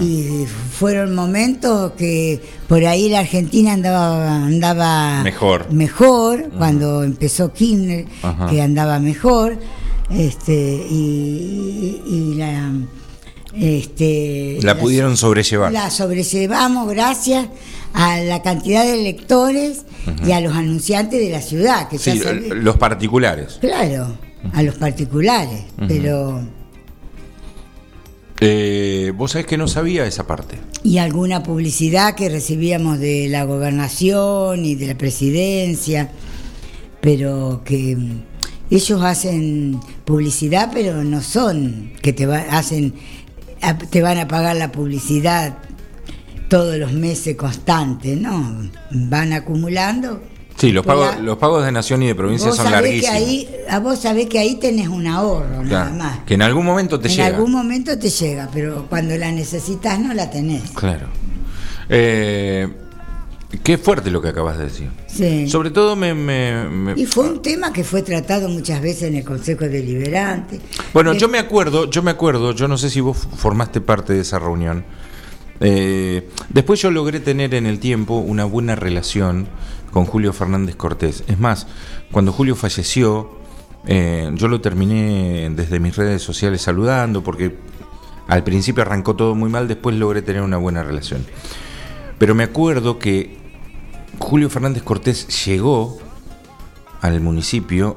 Y 0.00 0.46
fueron 0.78 1.14
momentos 1.14 1.92
que 1.92 2.40
por 2.68 2.84
ahí 2.84 3.08
la 3.08 3.20
Argentina 3.20 3.72
andaba 3.72 4.44
andaba 4.46 5.22
Mejor. 5.22 5.72
mejor 5.72 6.50
cuando 6.56 7.02
empezó 7.02 7.52
Kirchner 7.52 8.06
Ajá. 8.22 8.46
que 8.48 8.62
andaba 8.62 8.98
mejor 9.00 9.58
este 10.10 10.52
y, 10.90 12.00
y- 12.06 12.32
y 12.32 12.34
la 12.36 12.70
este 13.56 14.58
La 14.62 14.76
pudieron 14.78 15.16
sobrellevar. 15.16 15.72
la 15.72 15.90
sobrellevamos 15.90 16.88
gracias 16.88 17.46
a 17.92 18.18
la 18.20 18.42
cantidad 18.42 18.84
de 18.84 18.96
lectores 19.02 19.84
y 20.26 20.32
a 20.32 20.40
los 20.40 20.54
anunciantes 20.54 21.20
de 21.20 21.30
la 21.30 21.40
ciudad 21.40 21.88
que 21.88 21.98
Sí, 21.98 22.18
ya 22.18 22.32
los 22.32 22.76
particulares. 22.76 23.58
claro 23.60 24.16
a 24.52 24.62
los 24.62 24.74
particulares 24.74 25.62
pero 25.88 26.42
Eh, 28.46 29.12
Vos 29.16 29.32
sabés 29.32 29.46
que 29.46 29.56
no 29.56 29.68
sabía 29.68 30.06
esa 30.06 30.26
parte. 30.26 30.58
y 30.82 30.98
alguna 30.98 31.42
publicidad 31.42 32.14
que 32.14 32.28
recibíamos 32.28 32.98
de 32.98 33.28
la 33.28 33.44
gobernación 33.44 34.64
y 34.64 34.74
de 34.74 34.88
la 34.88 34.98
presidencia, 34.98 36.10
pero 37.00 37.62
que 37.64 37.96
mm, 37.96 38.22
ellos 38.70 39.02
hacen 39.02 39.80
publicidad, 40.04 40.70
pero 40.72 41.04
no 41.04 41.22
son 41.22 41.92
que 42.02 42.12
te 42.12 42.26
va, 42.26 42.38
hacen 42.50 42.94
te 43.90 44.02
van 44.02 44.18
a 44.18 44.28
pagar 44.28 44.56
la 44.56 44.70
publicidad 44.70 45.56
todos 46.50 46.76
los 46.76 46.92
meses 46.92 47.36
constantes, 47.36 48.18
¿no? 48.20 48.68
Van 48.90 49.32
acumulando. 49.32 50.20
Sí, 50.64 50.72
los 50.72 50.84
pagos, 50.86 51.14
la- 51.16 51.20
los 51.22 51.36
pagos 51.38 51.64
de 51.64 51.72
Nación 51.72 52.02
y 52.02 52.06
de 52.06 52.14
provincia 52.14 52.50
son 52.52 52.66
sabés 52.66 53.02
que 53.02 53.06
larguísimos. 53.06 53.16
ahí, 53.16 53.48
a 53.68 53.78
vos 53.80 53.98
sabés 53.98 54.26
que 54.28 54.38
ahí 54.38 54.54
tenés 54.56 54.88
un 54.88 55.06
ahorro, 55.06 55.48
nada 55.62 55.68
Claro, 55.90 55.94
más. 55.96 56.18
que 56.26 56.34
en 56.34 56.42
algún 56.42 56.64
momento 56.64 56.98
te 56.98 57.08
en 57.08 57.14
llega. 57.16 57.26
algún 57.26 57.52
momento 57.52 57.98
te 57.98 58.08
llega, 58.08 58.48
pero 58.52 58.86
cuando 58.88 59.16
la 59.16 59.30
necesitas 59.32 59.98
no 59.98 60.14
la 60.14 60.30
tenés. 60.30 60.70
Claro. 60.70 61.08
Eh, 61.88 62.68
qué 63.62 63.78
fuerte 63.78 64.10
lo 64.10 64.20
que 64.22 64.28
acabas 64.28 64.58
de 64.58 64.64
decir. 64.64 64.90
Sí. 65.06 65.48
Sobre 65.48 65.70
todo 65.70 65.94
me... 65.96 66.14
me- 66.14 66.64
me- 66.68 66.92
Y 67.00 67.06
fue 67.06 67.28
un 67.28 67.42
tema 67.42 67.72
que 67.72 67.84
fue 67.84 68.02
tratado 68.02 68.48
muchas 68.48 68.80
veces 68.80 69.04
en 69.04 69.16
el 69.16 69.24
Consejo 69.24 69.64
Deliberante. 69.66 70.60
Bueno, 70.92 71.12
yo 71.12 71.28
me 71.28 71.38
acuerdo, 71.38 71.88
yo 71.90 72.02
me 72.02 72.10
acuerdo, 72.10 72.52
yo 72.52 72.66
no 72.68 72.78
sé 72.78 72.90
si 72.90 73.00
vos 73.00 73.16
formaste 73.36 73.80
parte 73.80 74.12
de 74.14 74.20
esa 74.22 74.38
reunión. 74.38 74.84
Eh, 75.66 76.28
después 76.50 76.82
yo 76.82 76.90
logré 76.90 77.20
tener 77.20 77.54
en 77.54 77.64
el 77.64 77.78
tiempo 77.78 78.18
una 78.18 78.44
buena 78.44 78.76
relación 78.76 79.48
con 79.90 80.04
Julio 80.04 80.34
Fernández 80.34 80.76
Cortés. 80.76 81.24
Es 81.26 81.40
más, 81.40 81.66
cuando 82.12 82.32
Julio 82.32 82.54
falleció, 82.54 83.38
eh, 83.86 84.30
yo 84.34 84.48
lo 84.48 84.60
terminé 84.60 85.50
desde 85.56 85.80
mis 85.80 85.96
redes 85.96 86.20
sociales 86.20 86.60
saludando 86.60 87.24
porque 87.24 87.56
al 88.28 88.44
principio 88.44 88.82
arrancó 88.82 89.16
todo 89.16 89.34
muy 89.34 89.48
mal, 89.48 89.66
después 89.66 89.96
logré 89.96 90.20
tener 90.20 90.42
una 90.42 90.58
buena 90.58 90.82
relación. 90.82 91.24
Pero 92.18 92.34
me 92.34 92.44
acuerdo 92.44 92.98
que 92.98 93.38
Julio 94.18 94.50
Fernández 94.50 94.82
Cortés 94.82 95.46
llegó 95.46 95.98
al 97.00 97.20
municipio 97.22 97.96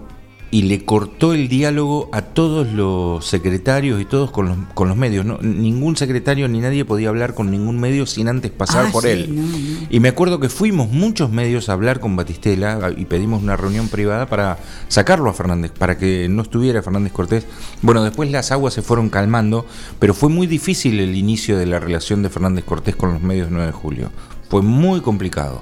y 0.50 0.62
le 0.62 0.86
cortó 0.86 1.34
el 1.34 1.50
diálogo 1.50 2.10
a 2.14 2.22
todos 2.22 2.72
los 2.72 3.26
secretarios 3.26 4.00
y 4.00 4.06
todos 4.06 4.32
con 4.32 4.48
los, 4.48 4.58
con 4.74 4.88
los 4.88 4.96
medios. 4.96 5.26
¿no? 5.26 5.38
Ningún 5.42 5.98
secretario 5.98 6.48
ni 6.48 6.60
nadie 6.60 6.86
podía 6.86 7.10
hablar 7.10 7.34
con 7.34 7.52
ningún 7.52 7.80
medio 7.80 8.06
sin 8.06 8.30
antes 8.30 8.52
pasar 8.52 8.86
Ah, 8.88 8.90
por 8.92 9.04
sí, 9.04 9.10
él. 9.10 9.36
no, 9.36 9.42
no. 9.42 9.88
Y 9.90 10.00
me 10.00 10.08
acuerdo 10.08 10.40
que 10.40 10.48
fuimos 10.48 10.90
muchos 10.90 11.32
medios 11.32 11.68
a 11.68 11.74
hablar 11.74 12.00
con 12.00 12.16
Batistela 12.16 12.92
y 12.96 13.06
pedimos 13.06 13.44
una 13.44 13.58
reunión 13.58 13.90
privada 13.90 14.28
para 14.28 14.58
sacarlo 14.88 15.30
a 15.30 15.34
Fernández, 15.34 15.72
para 15.78 15.98
que 15.98 16.30
no 16.30 16.44
estuviera 16.44 16.82
Fernández 16.82 17.12
Cortés. 17.12 17.46
Bueno, 17.82 18.04
después 18.04 18.32
las 18.32 18.52
aguas 18.54 18.74
se 18.74 18.82
fueron 18.82 19.10
calmando, 19.10 19.66
pero 20.00 20.14
fue 20.14 20.30
muy 20.30 20.48
difícil 20.48 21.00
el 21.02 21.16
inicio 21.16 21.58
de 21.58 21.66
la 21.66 21.80
relación 21.80 22.24
de 22.24 22.30
Fernández 22.30 22.64
Cortés 22.64 22.96
con 22.96 23.12
los 23.14 23.22
medios 23.22 23.50
9 23.52 23.66
de 23.68 23.74
julio. 23.74 24.12
Fue 24.50 24.62
muy 24.62 25.02
complicado. 25.02 25.62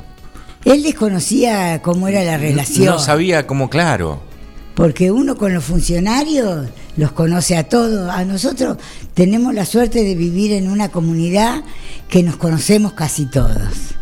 Él 0.64 0.82
desconocía 0.84 1.82
cómo 1.84 2.08
era 2.08 2.24
la 2.24 2.38
relación. 2.38 2.86
No 2.88 3.00
sabía 3.00 3.46
cómo, 3.48 3.70
claro. 3.70 4.22
Porque 4.76 5.12
uno 5.12 5.38
con 5.38 5.54
los 5.54 5.64
funcionarios 5.64 6.68
los 6.98 7.12
conoce 7.14 7.56
a 7.56 7.64
todos. 7.68 8.10
A 8.10 8.26
nosotros 8.26 8.78
tenemos 9.14 9.54
la 9.54 9.66
suerte 9.66 10.04
de 10.04 10.16
vivir 10.16 10.52
en 10.52 10.70
una 10.70 10.90
comunidad 10.90 11.64
que 12.10 12.24
nos 12.24 12.36
conocemos 12.36 12.94
casi 12.94 13.26
todos. 13.26 13.96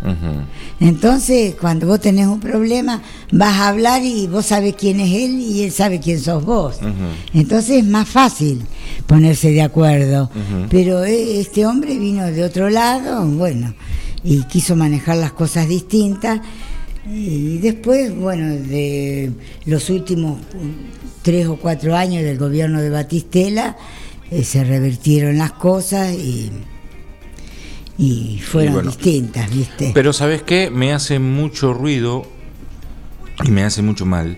Entonces, 0.79 1.55
cuando 1.59 1.87
vos 1.87 2.01
tenés 2.01 2.27
un 2.27 2.39
problema, 2.39 3.01
vas 3.31 3.53
a 3.53 3.69
hablar 3.69 4.03
y 4.03 4.27
vos 4.27 4.47
sabés 4.47 4.75
quién 4.75 4.99
es 4.99 5.11
él 5.11 5.39
y 5.39 5.63
él 5.63 5.71
sabe 5.71 5.99
quién 5.99 6.19
sos 6.19 6.43
vos. 6.43 6.79
Entonces 7.33 7.77
es 7.77 7.85
más 7.85 8.09
fácil 8.09 8.63
ponerse 9.07 9.51
de 9.51 9.61
acuerdo. 9.61 10.29
Pero 10.69 11.03
eh, 11.03 11.39
este 11.39 11.65
hombre 11.65 11.97
vino 11.97 12.25
de 12.25 12.43
otro 12.43 12.69
lado, 12.69 13.25
bueno, 13.25 13.73
y 14.23 14.43
quiso 14.43 14.75
manejar 14.75 15.17
las 15.17 15.33
cosas 15.33 15.67
distintas. 15.67 16.41
Y 17.09 17.57
después, 17.57 18.15
bueno, 18.15 18.53
de 18.55 19.31
los 19.65 19.89
últimos 19.89 20.39
tres 21.21 21.47
o 21.47 21.57
cuatro 21.57 21.95
años 21.95 22.23
del 22.23 22.37
gobierno 22.37 22.81
de 22.81 22.89
Batistela, 22.89 23.75
eh, 24.31 24.43
se 24.43 24.63
revertieron 24.63 25.37
las 25.37 25.51
cosas 25.51 26.13
y, 26.13 26.51
y 27.97 28.39
fueron 28.39 28.71
Y 28.71 28.75
bueno, 28.75 28.91
distintas, 28.91 29.53
¿viste? 29.53 29.91
Pero 29.93 30.13
¿sabes 30.13 30.43
qué? 30.43 30.69
Me 30.69 30.93
hace 30.93 31.19
mucho 31.19 31.73
ruido 31.73 32.25
y 33.43 33.51
me 33.51 33.63
hace 33.63 33.81
mucho 33.81 34.05
mal 34.05 34.37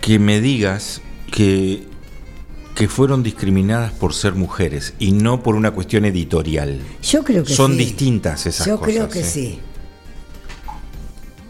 que 0.00 0.18
me 0.18 0.40
digas 0.40 1.02
que, 1.30 1.84
que 2.74 2.88
fueron 2.88 3.22
discriminadas 3.22 3.92
por 3.92 4.14
ser 4.14 4.34
mujeres 4.34 4.94
y 4.98 5.12
no 5.12 5.42
por 5.42 5.56
una 5.56 5.72
cuestión 5.72 6.04
editorial. 6.04 6.80
Yo 7.02 7.22
creo 7.24 7.44
que 7.44 7.52
Son 7.52 7.72
sí. 7.72 7.78
distintas 7.78 8.46
esas 8.46 8.66
Yo 8.66 8.78
cosas. 8.78 8.94
creo 8.94 9.08
que 9.08 9.20
¿eh? 9.20 9.24
sí. 9.24 9.58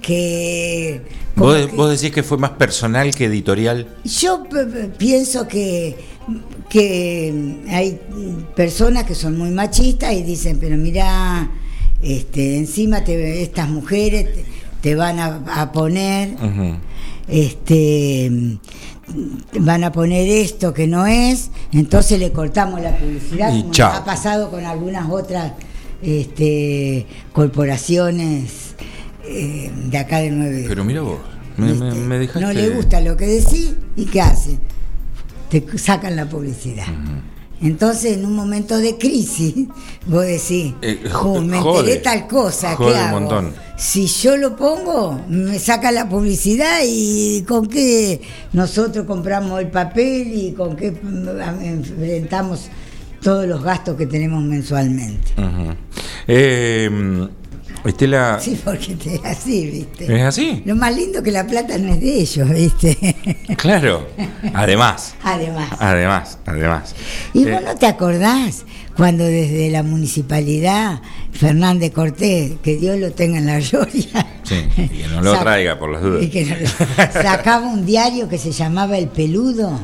Que 0.06 1.00
¿Vos, 1.34 1.56
que- 1.66 1.74
vos 1.76 1.90
decís 1.90 2.14
que 2.14 2.22
fue 2.22 2.38
más 2.38 2.50
personal 2.52 3.12
que 3.12 3.24
editorial? 3.24 3.88
Yo 4.04 4.44
p- 4.44 4.64
p- 4.66 4.84
pienso 4.96 5.48
que, 5.48 5.96
que 6.68 7.56
hay 7.68 7.98
personas 8.54 9.02
que 9.04 9.16
son 9.16 9.36
muy 9.36 9.50
machistas 9.50 10.12
y 10.14 10.22
dicen, 10.22 10.58
pero 10.60 10.76
mira, 10.76 11.50
este, 12.00 12.56
encima 12.58 13.02
te, 13.02 13.42
estas 13.42 13.68
mujeres 13.68 14.32
te, 14.32 14.44
te 14.80 14.94
van 14.94 15.18
a, 15.18 15.42
a 15.60 15.72
poner, 15.72 16.36
este, 17.26 18.30
van 19.58 19.82
a 19.82 19.90
poner 19.90 20.28
esto 20.28 20.72
que 20.72 20.86
no 20.86 21.06
es, 21.08 21.50
entonces 21.72 22.20
le 22.20 22.30
cortamos 22.30 22.80
la 22.80 22.96
publicidad, 22.96 23.52
Y 23.52 23.62
como 23.62 23.72
chao. 23.72 23.92
ha 23.92 24.04
pasado 24.04 24.50
con 24.52 24.64
algunas 24.64 25.10
otras 25.10 25.52
este, 26.00 27.06
corporaciones 27.32 28.76
eh, 29.28 29.70
de 29.90 29.98
acá 29.98 30.18
de 30.18 30.30
Nueve 30.30 30.64
Pero 30.68 30.84
mira 30.84 31.00
vos, 31.02 31.18
me, 31.56 31.72
me- 31.74 31.94
me 31.94 32.18
dejaste... 32.18 32.40
no 32.40 32.52
le 32.52 32.68
gusta 32.70 33.00
lo 33.00 33.16
que 33.16 33.26
decís 33.26 33.72
y 33.96 34.04
¿qué 34.06 34.20
hace? 34.20 34.58
Te 35.50 35.64
sacan 35.78 36.16
la 36.16 36.28
publicidad. 36.28 36.86
Entonces, 37.62 38.18
en 38.18 38.26
un 38.26 38.34
momento 38.34 38.76
de 38.76 38.98
crisis, 38.98 39.54
vos 40.06 40.26
decís, 40.26 40.74
Eh, 40.82 41.08
"Ju, 41.10 41.40
me 41.40 41.58
jode. 41.58 41.80
enteré 41.80 42.00
tal 42.02 42.26
cosa, 42.26 42.76
¿qué 42.76 42.82
un 42.84 42.92
hago? 42.94 43.20
montón. 43.20 43.54
Si 43.78 44.06
yo 44.06 44.36
lo 44.36 44.56
pongo, 44.56 45.22
me 45.28 45.58
saca 45.58 45.90
la 45.90 46.06
publicidad 46.08 46.80
y 46.86 47.42
con 47.48 47.66
qué 47.66 48.20
nosotros 48.52 49.06
compramos 49.06 49.58
el 49.60 49.68
papel 49.68 50.32
y 50.34 50.52
con 50.52 50.76
qué 50.76 50.88
enfrentamos 51.62 52.68
todos 53.22 53.46
los 53.46 53.62
gastos 53.62 53.96
que 53.96 54.06
tenemos 54.06 54.42
mensualmente. 54.42 55.32
Eh, 56.26 57.28
Estela, 57.84 58.38
Sí, 58.40 58.58
porque 58.64 58.94
te- 58.96 59.20
así, 59.26 59.66
¿viste? 59.70 60.16
¿es 60.16 60.22
así? 60.22 60.62
Lo 60.64 60.74
más 60.74 60.94
lindo 60.96 61.22
que 61.22 61.30
la 61.30 61.46
plata 61.46 61.78
no 61.78 61.94
es 61.94 62.00
de 62.00 62.20
ellos, 62.20 62.48
¿viste? 62.50 63.16
Claro. 63.56 64.08
Además, 64.54 65.14
Además. 65.22 65.68
además, 65.78 66.38
además. 66.46 66.94
¿Y 67.32 67.44
Eh, 67.46 67.52
vos 67.52 67.62
no 67.62 67.74
te 67.76 67.86
acordás 67.86 68.64
cuando 68.96 69.24
desde 69.24 69.70
la 69.70 69.82
municipalidad 69.82 71.00
Fernández 71.32 71.92
Cortés, 71.92 72.52
que 72.62 72.76
Dios 72.76 72.98
lo 72.98 73.12
tenga 73.12 73.38
en 73.38 73.46
la 73.46 73.60
gloria, 73.60 74.26
Sí, 74.42 74.56
y 74.76 74.88
que 74.88 75.08
no 75.08 75.20
lo 75.22 75.38
traiga 75.40 75.78
por 75.78 75.90
las 75.90 76.02
dudas. 76.02 76.22
y 76.24 76.28
que 76.28 76.44
no- 76.44 77.12
sacaba 77.22 77.66
un 77.68 77.84
diario 77.86 78.28
que 78.28 78.38
se 78.38 78.52
llamaba 78.52 78.96
El 78.98 79.08
Peludo? 79.08 79.78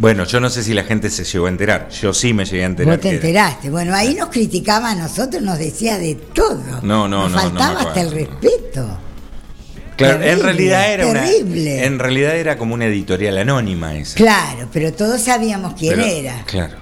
Bueno, 0.00 0.24
yo 0.24 0.40
no 0.40 0.48
sé 0.48 0.64
si 0.64 0.72
la 0.72 0.84
gente 0.84 1.10
se 1.10 1.24
llegó 1.24 1.44
a 1.44 1.50
enterar. 1.50 1.90
Yo 1.90 2.14
sí 2.14 2.32
me 2.32 2.46
llegué 2.46 2.62
a 2.62 2.66
enterar. 2.66 2.94
Vos 2.96 3.02
te 3.02 3.10
enteraste. 3.10 3.68
Bueno, 3.68 3.94
ahí 3.94 4.14
nos 4.14 4.30
criticaba 4.30 4.92
a 4.92 4.94
nosotros, 4.94 5.42
nos 5.42 5.58
decía 5.58 5.98
de 5.98 6.14
todo. 6.14 6.80
No, 6.82 7.06
no, 7.06 7.28
nos 7.28 7.32
no, 7.32 7.36
no 7.36 7.42
faltaba 7.42 7.80
hasta 7.80 8.00
el 8.00 8.10
respeto. 8.10 8.98
Claro, 9.98 10.22
en 10.24 10.40
realidad 10.42 10.90
era 10.94 11.06
una- 11.06 11.20
terrible. 11.22 11.84
en 11.84 11.98
realidad 11.98 12.34
era 12.38 12.56
como 12.56 12.72
una 12.72 12.86
editorial 12.86 13.36
anónima 13.36 13.94
esa. 13.94 14.14
Claro, 14.16 14.68
pero 14.72 14.94
todos 14.94 15.20
sabíamos 15.20 15.74
quién 15.78 15.96
Pero- 15.96 16.06
era. 16.06 16.42
Claro. 16.46 16.76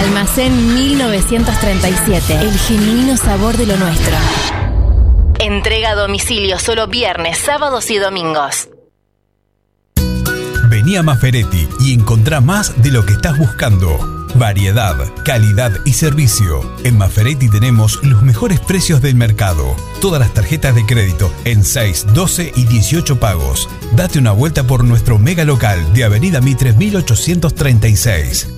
Almacén 0.00 0.74
1937. 0.74 2.40
El 2.40 2.58
genuino 2.58 3.16
sabor 3.16 3.56
de 3.56 3.66
lo 3.66 3.76
nuestro. 3.76 4.16
Entrega 5.38 5.90
a 5.90 5.94
domicilio 5.94 6.58
solo 6.58 6.86
viernes, 6.88 7.38
sábados 7.38 7.90
y 7.90 7.98
domingos. 7.98 8.68
Vení 10.68 10.96
a 10.96 11.02
Maferetti 11.02 11.68
y 11.80 11.94
encontrá 11.94 12.40
más 12.40 12.82
de 12.82 12.90
lo 12.90 13.06
que 13.06 13.12
estás 13.12 13.38
buscando. 13.38 13.98
Variedad, 14.34 14.96
calidad 15.24 15.72
y 15.84 15.92
servicio. 15.92 16.60
En 16.84 16.98
Maferetti 16.98 17.48
tenemos 17.48 18.02
los 18.02 18.22
mejores 18.22 18.60
precios 18.60 19.00
del 19.00 19.14
mercado. 19.14 19.74
Todas 20.00 20.20
las 20.20 20.34
tarjetas 20.34 20.74
de 20.74 20.84
crédito 20.86 21.32
en 21.44 21.64
6, 21.64 22.06
12 22.14 22.52
y 22.54 22.64
18 22.64 23.18
pagos. 23.18 23.68
Date 23.92 24.18
una 24.18 24.32
vuelta 24.32 24.64
por 24.64 24.84
nuestro 24.84 25.18
mega 25.18 25.44
local 25.44 25.92
de 25.94 26.04
Avenida 26.04 26.40
Mitre 26.40 26.72
1836 26.72 28.57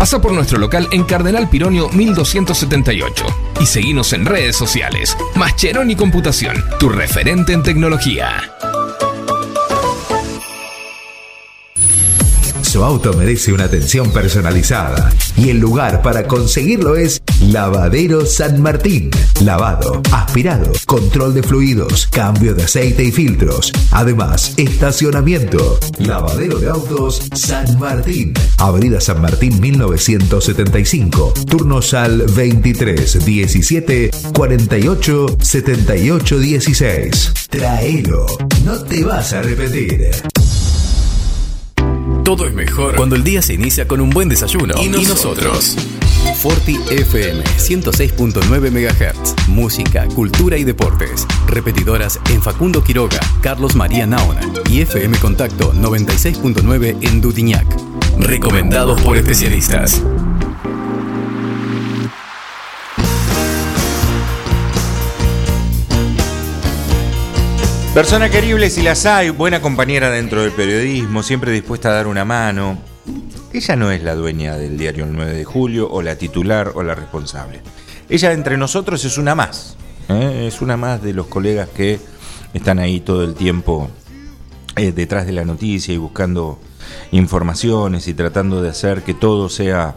Pasa 0.00 0.18
por 0.18 0.32
nuestro 0.32 0.58
local 0.58 0.88
en 0.92 1.04
Cardenal 1.04 1.50
Pironio 1.50 1.90
1278 1.90 3.26
y 3.60 3.66
seguinos 3.66 4.14
en 4.14 4.24
redes 4.24 4.56
sociales. 4.56 5.14
Mascheroni 5.34 5.94
Computación, 5.94 6.56
tu 6.78 6.88
referente 6.88 7.52
en 7.52 7.62
tecnología. 7.62 8.50
Su 12.62 12.82
auto 12.82 13.12
merece 13.12 13.52
una 13.52 13.64
atención 13.64 14.10
personalizada 14.10 15.12
y 15.36 15.50
el 15.50 15.58
lugar 15.58 16.00
para 16.00 16.26
conseguirlo 16.26 16.96
es 16.96 17.19
Lavadero 17.40 18.26
San 18.26 18.60
Martín. 18.60 19.10
Lavado, 19.42 20.02
aspirado, 20.12 20.70
control 20.84 21.32
de 21.32 21.42
fluidos, 21.42 22.06
cambio 22.06 22.54
de 22.54 22.64
aceite 22.64 23.02
y 23.02 23.10
filtros. 23.10 23.72
Además, 23.92 24.52
estacionamiento. 24.58 25.80
Lavadero 25.98 26.58
de 26.58 26.68
autos 26.68 27.22
San 27.34 27.78
Martín. 27.78 28.34
Avenida 28.58 29.00
San 29.00 29.22
Martín 29.22 29.58
1975. 29.58 31.32
Turnos 31.46 31.94
al 31.94 32.26
23 32.26 33.24
17 33.24 34.10
48 34.34 35.36
78 35.40 36.38
16. 36.38 37.32
Traelo, 37.48 38.26
no 38.64 38.78
te 38.82 39.02
vas 39.02 39.32
a 39.32 39.40
repetir. 39.40 40.10
Todo 42.22 42.46
es 42.46 42.54
mejor 42.54 42.94
cuando 42.96 43.16
el 43.16 43.24
día 43.24 43.40
se 43.40 43.54
inicia 43.54 43.88
con 43.88 44.00
un 44.00 44.10
buen 44.10 44.28
desayuno. 44.28 44.74
Y 44.80 44.88
nosotros. 44.88 45.76
Forti 46.36 46.78
FM 46.90 47.44
106.9 47.44 48.70
MHz. 48.70 49.48
Música, 49.48 50.06
cultura 50.08 50.56
y 50.56 50.64
deportes. 50.64 51.26
Repetidoras 51.46 52.18
en 52.30 52.42
Facundo 52.42 52.82
Quiroga, 52.82 53.20
Carlos 53.42 53.74
María 53.74 54.06
Naona 54.06 54.40
y 54.70 54.80
FM 54.80 55.18
Contacto 55.18 55.72
96.9 55.74 56.96
en 57.02 57.20
Dutiñac. 57.20 57.66
Recomendados 58.18 59.00
por 59.02 59.16
especialistas. 59.16 60.02
Persona 67.94 68.30
querible 68.30 68.70
si 68.70 68.82
las 68.82 69.04
hay, 69.04 69.30
buena 69.30 69.60
compañera 69.60 70.10
dentro 70.10 70.42
del 70.42 70.52
periodismo, 70.52 71.24
siempre 71.24 71.50
dispuesta 71.50 71.90
a 71.90 71.92
dar 71.92 72.06
una 72.06 72.24
mano. 72.24 72.89
Ella 73.52 73.76
no 73.76 73.90
es 73.90 74.02
la 74.02 74.14
dueña 74.14 74.56
del 74.56 74.78
diario 74.78 75.04
El 75.04 75.12
9 75.12 75.32
de 75.32 75.44
julio, 75.44 75.90
o 75.90 76.02
la 76.02 76.16
titular, 76.16 76.72
o 76.74 76.82
la 76.82 76.94
responsable. 76.94 77.60
Ella 78.08 78.32
entre 78.32 78.56
nosotros 78.56 79.04
es 79.04 79.18
una 79.18 79.34
más. 79.34 79.76
¿eh? 80.08 80.46
Es 80.46 80.60
una 80.60 80.76
más 80.76 81.02
de 81.02 81.12
los 81.12 81.26
colegas 81.26 81.68
que 81.68 81.98
están 82.54 82.78
ahí 82.78 83.00
todo 83.00 83.24
el 83.24 83.34
tiempo 83.34 83.90
eh, 84.76 84.92
detrás 84.92 85.26
de 85.26 85.32
la 85.32 85.44
noticia 85.44 85.92
y 85.92 85.98
buscando 85.98 86.58
informaciones 87.12 88.08
y 88.08 88.14
tratando 88.14 88.62
de 88.62 88.70
hacer 88.70 89.02
que 89.02 89.14
todo 89.14 89.48
sea 89.48 89.96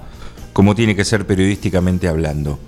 como 0.52 0.76
tiene 0.76 0.96
que 0.96 1.06
ser 1.06 1.26
periodísticamente 1.26 2.08
hablando. 2.08 2.60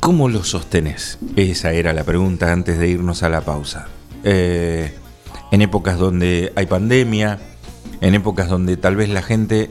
¿Cómo 0.00 0.28
lo 0.28 0.44
sostenés? 0.44 1.18
Esa 1.36 1.72
era 1.72 1.92
la 1.92 2.04
pregunta 2.04 2.52
antes 2.52 2.78
de 2.78 2.88
irnos 2.88 3.22
a 3.22 3.28
la 3.28 3.42
pausa. 3.42 3.88
Eh, 4.24 4.94
en 5.50 5.62
épocas 5.62 5.98
donde 5.98 6.52
hay 6.56 6.66
pandemia, 6.66 7.38
en 8.00 8.14
épocas 8.14 8.48
donde 8.48 8.76
tal 8.76 8.96
vez 8.96 9.08
la 9.08 9.22
gente... 9.22 9.70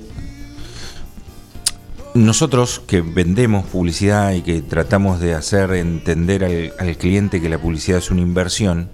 Nosotros 2.13 2.81
que 2.87 3.01
vendemos 3.01 3.65
publicidad 3.67 4.33
y 4.33 4.41
que 4.41 4.63
tratamos 4.63 5.19
de 5.19 5.35
hacer 5.35 5.71
entender 5.73 6.73
al, 6.79 6.97
cliente 6.97 7.39
que 7.39 7.47
la 7.47 7.59
publicidad 7.59 7.99
es 7.99 8.09
una 8.09 8.21
inversión, 8.21 8.89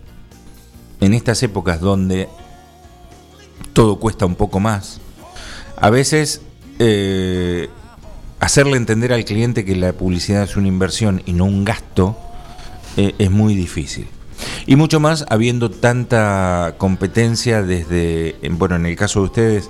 en 1.00 1.14
estas 1.14 1.42
épocas 1.42 1.80
donde 1.80 2.28
todo 3.72 3.98
cuesta 3.98 4.26
un 4.26 4.36
poco 4.36 4.60
más, 4.60 5.00
a 5.78 5.90
veces 5.90 6.42
eh, 6.80 7.70
hacerle 8.42 8.76
entender 8.76 9.14
al 9.14 9.24
cliente 9.24 9.64
que 9.64 9.78
la 9.78 9.94
publicidad 9.94 10.44
es 10.44 10.58
una 10.58 10.68
inversión 10.68 11.22
y 11.26 11.32
no 11.32 11.46
un 11.46 11.64
gasto 11.64 12.18
eh, 12.98 13.16
es 13.20 13.32
muy 13.32 13.56
difícil. 13.56 14.08
Y 14.66 14.76
mucho 14.76 15.00
más 15.00 15.26
habiendo 15.30 15.70
tanta 15.72 16.76
competencia 16.78 17.62
desde, 17.64 18.36
en- 18.42 18.58
bueno, 18.58 18.76
en 18.76 18.86
el 18.86 18.96
caso 18.96 19.20
de 19.20 19.26
ustedes, 19.26 19.70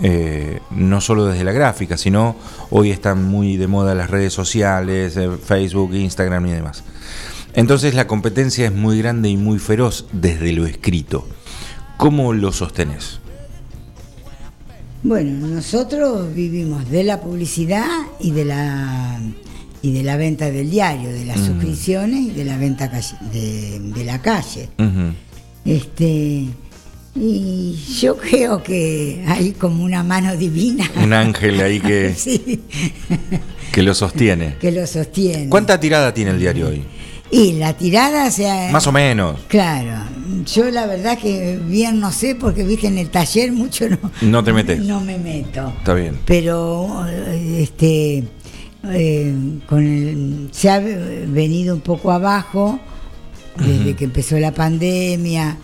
eh, 0.00 0.60
no 0.70 1.00
solo 1.00 1.26
desde 1.26 1.44
la 1.44 1.52
gráfica, 1.52 1.96
sino 1.96 2.34
hoy 2.70 2.90
están 2.90 3.24
muy 3.24 3.56
de 3.56 3.68
moda 3.68 3.94
las 3.94 4.10
redes 4.10 4.32
sociales, 4.32 5.16
eh, 5.16 5.30
Facebook, 5.44 5.94
Instagram 5.94 6.46
y 6.46 6.50
demás. 6.52 6.82
Entonces 7.54 7.94
la 7.94 8.06
competencia 8.06 8.66
es 8.66 8.72
muy 8.72 8.98
grande 8.98 9.28
y 9.28 9.36
muy 9.36 9.58
feroz 9.58 10.06
desde 10.12 10.52
lo 10.52 10.66
escrito. 10.66 11.28
¿Cómo 11.98 12.32
lo 12.32 12.50
sostenés? 12.52 13.20
Bueno, 15.04 15.46
nosotros 15.48 16.32
vivimos 16.34 16.88
de 16.88 17.02
la 17.04 17.20
publicidad 17.20 17.86
y 18.20 18.30
de 18.30 18.44
la 18.44 19.20
y 19.82 19.92
de 19.92 20.02
la 20.04 20.16
venta 20.16 20.50
del 20.50 20.70
diario, 20.70 21.10
de 21.12 21.24
las 21.24 21.38
suscripciones 21.40 22.20
y 22.20 22.30
de 22.30 22.44
la 22.44 22.56
venta 22.56 22.90
calle- 22.90 23.18
de, 23.32 23.80
de 23.80 24.04
la 24.04 24.20
calle. 24.22 24.68
Este 25.64 26.46
y 27.14 27.74
yo 28.00 28.16
creo 28.30 28.62
que 28.62 29.22
hay 29.26 29.52
como 29.52 29.84
una 29.84 30.02
mano 30.02 30.34
divina 30.36 30.90
Un 31.02 31.12
ángel 31.12 31.60
ahí 31.60 31.78
que, 31.80 32.14
sí, 32.16 32.60
que 33.72 33.82
lo 33.82 33.94
sostiene. 33.94 34.56
que 34.60 34.72
lo 34.72 34.86
sostiene. 34.86 35.48
¿Cuánta 35.48 35.78
tirada 35.78 36.14
tiene 36.14 36.30
el 36.30 36.38
diario 36.38 36.68
hoy? 36.68 36.82
Y 37.30 37.54
la 37.54 37.74
tirada, 37.74 38.26
o 38.28 38.30
sea, 38.30 38.70
Más 38.70 38.86
o 38.86 38.92
menos. 38.92 39.40
Claro, 39.48 40.04
yo 40.54 40.70
la 40.70 40.86
verdad 40.86 41.16
que 41.18 41.58
bien 41.66 41.98
no 41.98 42.12
sé 42.12 42.34
porque 42.34 42.62
viste 42.62 42.88
en 42.88 42.98
el 42.98 43.08
taller 43.08 43.52
mucho 43.52 43.88
no, 43.88 43.98
No 44.20 44.44
te 44.44 44.52
metes. 44.52 44.80
no 44.80 45.00
me 45.00 45.16
meto. 45.18 45.72
Está 45.78 45.94
bien. 45.94 46.18
Pero 46.26 47.06
este 47.56 48.24
eh, 48.92 49.34
con 49.66 49.86
el- 49.86 50.48
se 50.52 50.70
ha 50.70 50.78
venido 50.80 51.74
un 51.74 51.80
poco 51.80 52.10
abajo 52.10 52.78
desde 53.58 53.94
que 53.94 54.04
empezó 54.04 54.38
la 54.38 54.52
pandemia, 54.52 55.56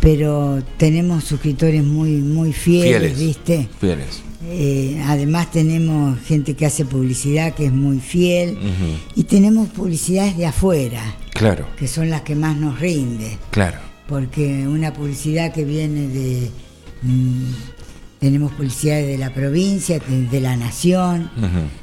pero 0.00 0.62
tenemos 0.76 1.24
suscriptores 1.24 1.82
muy 1.84 2.12
muy 2.16 2.52
fieles, 2.52 3.12
Fieles. 3.14 3.18
¿viste? 3.18 3.68
Fieles. 3.80 4.22
Eh, 4.52 5.00
además 5.06 5.50
tenemos 5.50 6.18
gente 6.20 6.54
que 6.54 6.66
hace 6.66 6.84
publicidad 6.84 7.54
que 7.54 7.66
es 7.66 7.72
muy 7.72 7.98
fiel 8.00 8.56
y 9.14 9.24
tenemos 9.24 9.68
publicidades 9.68 10.36
de 10.36 10.46
afuera 10.46 11.02
Claro, 11.34 11.66
que 11.78 11.86
son 11.86 12.08
las 12.10 12.22
que 12.22 12.34
más 12.34 12.56
nos 12.56 12.80
rinde 12.80 13.36
claro. 13.50 13.78
porque 14.08 14.66
una 14.66 14.92
publicidad 14.94 15.52
que 15.52 15.64
viene 15.64 16.08
de 16.08 16.50
mm, 17.02 17.44
tenemos 18.20 18.52
publicidades 18.52 19.06
de 19.06 19.18
la 19.18 19.32
provincia 19.34 19.98
de, 19.98 20.40
la 20.40 20.56
nación 20.56 21.30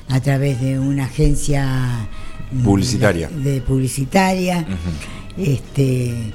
a 0.07 0.19
través 0.21 0.61
de 0.61 0.79
una 0.79 1.05
agencia 1.05 2.07
mm, 2.51 2.63
Publicitaria. 2.63 3.27
de, 3.29 3.51
de 3.53 3.61
publicitaria 3.61 4.65
este 5.37 6.33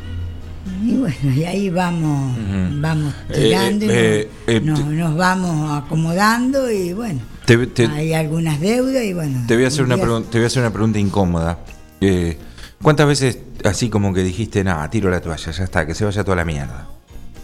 y 0.84 0.94
bueno 0.94 1.14
y 1.34 1.44
ahí 1.44 1.70
vamos 1.70 2.36
vamos 2.80 3.14
Eh, 3.30 3.34
tirando 3.34 3.84
y 3.84 3.88
eh, 3.90 4.28
nos, 4.46 4.54
eh, 4.54 4.60
nos- 4.60 4.84
nos 4.94 5.16
vamos 5.16 5.82
acomodando 5.84 6.70
y 6.70 6.92
bueno 6.92 7.20
Te, 7.46 7.66
te- 7.66 7.86
hay 7.86 8.12
algunas 8.14 8.60
deudas 8.60 9.02
y 9.04 9.12
bueno 9.12 9.44
te 9.46 9.54
voy 9.56 9.64
a 9.64 9.68
hacer 9.68 9.84
una 9.84 9.94
un 9.94 10.00
día- 10.00 10.08
pregun- 10.08 10.24
te 10.30 10.38
voy 10.38 10.44
a 10.44 10.46
hacer 10.46 10.62
una 10.62 10.72
pregunta 10.72 10.98
incómoda. 10.98 11.58
Eh, 12.00 12.36
¿Cuántas 12.82 13.06
veces 13.06 13.38
así 13.64 13.88
como 13.88 14.12
que 14.12 14.22
dijiste, 14.24 14.64
nada, 14.64 14.88
tiro 14.90 15.08
la 15.10 15.20
toalla, 15.20 15.52
ya 15.52 15.62
está, 15.64 15.86
que 15.86 15.94
se 15.94 16.04
vaya 16.04 16.24
toda 16.24 16.36
la 16.36 16.44
mierda? 16.44 16.88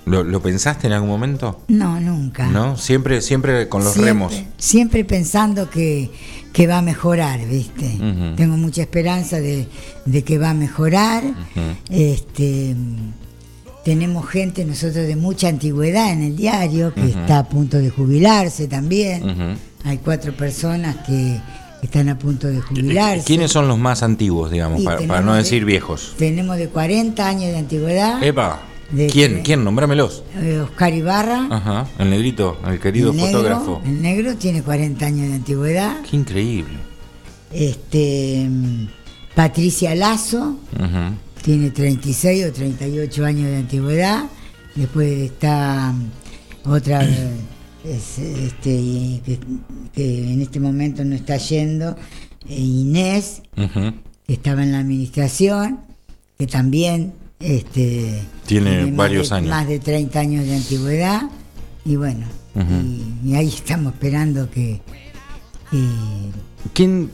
¿Lo, 0.08 0.24
lo 0.24 0.40
pensaste 0.42 0.86
en 0.86 0.92
algún 0.94 1.08
momento? 1.10 1.60
no 1.68 2.00
nunca 2.00 2.48
¿No? 2.48 2.76
Siempre, 2.76 3.20
siempre 3.20 3.68
con 3.68 3.84
los 3.84 3.92
Siempre- 3.92 4.12
remos. 4.12 4.42
Siempre 4.56 5.04
pensando 5.04 5.68
que, 5.70 6.10
que 6.52 6.66
va 6.66 6.78
a 6.78 6.82
mejorar, 6.82 7.40
¿viste? 7.46 7.98
Tengo 8.36 8.56
mucha 8.56 8.80
esperanza 8.82 9.38
de, 9.40 9.66
de 10.04 10.22
que 10.24 10.38
va 10.38 10.50
a 10.50 10.54
mejorar. 10.54 11.22
Este 11.90 12.74
tenemos 13.84 14.28
gente 14.28 14.64
nosotros 14.66 15.06
de 15.06 15.16
mucha 15.16 15.48
antigüedad 15.48 16.12
en 16.12 16.22
el 16.22 16.36
diario 16.36 16.92
que 16.92 17.06
está 17.08 17.38
a 17.38 17.48
punto 17.48 17.78
de 17.78 17.88
jubilarse 17.90 18.68
también. 18.68 19.56
Hay 19.84 19.98
cuatro 19.98 20.36
personas 20.36 20.96
que 21.06 21.40
están 21.82 22.08
a 22.10 22.18
punto 22.18 22.48
de 22.48 22.60
jubilarse. 22.60 23.24
¿Quiénes 23.24 23.50
son 23.52 23.66
los 23.68 23.78
más 23.78 24.02
antiguos, 24.02 24.50
digamos, 24.50 24.82
para, 24.82 25.20
no 25.22 25.32
de- 25.32 25.38
decir 25.38 25.64
viejos? 25.64 26.14
Tenemos 26.18 26.56
de 26.58 26.68
40 26.68 27.26
años 27.26 27.44
de 27.52 27.56
antigüedad. 27.58 28.22
Epa, 28.22 28.60
De- 28.90 29.06
¿quién? 29.08 29.42
¿Quién? 29.42 29.64
Nombrámelos. 29.64 30.22
Oscar 30.64 30.94
Ibarra. 30.94 31.46
Ajá, 31.50 31.86
el 31.98 32.10
negrito, 32.10 32.58
el 32.66 32.80
querido 32.80 33.10
el 33.10 33.16
negro, 33.16 33.32
fotógrafo. 33.32 33.82
El 33.84 34.00
negro 34.02 34.34
tiene 34.36 34.62
40 34.62 35.04
años 35.06 35.28
de 35.28 35.34
antigüedad. 35.34 36.00
Qué 36.08 36.16
increíble. 36.16 36.78
Este, 37.52 38.46
mm, 38.48 38.88
Patricia 39.34 39.94
Lazo 39.94 40.56
tiene 41.42 41.70
36 41.70 42.46
o 42.46 42.52
38 42.52 43.24
años 43.24 43.50
de 43.50 43.56
antigüedad. 43.56 44.24
Después 44.74 45.30
está 45.32 45.92
mm, 45.92 46.70
otra 46.70 47.02
es, 47.84 48.18
este, 48.18 49.20
que, 49.24 49.38
que 49.94 50.32
en 50.32 50.40
este 50.42 50.60
momento 50.60 51.04
no 51.04 51.14
está 51.14 51.36
yendo, 51.36 51.96
eh, 52.48 52.54
Inés, 52.58 53.42
que 54.26 54.32
estaba 54.32 54.62
en 54.62 54.72
la 54.72 54.78
administración, 54.80 55.80
que 56.38 56.46
también 56.46 57.12
este, 57.40 58.22
Tiene 58.46 58.90
varios 58.92 59.30
de- 59.30 59.36
años. 59.36 59.50
Más 59.50 59.66
de 59.68 59.78
30 59.78 60.18
años 60.20 60.44
de 60.46 60.56
antigüedad. 60.56 61.22
Y 61.84 61.96
bueno, 61.96 62.26
y, 63.24 63.28
y 63.30 63.34
ahí 63.34 63.48
estamos 63.48 63.94
esperando 63.94 64.50
que... 64.50 64.80
que 65.70 65.78
¿Quién, 66.74 67.10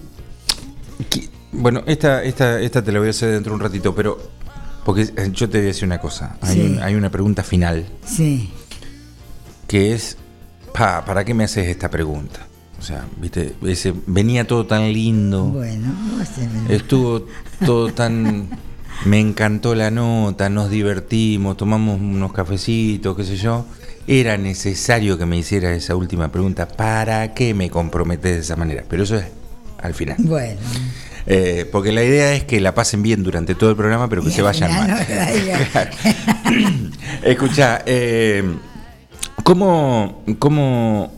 qui- 1.10 1.28
Bueno, 1.52 1.82
esta, 1.86 2.22
esta, 2.24 2.60
esta 2.60 2.82
te 2.82 2.90
la 2.92 2.98
voy 2.98 3.08
a 3.08 3.10
hacer 3.10 3.30
dentro 3.32 3.50
de 3.52 3.56
un 3.56 3.60
ratito, 3.60 3.94
pero. 3.94 4.18
Porque 4.84 5.02
eh, 5.02 5.30
yo 5.32 5.48
te 5.48 5.58
voy 5.58 5.64
a 5.66 5.68
decir 5.68 5.84
una 5.84 5.98
cosa. 5.98 6.36
Hay, 6.42 6.54
Sí. 6.56 6.60
un- 6.60 6.82
hay 6.82 6.94
una 6.94 7.10
pregunta 7.10 7.42
final 7.42 7.86
sí. 8.06 8.50
que 9.68 9.94
es: 9.94 10.16
pa, 10.74 11.04
¿para 11.04 11.24
qué 11.24 11.32
me 11.34 11.44
haces 11.44 11.68
esta 11.68 11.88
pregunta? 11.90 12.40
O 12.78 12.82
sea, 12.82 13.06
viste, 13.18 13.54
ese, 13.62 13.94
venía 14.06 14.46
todo 14.46 14.66
tan 14.66 14.92
lindo. 14.92 15.44
Bueno, 15.44 15.94
Estuvo 16.68 17.26
todo 17.64 17.92
tan. 17.92 18.48
Me 19.04 19.20
encantó 19.20 19.74
la 19.74 19.90
nota, 19.90 20.48
nos 20.48 20.70
divertimos, 20.70 21.56
tomamos 21.56 22.00
unos 22.00 22.32
cafecitos, 22.32 23.16
qué 23.16 23.24
sé 23.24 23.36
yo. 23.36 23.66
Era 24.06 24.36
necesario 24.36 25.18
que 25.18 25.26
me 25.26 25.36
hiciera 25.36 25.72
esa 25.74 25.94
última 25.96 26.30
pregunta. 26.32 26.68
¿Para 26.68 27.34
qué 27.34 27.54
me 27.54 27.70
comprometes 27.70 28.34
de 28.34 28.40
esa 28.40 28.56
manera? 28.56 28.84
Pero 28.88 29.02
eso 29.02 29.16
es 29.16 29.26
al 29.82 29.94
final. 29.94 30.16
Bueno. 30.20 30.60
Eh, 31.26 31.68
porque 31.70 31.90
la 31.92 32.02
idea 32.02 32.34
es 32.34 32.44
que 32.44 32.60
la 32.60 32.74
pasen 32.74 33.02
bien 33.02 33.22
durante 33.22 33.54
todo 33.54 33.70
el 33.70 33.76
programa, 33.76 34.08
pero 34.08 34.22
que 34.22 34.28
Y 34.28 34.32
se 34.32 34.42
vayan 34.42 34.70
mal. 34.70 34.90
no, 34.90 34.96
Escucha, 37.22 37.82
¿Cómo, 39.44 40.22
cómo... 40.38 41.12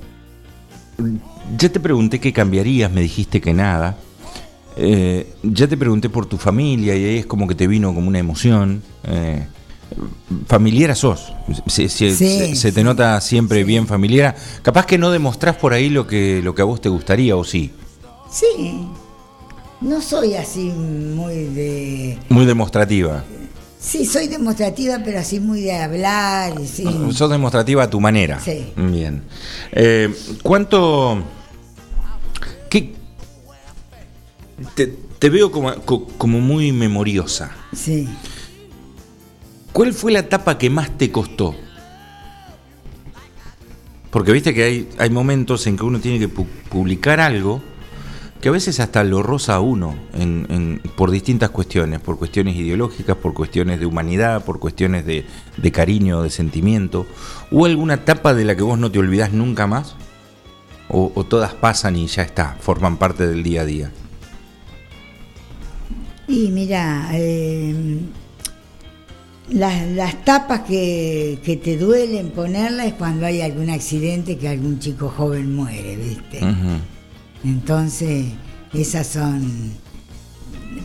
Ya 1.56 1.68
te 1.68 1.78
pregunté 1.78 2.18
qué 2.18 2.32
cambiarías, 2.32 2.90
me 2.90 3.02
dijiste 3.02 3.40
que 3.40 3.52
nada. 3.54 3.96
Eh, 4.76 5.32
ya 5.42 5.66
te 5.66 5.76
pregunté 5.76 6.08
por 6.10 6.26
tu 6.26 6.36
familia 6.36 6.94
y 6.96 7.04
ahí 7.04 7.18
es 7.18 7.26
como 7.26 7.46
que 7.48 7.54
te 7.54 7.66
vino 7.66 7.94
como 7.94 8.08
una 8.08 8.18
emoción. 8.18 8.82
Eh, 9.04 9.46
familiera 10.48 10.94
sos, 10.94 11.32
se, 11.66 11.88
se- 11.88 12.10
Sí, 12.14 12.38
se- 12.38 12.56
se 12.56 12.72
te 12.72 12.82
nota 12.84 13.20
siempre 13.20 13.64
bien 13.64 13.86
familiar. 13.86 14.34
Capaz 14.62 14.84
que 14.86 14.98
no 14.98 15.10
demostrás 15.10 15.56
por 15.56 15.72
ahí 15.72 15.88
lo 15.88 16.06
que, 16.06 16.40
lo 16.42 16.54
que 16.54 16.62
a 16.62 16.64
vos 16.64 16.80
te 16.80 16.88
gustaría 16.88 17.36
o 17.36 17.44
sí. 17.44 17.70
Sí, 18.30 18.86
no 19.80 20.00
soy 20.02 20.34
así 20.34 20.64
muy 20.70 21.34
de... 21.46 22.18
Muy 22.28 22.44
demostrativa. 22.44 23.24
Sí, 23.78 24.04
soy 24.04 24.26
demostrativa, 24.26 24.98
pero 25.04 25.20
así 25.20 25.38
muy 25.38 25.60
de 25.60 25.72
hablar. 25.74 26.54
y 26.60 26.66
sí. 26.66 26.84
Sos 27.12 27.30
demostrativa 27.30 27.84
a 27.84 27.88
tu 27.90 28.00
manera. 28.00 28.40
Sí. 28.40 28.72
Bien. 28.76 29.22
Eh, 29.72 30.12
¿Cuánto... 30.42 31.22
¿Qué... 32.68 32.94
Te, 34.74 34.86
te 34.86 35.30
veo 35.30 35.50
como, 35.50 35.74
co- 35.84 36.06
como 36.18 36.40
muy 36.40 36.72
memoriosa. 36.72 37.52
Sí. 37.74 38.08
¿Cuál 39.72 39.92
fue 39.92 40.12
la 40.12 40.20
etapa 40.20 40.56
que 40.56 40.70
más 40.70 40.96
te 40.96 41.10
costó? 41.12 41.54
Porque 44.10 44.32
viste 44.32 44.54
que 44.54 44.62
hay, 44.64 44.88
hay 44.98 45.10
momentos 45.10 45.66
en 45.66 45.76
que 45.76 45.84
uno 45.84 45.98
tiene 46.00 46.18
que 46.18 46.32
pu- 46.32 46.46
publicar 46.70 47.20
algo 47.20 47.60
que 48.40 48.48
a 48.48 48.52
veces 48.52 48.80
hasta 48.80 49.02
lo 49.04 49.22
roza 49.22 49.56
a 49.56 49.60
uno 49.60 49.94
en- 50.14 50.46
en- 50.48 50.80
por 50.96 51.10
distintas 51.10 51.50
cuestiones, 51.50 52.00
por 52.00 52.16
cuestiones 52.18 52.56
ideológicas, 52.56 53.16
por 53.16 53.34
cuestiones 53.34 53.78
de 53.80 53.86
humanidad, 53.86 54.44
por 54.44 54.58
cuestiones 54.58 55.04
de, 55.04 55.26
de 55.58 55.72
cariño, 55.72 56.22
de 56.22 56.30
sentimiento. 56.30 57.06
¿Hubo 57.50 57.66
alguna 57.66 57.94
etapa 57.94 58.32
de 58.32 58.44
la 58.44 58.56
que 58.56 58.62
vos 58.62 58.78
no 58.78 58.90
te 58.90 58.98
olvidás 58.98 59.32
nunca 59.32 59.66
más? 59.66 59.96
¿O, 60.88 61.12
o 61.14 61.24
todas 61.24 61.52
pasan 61.54 61.96
y 61.96 62.06
ya 62.06 62.22
está, 62.22 62.56
forman 62.60 62.96
parte 62.96 63.26
del 63.26 63.42
día 63.42 63.62
a 63.62 63.64
día? 63.66 63.92
Y 66.28 66.48
mira, 66.48 67.08
eh, 67.12 67.74
las, 69.50 69.86
las 69.88 70.24
tapas 70.24 70.60
que, 70.62 71.38
que 71.44 71.56
te 71.56 71.76
duelen 71.76 72.30
ponerlas 72.30 72.86
es 72.86 72.92
cuando 72.94 73.26
hay 73.26 73.42
algún 73.42 73.70
accidente 73.70 74.36
que 74.36 74.48
algún 74.48 74.78
chico 74.80 75.08
joven 75.08 75.54
muere, 75.54 75.96
¿viste? 75.96 76.40
Entonces, 77.44 78.26
esas 78.74 79.06
son. 79.06 79.72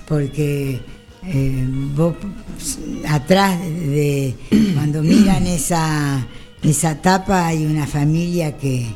Porque 0.08 0.80
eh, 1.26 1.68
vos 1.96 2.16
atrás 3.08 3.60
de. 3.62 4.36
Cuando 4.76 5.02
miran 5.02 5.48
esa, 5.48 6.26
esa 6.62 7.02
tapa, 7.02 7.48
hay 7.48 7.66
una 7.66 7.88
familia 7.88 8.58
que, 8.58 8.94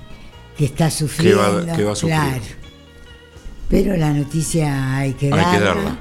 que 0.56 0.66
está 0.66 0.92
sufriendo. 0.92 1.66
que 1.76 1.84
va 1.84 1.94
a 1.94 1.96
sufrir. 1.96 2.16
Claro. 2.20 2.44
Pero 3.68 3.98
la 3.98 4.14
noticia 4.14 4.96
hay 4.98 5.14
que 5.14 5.26
Hay 5.26 5.32
darla. 5.32 5.52
que 5.58 5.60
darla. 5.64 6.00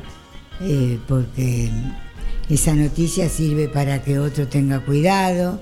Eh, 0.61 0.99
porque 1.09 1.71
esa 2.49 2.75
noticia 2.75 3.29
sirve 3.29 3.69
para 3.69 4.03
que 4.03 4.19
otro 4.19 4.47
tenga 4.49 4.81
cuidado. 4.81 5.61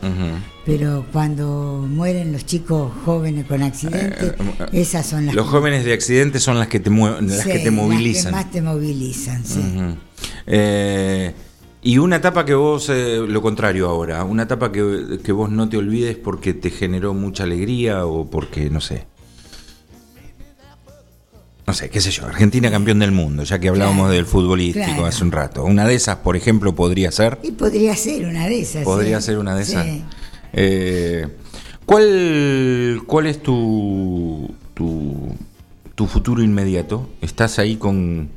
Pero 0.65 1.05
cuando 1.13 1.85
mueren 1.89 2.31
los 2.33 2.47
chicos 2.47 2.93
jóvenes 3.05 3.47
con 3.47 3.63
accidentes, 3.63 4.35
esas 4.73 5.05
son 5.07 5.27
las 5.27 5.35
Los 5.35 5.47
que- 5.47 5.51
jóvenes 5.53 5.85
de 5.85 5.93
accidentes 5.93 6.43
son 6.43 6.57
las 6.59 6.69
que 6.69 6.79
te, 6.79 6.89
mue- 6.91 7.21
las 7.21 7.41
Sí, 7.43 7.51
que 7.51 7.59
te 7.59 7.71
movilizan. 7.73 8.31
Las 8.33 8.43
que 8.45 8.47
más 8.47 8.53
te 8.53 8.63
movilizan, 8.63 9.45
sí. 9.45 9.61
Eh, 10.47 11.35
y 11.83 11.99
una 11.99 12.17
etapa 12.17 12.45
que 12.45 12.55
vos, 12.55 12.89
eh, 12.91 13.19
lo 13.27 13.43
contrario 13.43 13.89
ahora, 13.89 14.23
una 14.25 14.45
etapa 14.45 14.71
que, 14.71 15.19
que 15.25 15.33
vos 15.33 15.51
no 15.51 15.69
te 15.69 15.77
olvides 15.79 16.17
porque 16.17 16.55
te 16.55 16.71
generó 16.71 17.13
mucha 17.13 17.43
alegría 17.43 18.07
o 18.07 18.31
porque, 18.31 18.71
no 18.71 18.81
sé. 18.81 19.07
No 21.73 21.77
sé, 21.79 21.89
qué 21.89 22.03
sé 22.03 22.11
yo, 22.11 22.27
Argentina 22.27 22.71
campeón 22.71 22.99
del 22.99 23.13
mundo, 23.13 23.45
ya 23.45 23.59
que 23.59 23.71
hablábamos 23.71 24.01
Claro, 24.03 24.13
del 24.13 24.27
futbolístico 24.27 24.85
claro. 24.85 25.07
hace 25.07 25.25
un 25.25 25.33
rato. 25.33 25.65
Una 25.65 25.87
de 25.87 25.95
esas, 25.95 26.17
por 26.17 26.37
ejemplo, 26.37 26.75
podría 26.75 27.11
ser. 27.11 27.39
Y 27.43 27.53
podría 27.53 27.97
ser 27.97 28.27
una 28.27 28.47
de 28.47 28.61
esas. 28.61 28.85
Podría 28.85 29.23
sí. 29.23 29.27
ser 29.29 29.39
una 29.39 29.55
de 29.57 29.63
esas. 29.63 29.87
Sí. 29.87 30.05
Eh, 30.53 31.29
¿cuál, 31.87 33.01
¿Cuál 33.07 33.27
es 33.27 33.43
tu, 33.43 34.55
tu, 34.75 35.35
tu 35.95 36.07
futuro 36.09 36.43
inmediato? 36.43 37.09
¿Estás 37.23 37.59
ahí 37.59 37.77
con, 37.77 38.29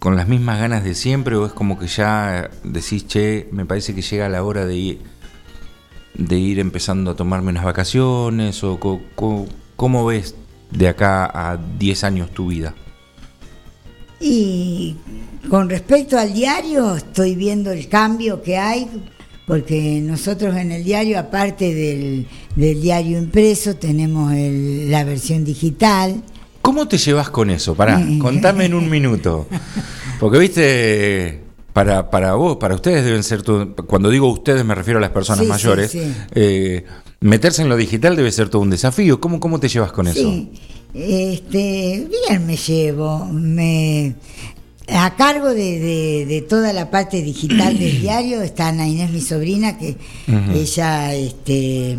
con 0.00 0.16
las 0.16 0.26
mismas 0.26 0.58
ganas 0.58 0.82
de 0.82 0.96
siempre 0.96 1.36
o 1.36 1.46
es 1.46 1.52
como 1.52 1.78
que 1.78 1.86
ya 1.86 2.50
decís, 2.64 3.06
che, 3.06 3.48
me 3.52 3.66
parece 3.66 3.94
que 3.94 4.02
llega 4.02 4.28
la 4.28 4.42
hora 4.42 4.66
de 4.66 4.74
ir, 4.74 5.00
de 6.14 6.38
ir 6.40 6.58
empezando 6.58 7.12
a 7.12 7.14
tomarme 7.14 7.50
unas 7.52 7.62
vacaciones? 7.64 8.64
o 8.64 8.80
co- 8.80 9.00
co- 9.14 9.46
¿Cómo 9.76 10.04
ves 10.04 10.34
de 10.72 10.88
acá 10.88 11.26
a 11.32 11.56
10 11.78 12.04
años 12.04 12.30
tu 12.30 12.48
vida? 12.48 12.74
Y 14.20 14.96
con 15.48 15.68
respecto 15.68 16.18
al 16.18 16.32
diario, 16.32 16.96
estoy 16.96 17.34
viendo 17.34 17.72
el 17.72 17.88
cambio 17.88 18.40
que 18.42 18.56
hay, 18.56 18.88
porque 19.46 20.00
nosotros 20.00 20.56
en 20.56 20.70
el 20.70 20.84
diario, 20.84 21.18
aparte 21.18 21.74
del, 21.74 22.28
del 22.54 22.80
diario 22.80 23.18
impreso, 23.18 23.74
tenemos 23.74 24.32
el- 24.32 24.90
la 24.90 25.02
versión 25.04 25.44
digital. 25.44 26.22
¿Cómo 26.62 26.86
te 26.86 26.98
llevas 26.98 27.30
con 27.30 27.50
eso? 27.50 27.74
Pará, 27.74 28.00
contame 28.20 28.66
en 28.66 28.74
un 28.74 28.88
minuto. 28.88 29.48
Porque, 30.20 30.38
viste, 30.38 31.40
para, 31.72 32.08
para 32.08 32.34
vos, 32.34 32.58
para 32.58 32.76
ustedes 32.76 33.04
deben 33.04 33.24
ser. 33.24 33.42
Cuando 33.88 34.08
digo 34.10 34.28
ustedes, 34.30 34.64
me 34.64 34.76
refiero 34.76 34.98
a 34.98 35.00
las 35.00 35.10
personas 35.10 35.40
Sí, 35.40 35.46
sí, 35.46 35.50
mayores. 35.50 35.90
sí. 35.90 36.14
eh, 36.36 36.84
meterse 37.22 37.62
en 37.62 37.68
lo 37.68 37.76
digital 37.76 38.14
debe 38.16 38.30
ser 38.30 38.48
todo 38.48 38.62
un 38.62 38.70
desafío. 38.70 39.20
¿Cómo, 39.20 39.40
cómo 39.40 39.58
te 39.60 39.68
llevas 39.68 39.92
con 39.92 40.06
eso? 40.08 40.18
Sí, 40.20 40.50
este, 40.94 42.06
bien 42.28 42.46
me 42.46 42.56
llevo, 42.56 43.24
me 43.26 44.14
a 44.88 45.14
cargo 45.16 45.48
de, 45.50 45.78
de- 45.80 46.26
de 46.26 46.42
toda 46.42 46.72
la 46.72 46.90
parte 46.90 47.22
digital 47.22 47.78
del 47.78 48.00
diario 48.02 48.42
está 48.42 48.68
Ana 48.68 48.86
Inés, 48.88 49.10
mi 49.10 49.20
sobrina, 49.20 49.78
que 49.78 49.96
ella 50.54 51.14
este, 51.14 51.96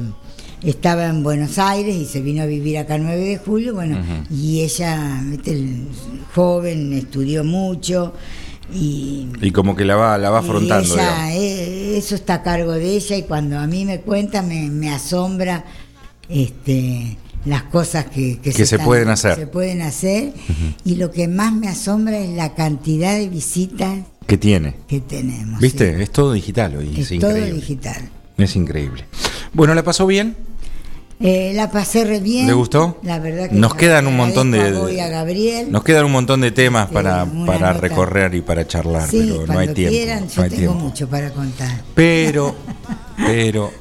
estaba 0.64 1.06
en 1.08 1.24
Buenos 1.24 1.58
Aires 1.58 1.96
y 1.96 2.06
se 2.06 2.22
vino 2.22 2.44
a 2.44 2.46
vivir 2.46 2.78
acá 2.78 2.96
el 2.96 3.04
9 3.04 3.22
de 3.26 3.38
julio, 3.38 3.74
bueno, 3.74 3.98
y 4.30 4.62
ella, 4.62 5.24
el 5.46 5.88
joven, 6.36 6.94
estudió 6.94 7.44
mucho 7.44 8.14
y 8.74 9.28
Y 9.42 9.52
como 9.52 9.76
que 9.76 9.86
la 9.86 9.96
va, 9.96 10.18
la 10.18 10.30
va 10.30 10.40
afrontando. 10.40 10.94
ella, 10.96 11.34
eh, 11.36 11.98
eso 11.98 12.16
está 12.16 12.36
a 12.36 12.44
cargo 12.44 12.72
de 12.74 12.96
ella 12.96 13.16
y 13.18 13.24
cuando 13.24 13.58
a 13.60 13.68
mí 13.68 13.86
me 13.86 14.02
cuenta 14.02 14.42
me, 14.42 14.70
me 14.70 14.90
asombra 14.92 15.64
este, 16.30 17.18
las 17.46 17.64
cosas 17.64 18.06
que, 18.06 18.40
Que 18.40 18.66
se 18.66 18.80
pueden 18.80 19.10
hacer. 19.10 19.36
se 19.36 19.48
pueden 19.48 19.82
hacer 19.82 20.34
y 20.86 20.96
lo 20.96 21.12
que 21.12 21.28
más 21.28 21.54
me 21.54 21.68
asombra 21.68 22.18
es 22.20 22.30
la 22.32 22.54
cantidad 22.56 23.18
de 23.18 23.30
visitas 23.30 24.00
¿Qué 24.28 24.38
tiene? 24.38 24.76
que 24.88 25.02
tenemos. 25.02 25.60
¿Viste? 25.60 26.02
Es 26.02 26.10
todo 26.12 26.32
digital 26.34 26.78
hoy. 26.78 26.94
Es, 26.98 27.12
Es 27.12 27.20
todo 27.20 27.32
increíble. 27.32 27.54
digital. 27.60 28.10
Es 28.38 28.56
increíble. 28.56 29.06
Bueno, 29.54 29.76
¿la 29.76 29.84
pasó 29.84 30.08
bien? 30.08 30.36
Eh, 31.26 31.54
la 31.56 31.72
pasé 31.72 32.04
re 32.04 32.20
bien. 32.20 32.46
¿Le 32.48 32.52
gustó? 32.54 32.98
La 33.02 33.18
verdad 33.18 33.48
que 33.50 33.56
Nos 33.56 33.76
quedan 33.76 34.08
un 34.08 34.18
montón 34.18 34.52
de- 34.52 35.02
a 35.02 35.08
Gabriel. 35.08 35.72
Nos 35.72 35.82
quedan 35.84 36.04
un 36.04 36.12
montón 36.12 36.42
de 36.42 36.52
temas 36.52 36.90
para, 36.90 37.26
para 37.46 37.70
nota. 37.70 37.74
recorrer 37.80 38.36
y 38.36 38.42
para 38.42 38.68
charlar, 38.68 39.08
sí, 39.10 39.30
pero 39.40 39.48
no 39.54 39.58
hay 39.60 39.74
tiempo. 39.74 39.92
quieran, 39.92 40.20
no 40.24 40.28
yo 40.30 40.42
hay 40.44 40.50
tengo 40.50 40.62
tiempo. 40.64 40.80
mucho 40.84 41.08
para 41.10 41.30
contar. 41.32 41.82
Pero, 41.96 42.54
pero, 43.18 43.72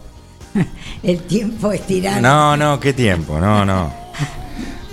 El 1.02 1.18
tiempo 1.22 1.72
es 1.72 1.84
tirano. 1.84 2.20
no, 2.20 2.56
no, 2.56 2.78
qué 2.80 2.92
tiempo, 2.92 3.40
no, 3.40 3.64
no. 3.64 3.92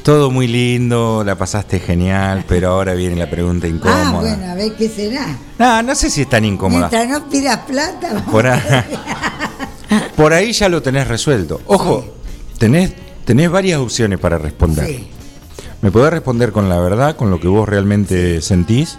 Todo 0.02 0.32
muy 0.32 0.48
lindo, 0.48 1.22
la 1.24 1.36
pasaste 1.36 1.80
genial, 1.80 2.46
pero 2.48 2.70
ahora 2.70 2.96
viene 2.96 3.16
la 3.16 3.30
pregunta 3.30 3.68
Ah, 3.68 3.70
incómoda. 3.70 4.22
bueno, 4.22 4.52
a 4.52 4.56
ver 4.56 4.74
qué 4.76 4.90
será. 4.90 5.38
No, 5.60 5.84
no 5.84 5.94
sé 5.94 6.10
si 6.10 6.22
es 6.22 6.30
tan 6.30 6.46
incómoda. 6.46 6.90
Mientras 6.90 7.08
no 7.22 7.30
pidas 7.30 7.58
plata, 7.68 8.18
a 8.18 8.86
por 10.16 10.34
ahí 10.34 10.52
ya 10.52 10.68
lo 10.68 10.82
tenés 10.82 11.08
resuelto. 11.08 11.62
Ojo, 11.68 12.06
tenés, 12.60 12.94
tenés 13.26 13.50
varias 13.50 13.80
opciones 13.80 14.20
para 14.20 14.38
responder. 14.38 14.86
Sí. 14.86 15.08
Me 15.82 15.92
podés 15.92 16.12
responder 16.12 16.52
con 16.52 16.70
la 16.70 16.80
verdad, 16.80 17.16
con 17.16 17.32
lo 17.32 17.40
que 17.40 17.48
vos 17.48 17.68
realmente 17.68 18.42
sentís. 18.42 18.98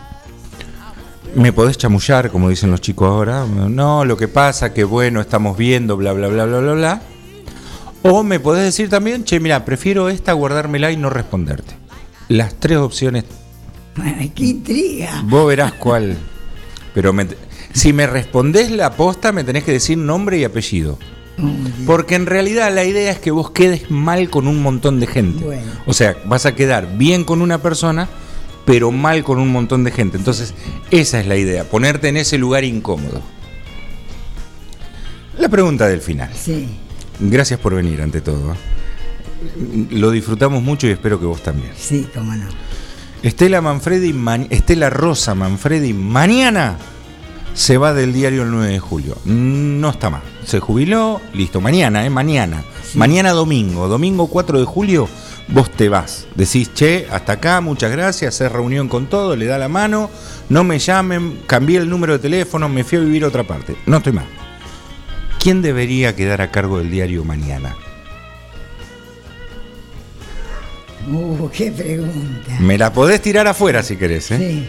Me 1.35 1.53
podés 1.53 1.79
chamullar, 1.79 2.31
como 2.31 2.49
dicen 2.49 2.71
los 2.71 2.81
chicos 2.81 3.09
ahora. 3.09 3.45
No, 3.47 4.05
lo 4.05 4.17
que 4.17 4.27
pasa, 4.29 4.73
que 4.75 4.83
bueno, 4.83 5.21
estamos 5.21 5.57
viendo, 5.57 5.97
bla, 5.97 6.13
bla, 6.13 6.27
bla, 6.29 6.47
bla, 6.47 6.59
bla, 6.59 6.73
bla. 6.73 7.03
O 8.03 8.23
me 8.25 8.41
podés 8.41 8.65
decir 8.65 8.89
también, 8.89 9.25
che, 9.25 9.39
mira, 9.39 9.65
prefiero 9.65 10.09
esta, 10.09 10.33
guardármela 10.33 10.91
y 10.91 10.97
no 10.97 11.11
responderte. 11.11 11.75
Las 12.29 12.55
tres 12.55 12.79
opciones, 12.79 13.25
qué 14.35 14.45
intriga. 14.45 15.23
vos 15.27 15.47
verás 15.47 15.73
cuál. 15.75 16.17
Pero 16.95 17.13
me- 17.13 17.27
si 17.75 17.93
me 17.93 18.07
respondés 18.07 18.71
la 18.71 18.93
posta, 18.97 19.31
me 19.33 19.45
tenés 19.45 19.65
que 19.65 19.73
decir 19.73 19.99
nombre 19.99 20.39
y 20.39 20.45
apellido. 20.45 20.99
Porque 21.87 22.15
en 22.15 22.27
realidad 22.27 22.73
la 22.75 22.85
idea 22.85 23.11
es 23.13 23.19
que 23.19 23.31
vos 23.31 23.51
quedes 23.51 23.91
mal 23.91 24.31
con 24.31 24.47
un 24.49 24.63
montón 24.63 25.01
de 25.01 25.07
gente. 25.07 25.45
Bueno. 25.45 25.63
O 25.87 25.93
sea, 25.93 26.17
vas 26.27 26.47
a 26.47 26.55
quedar 26.55 26.97
bien 26.99 27.25
con 27.25 27.43
una 27.43 27.59
persona, 27.63 28.09
pero 28.65 28.91
mal 28.91 29.25
con 29.25 29.39
un 29.39 29.49
montón 29.51 29.85
de 29.85 29.91
gente. 29.91 30.17
Entonces, 30.19 30.55
esa 30.91 31.21
es 31.21 31.27
la 31.27 31.37
idea, 31.37 31.65
ponerte 31.65 32.09
en 32.09 32.17
ese 32.17 32.39
lugar 32.39 32.65
incómodo. 32.65 33.21
La 35.39 35.49
pregunta 35.49 35.87
del 35.89 36.01
final. 36.01 36.31
Sí. 36.35 36.69
gracias 37.19 37.59
por 37.61 37.75
venir 37.75 38.03
ante 38.03 38.21
todo. 38.21 38.55
Lo 39.91 40.11
disfrutamos 40.11 40.63
mucho 40.63 40.87
y 40.87 40.91
espero 40.91 41.19
que 41.19 41.27
vos 41.27 41.43
también. 41.43 41.73
Sí, 41.77 42.07
cómo 42.15 42.35
no. 42.35 42.47
Estela 43.23 43.61
Manfredi, 43.61 44.13
ma- 44.13 44.37
Estela 44.51 44.91
Rosa 44.91 45.35
Manfredi, 45.35 45.93
mañana 45.93 46.77
se 47.55 47.77
va 47.79 47.93
del 47.95 48.13
diario 48.13 48.43
el 48.43 48.51
9 48.51 48.73
de 48.73 48.79
julio. 48.81 49.17
No 49.25 49.91
está 49.91 50.11
más. 50.11 50.23
Se 50.51 50.59
jubiló, 50.59 51.21
listo, 51.33 51.61
mañana, 51.61 52.05
¿eh? 52.05 52.11
Mañana. 52.11 52.65
Mañana 52.95 53.31
domingo, 53.31 53.87
domingo 53.87 54.27
4 54.27 54.59
de 54.59 54.65
julio, 54.65 55.09
vos 55.47 55.71
te 55.71 55.89
vas. 55.89 56.27
Decís, 56.35 56.75
che, 56.75 57.07
hasta 57.09 57.35
acá, 57.35 57.61
muchas 57.61 57.93
gracias, 57.93 58.35
hacer 58.35 58.51
reunión 58.53 58.89
con 58.89 59.07
todo, 59.07 59.37
le 59.37 59.47
da 59.47 59.59
la 59.59 59.69
mano, 59.69 60.11
no 60.49 60.65
me 60.65 60.81
llamen, 60.81 61.39
cambié 61.47 61.79
el 61.79 61.89
número 61.89 62.15
de 62.15 62.19
teléfono, 62.19 62.69
me 62.69 62.83
fui 62.83 62.99
a 62.99 63.01
vivir 63.03 63.23
a 63.23 63.29
otra 63.29 63.45
parte. 63.45 63.77
No 63.87 63.99
estoy 63.99 64.13
más. 64.13 64.25
¿Quién 65.39 65.63
debería 65.63 66.17
quedar 66.17 66.43
a 66.43 66.51
cargo 66.51 66.79
del 66.79 66.91
diario 66.91 67.23
mañana? 67.25 67.77
Uh, 71.11 71.49
qué 71.51 71.71
pregunta. 71.71 72.57
Me 72.59 72.77
la 72.77 72.93
podés 72.93 73.23
tirar 73.23 73.47
afuera 73.47 73.85
si 73.85 73.97
querés, 73.97 74.33
¿eh? 74.33 74.67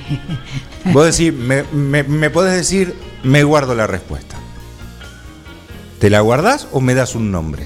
Sí. 0.86 0.92
Vos 0.94 1.06
decís, 1.18 1.34
me, 1.34 1.64
me- 1.74 2.04
me 2.04 2.30
podés 2.30 2.54
decir, 2.56 2.94
me 3.24 3.44
guardo 3.44 3.74
la 3.74 3.88
respuesta. 3.88 4.38
¿Te 6.02 6.10
la 6.10 6.20
guardás 6.22 6.68
o 6.74 6.82
me 6.82 6.96
das 6.96 7.16
un 7.16 7.32
nombre? 7.32 7.66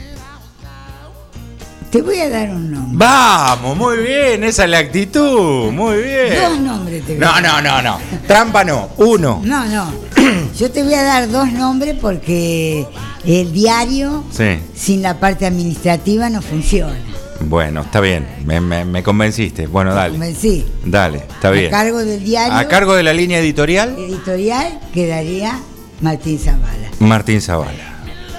Te 1.89 2.01
voy 2.01 2.19
a 2.19 2.29
dar 2.29 2.49
un 2.49 2.69
nombre. 2.71 2.97
Vamos, 2.97 3.77
muy 3.77 3.97
bien, 3.99 4.43
esa 4.43 4.65
es 4.65 4.69
la 4.69 4.79
actitud, 4.79 5.71
muy 5.71 5.99
bien. 6.03 6.33
Dos 6.41 6.59
nombres 6.59 7.05
te 7.05 7.13
voy 7.13 7.21
No, 7.21 7.31
a 7.31 7.39
no, 7.41 7.47
dar. 7.47 7.63
no, 7.63 7.81
no. 7.81 7.99
Trampa 8.27 8.65
no, 8.65 8.89
uno. 8.97 9.39
No, 9.43 9.63
no. 9.65 9.89
Yo 10.59 10.69
te 10.69 10.83
voy 10.83 10.93
a 10.95 11.03
dar 11.03 11.29
dos 11.31 11.49
nombres 11.53 11.95
porque 12.01 12.85
el 13.25 13.53
diario 13.53 14.25
Sí. 14.31 14.59
sin 14.75 15.01
la 15.01 15.17
parte 15.21 15.45
administrativa 15.45 16.29
no 16.29 16.41
funciona. 16.41 16.97
Bueno, 17.39 17.81
está 17.81 18.01
bien, 18.01 18.27
me, 18.45 18.59
me- 18.59 18.83
me 18.83 19.01
convenciste. 19.01 19.67
Bueno, 19.67 19.93
dale, 19.93 20.11
Convencí. 20.11 20.65
dale, 20.83 21.19
está 21.19 21.47
A 21.47 21.51
bien. 21.51 21.71
cargo 21.71 21.99
del 21.99 22.21
diario 22.23 22.53
A 22.57 22.67
cargo 22.67 22.95
de 22.95 23.03
la 23.03 23.13
línea 23.13 23.39
editorial, 23.39 23.95
editorial 23.97 24.79
quedaría 24.93 25.59
Martín 26.01 26.39
Zavala. 26.39 26.89
Martín 26.99 27.41
Zavala. 27.41 27.94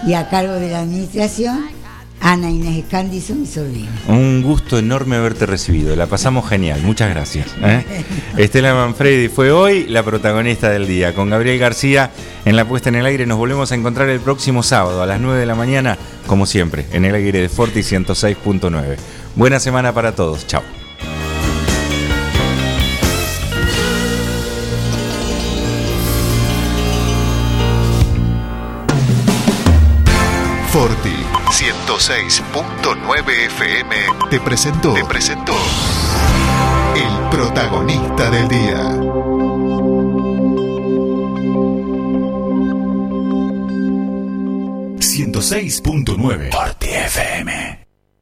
Y 0.06 0.14
a 0.14 0.28
cargo 0.28 0.54
de 0.54 0.70
la 0.70 0.80
administración, 0.80 1.66
Ana 2.20 2.48
Inés 2.48 2.84
Escándizo, 2.84 3.34
mi 3.34 3.44
sobrina. 3.46 3.90
Un 4.06 4.40
gusto 4.40 4.78
enorme 4.78 5.16
haberte 5.16 5.46
recibido, 5.46 5.96
la 5.96 6.06
pasamos 6.06 6.48
genial, 6.48 6.80
muchas 6.82 7.10
gracias. 7.10 7.48
¿eh? 7.60 7.84
Estela 8.36 8.72
Manfredi 8.72 9.28
fue 9.28 9.50
hoy 9.50 9.86
la 9.88 10.04
protagonista 10.04 10.70
del 10.70 10.86
día. 10.86 11.12
Con 11.12 11.28
Gabriel 11.28 11.58
García 11.58 12.12
en 12.44 12.54
la 12.54 12.64
puesta 12.64 12.88
en 12.88 12.94
el 12.94 13.06
aire 13.06 13.26
nos 13.26 13.38
volvemos 13.38 13.72
a 13.72 13.74
encontrar 13.74 14.08
el 14.08 14.20
próximo 14.20 14.62
sábado 14.62 15.02
a 15.02 15.06
las 15.06 15.20
9 15.20 15.40
de 15.40 15.46
la 15.46 15.56
mañana, 15.56 15.98
como 16.28 16.46
siempre, 16.46 16.86
en 16.92 17.04
el 17.04 17.14
aire 17.14 17.40
de 17.40 17.48
Forti 17.48 17.80
106.9. 17.80 18.96
Buena 19.34 19.58
semana 19.58 19.92
para 19.92 20.14
todos, 20.14 20.46
chao. 20.46 20.75
106.9 31.86 33.46
FM 33.46 33.96
te 34.28 34.40
presentó, 34.40 34.92
te 34.94 35.04
presentó 35.04 35.52
el 36.96 37.30
protagonista 37.30 38.28
del 38.28 38.48
día. 38.48 38.82
.9 44.98 46.50
Forti 46.52 46.88
FM 46.88 47.85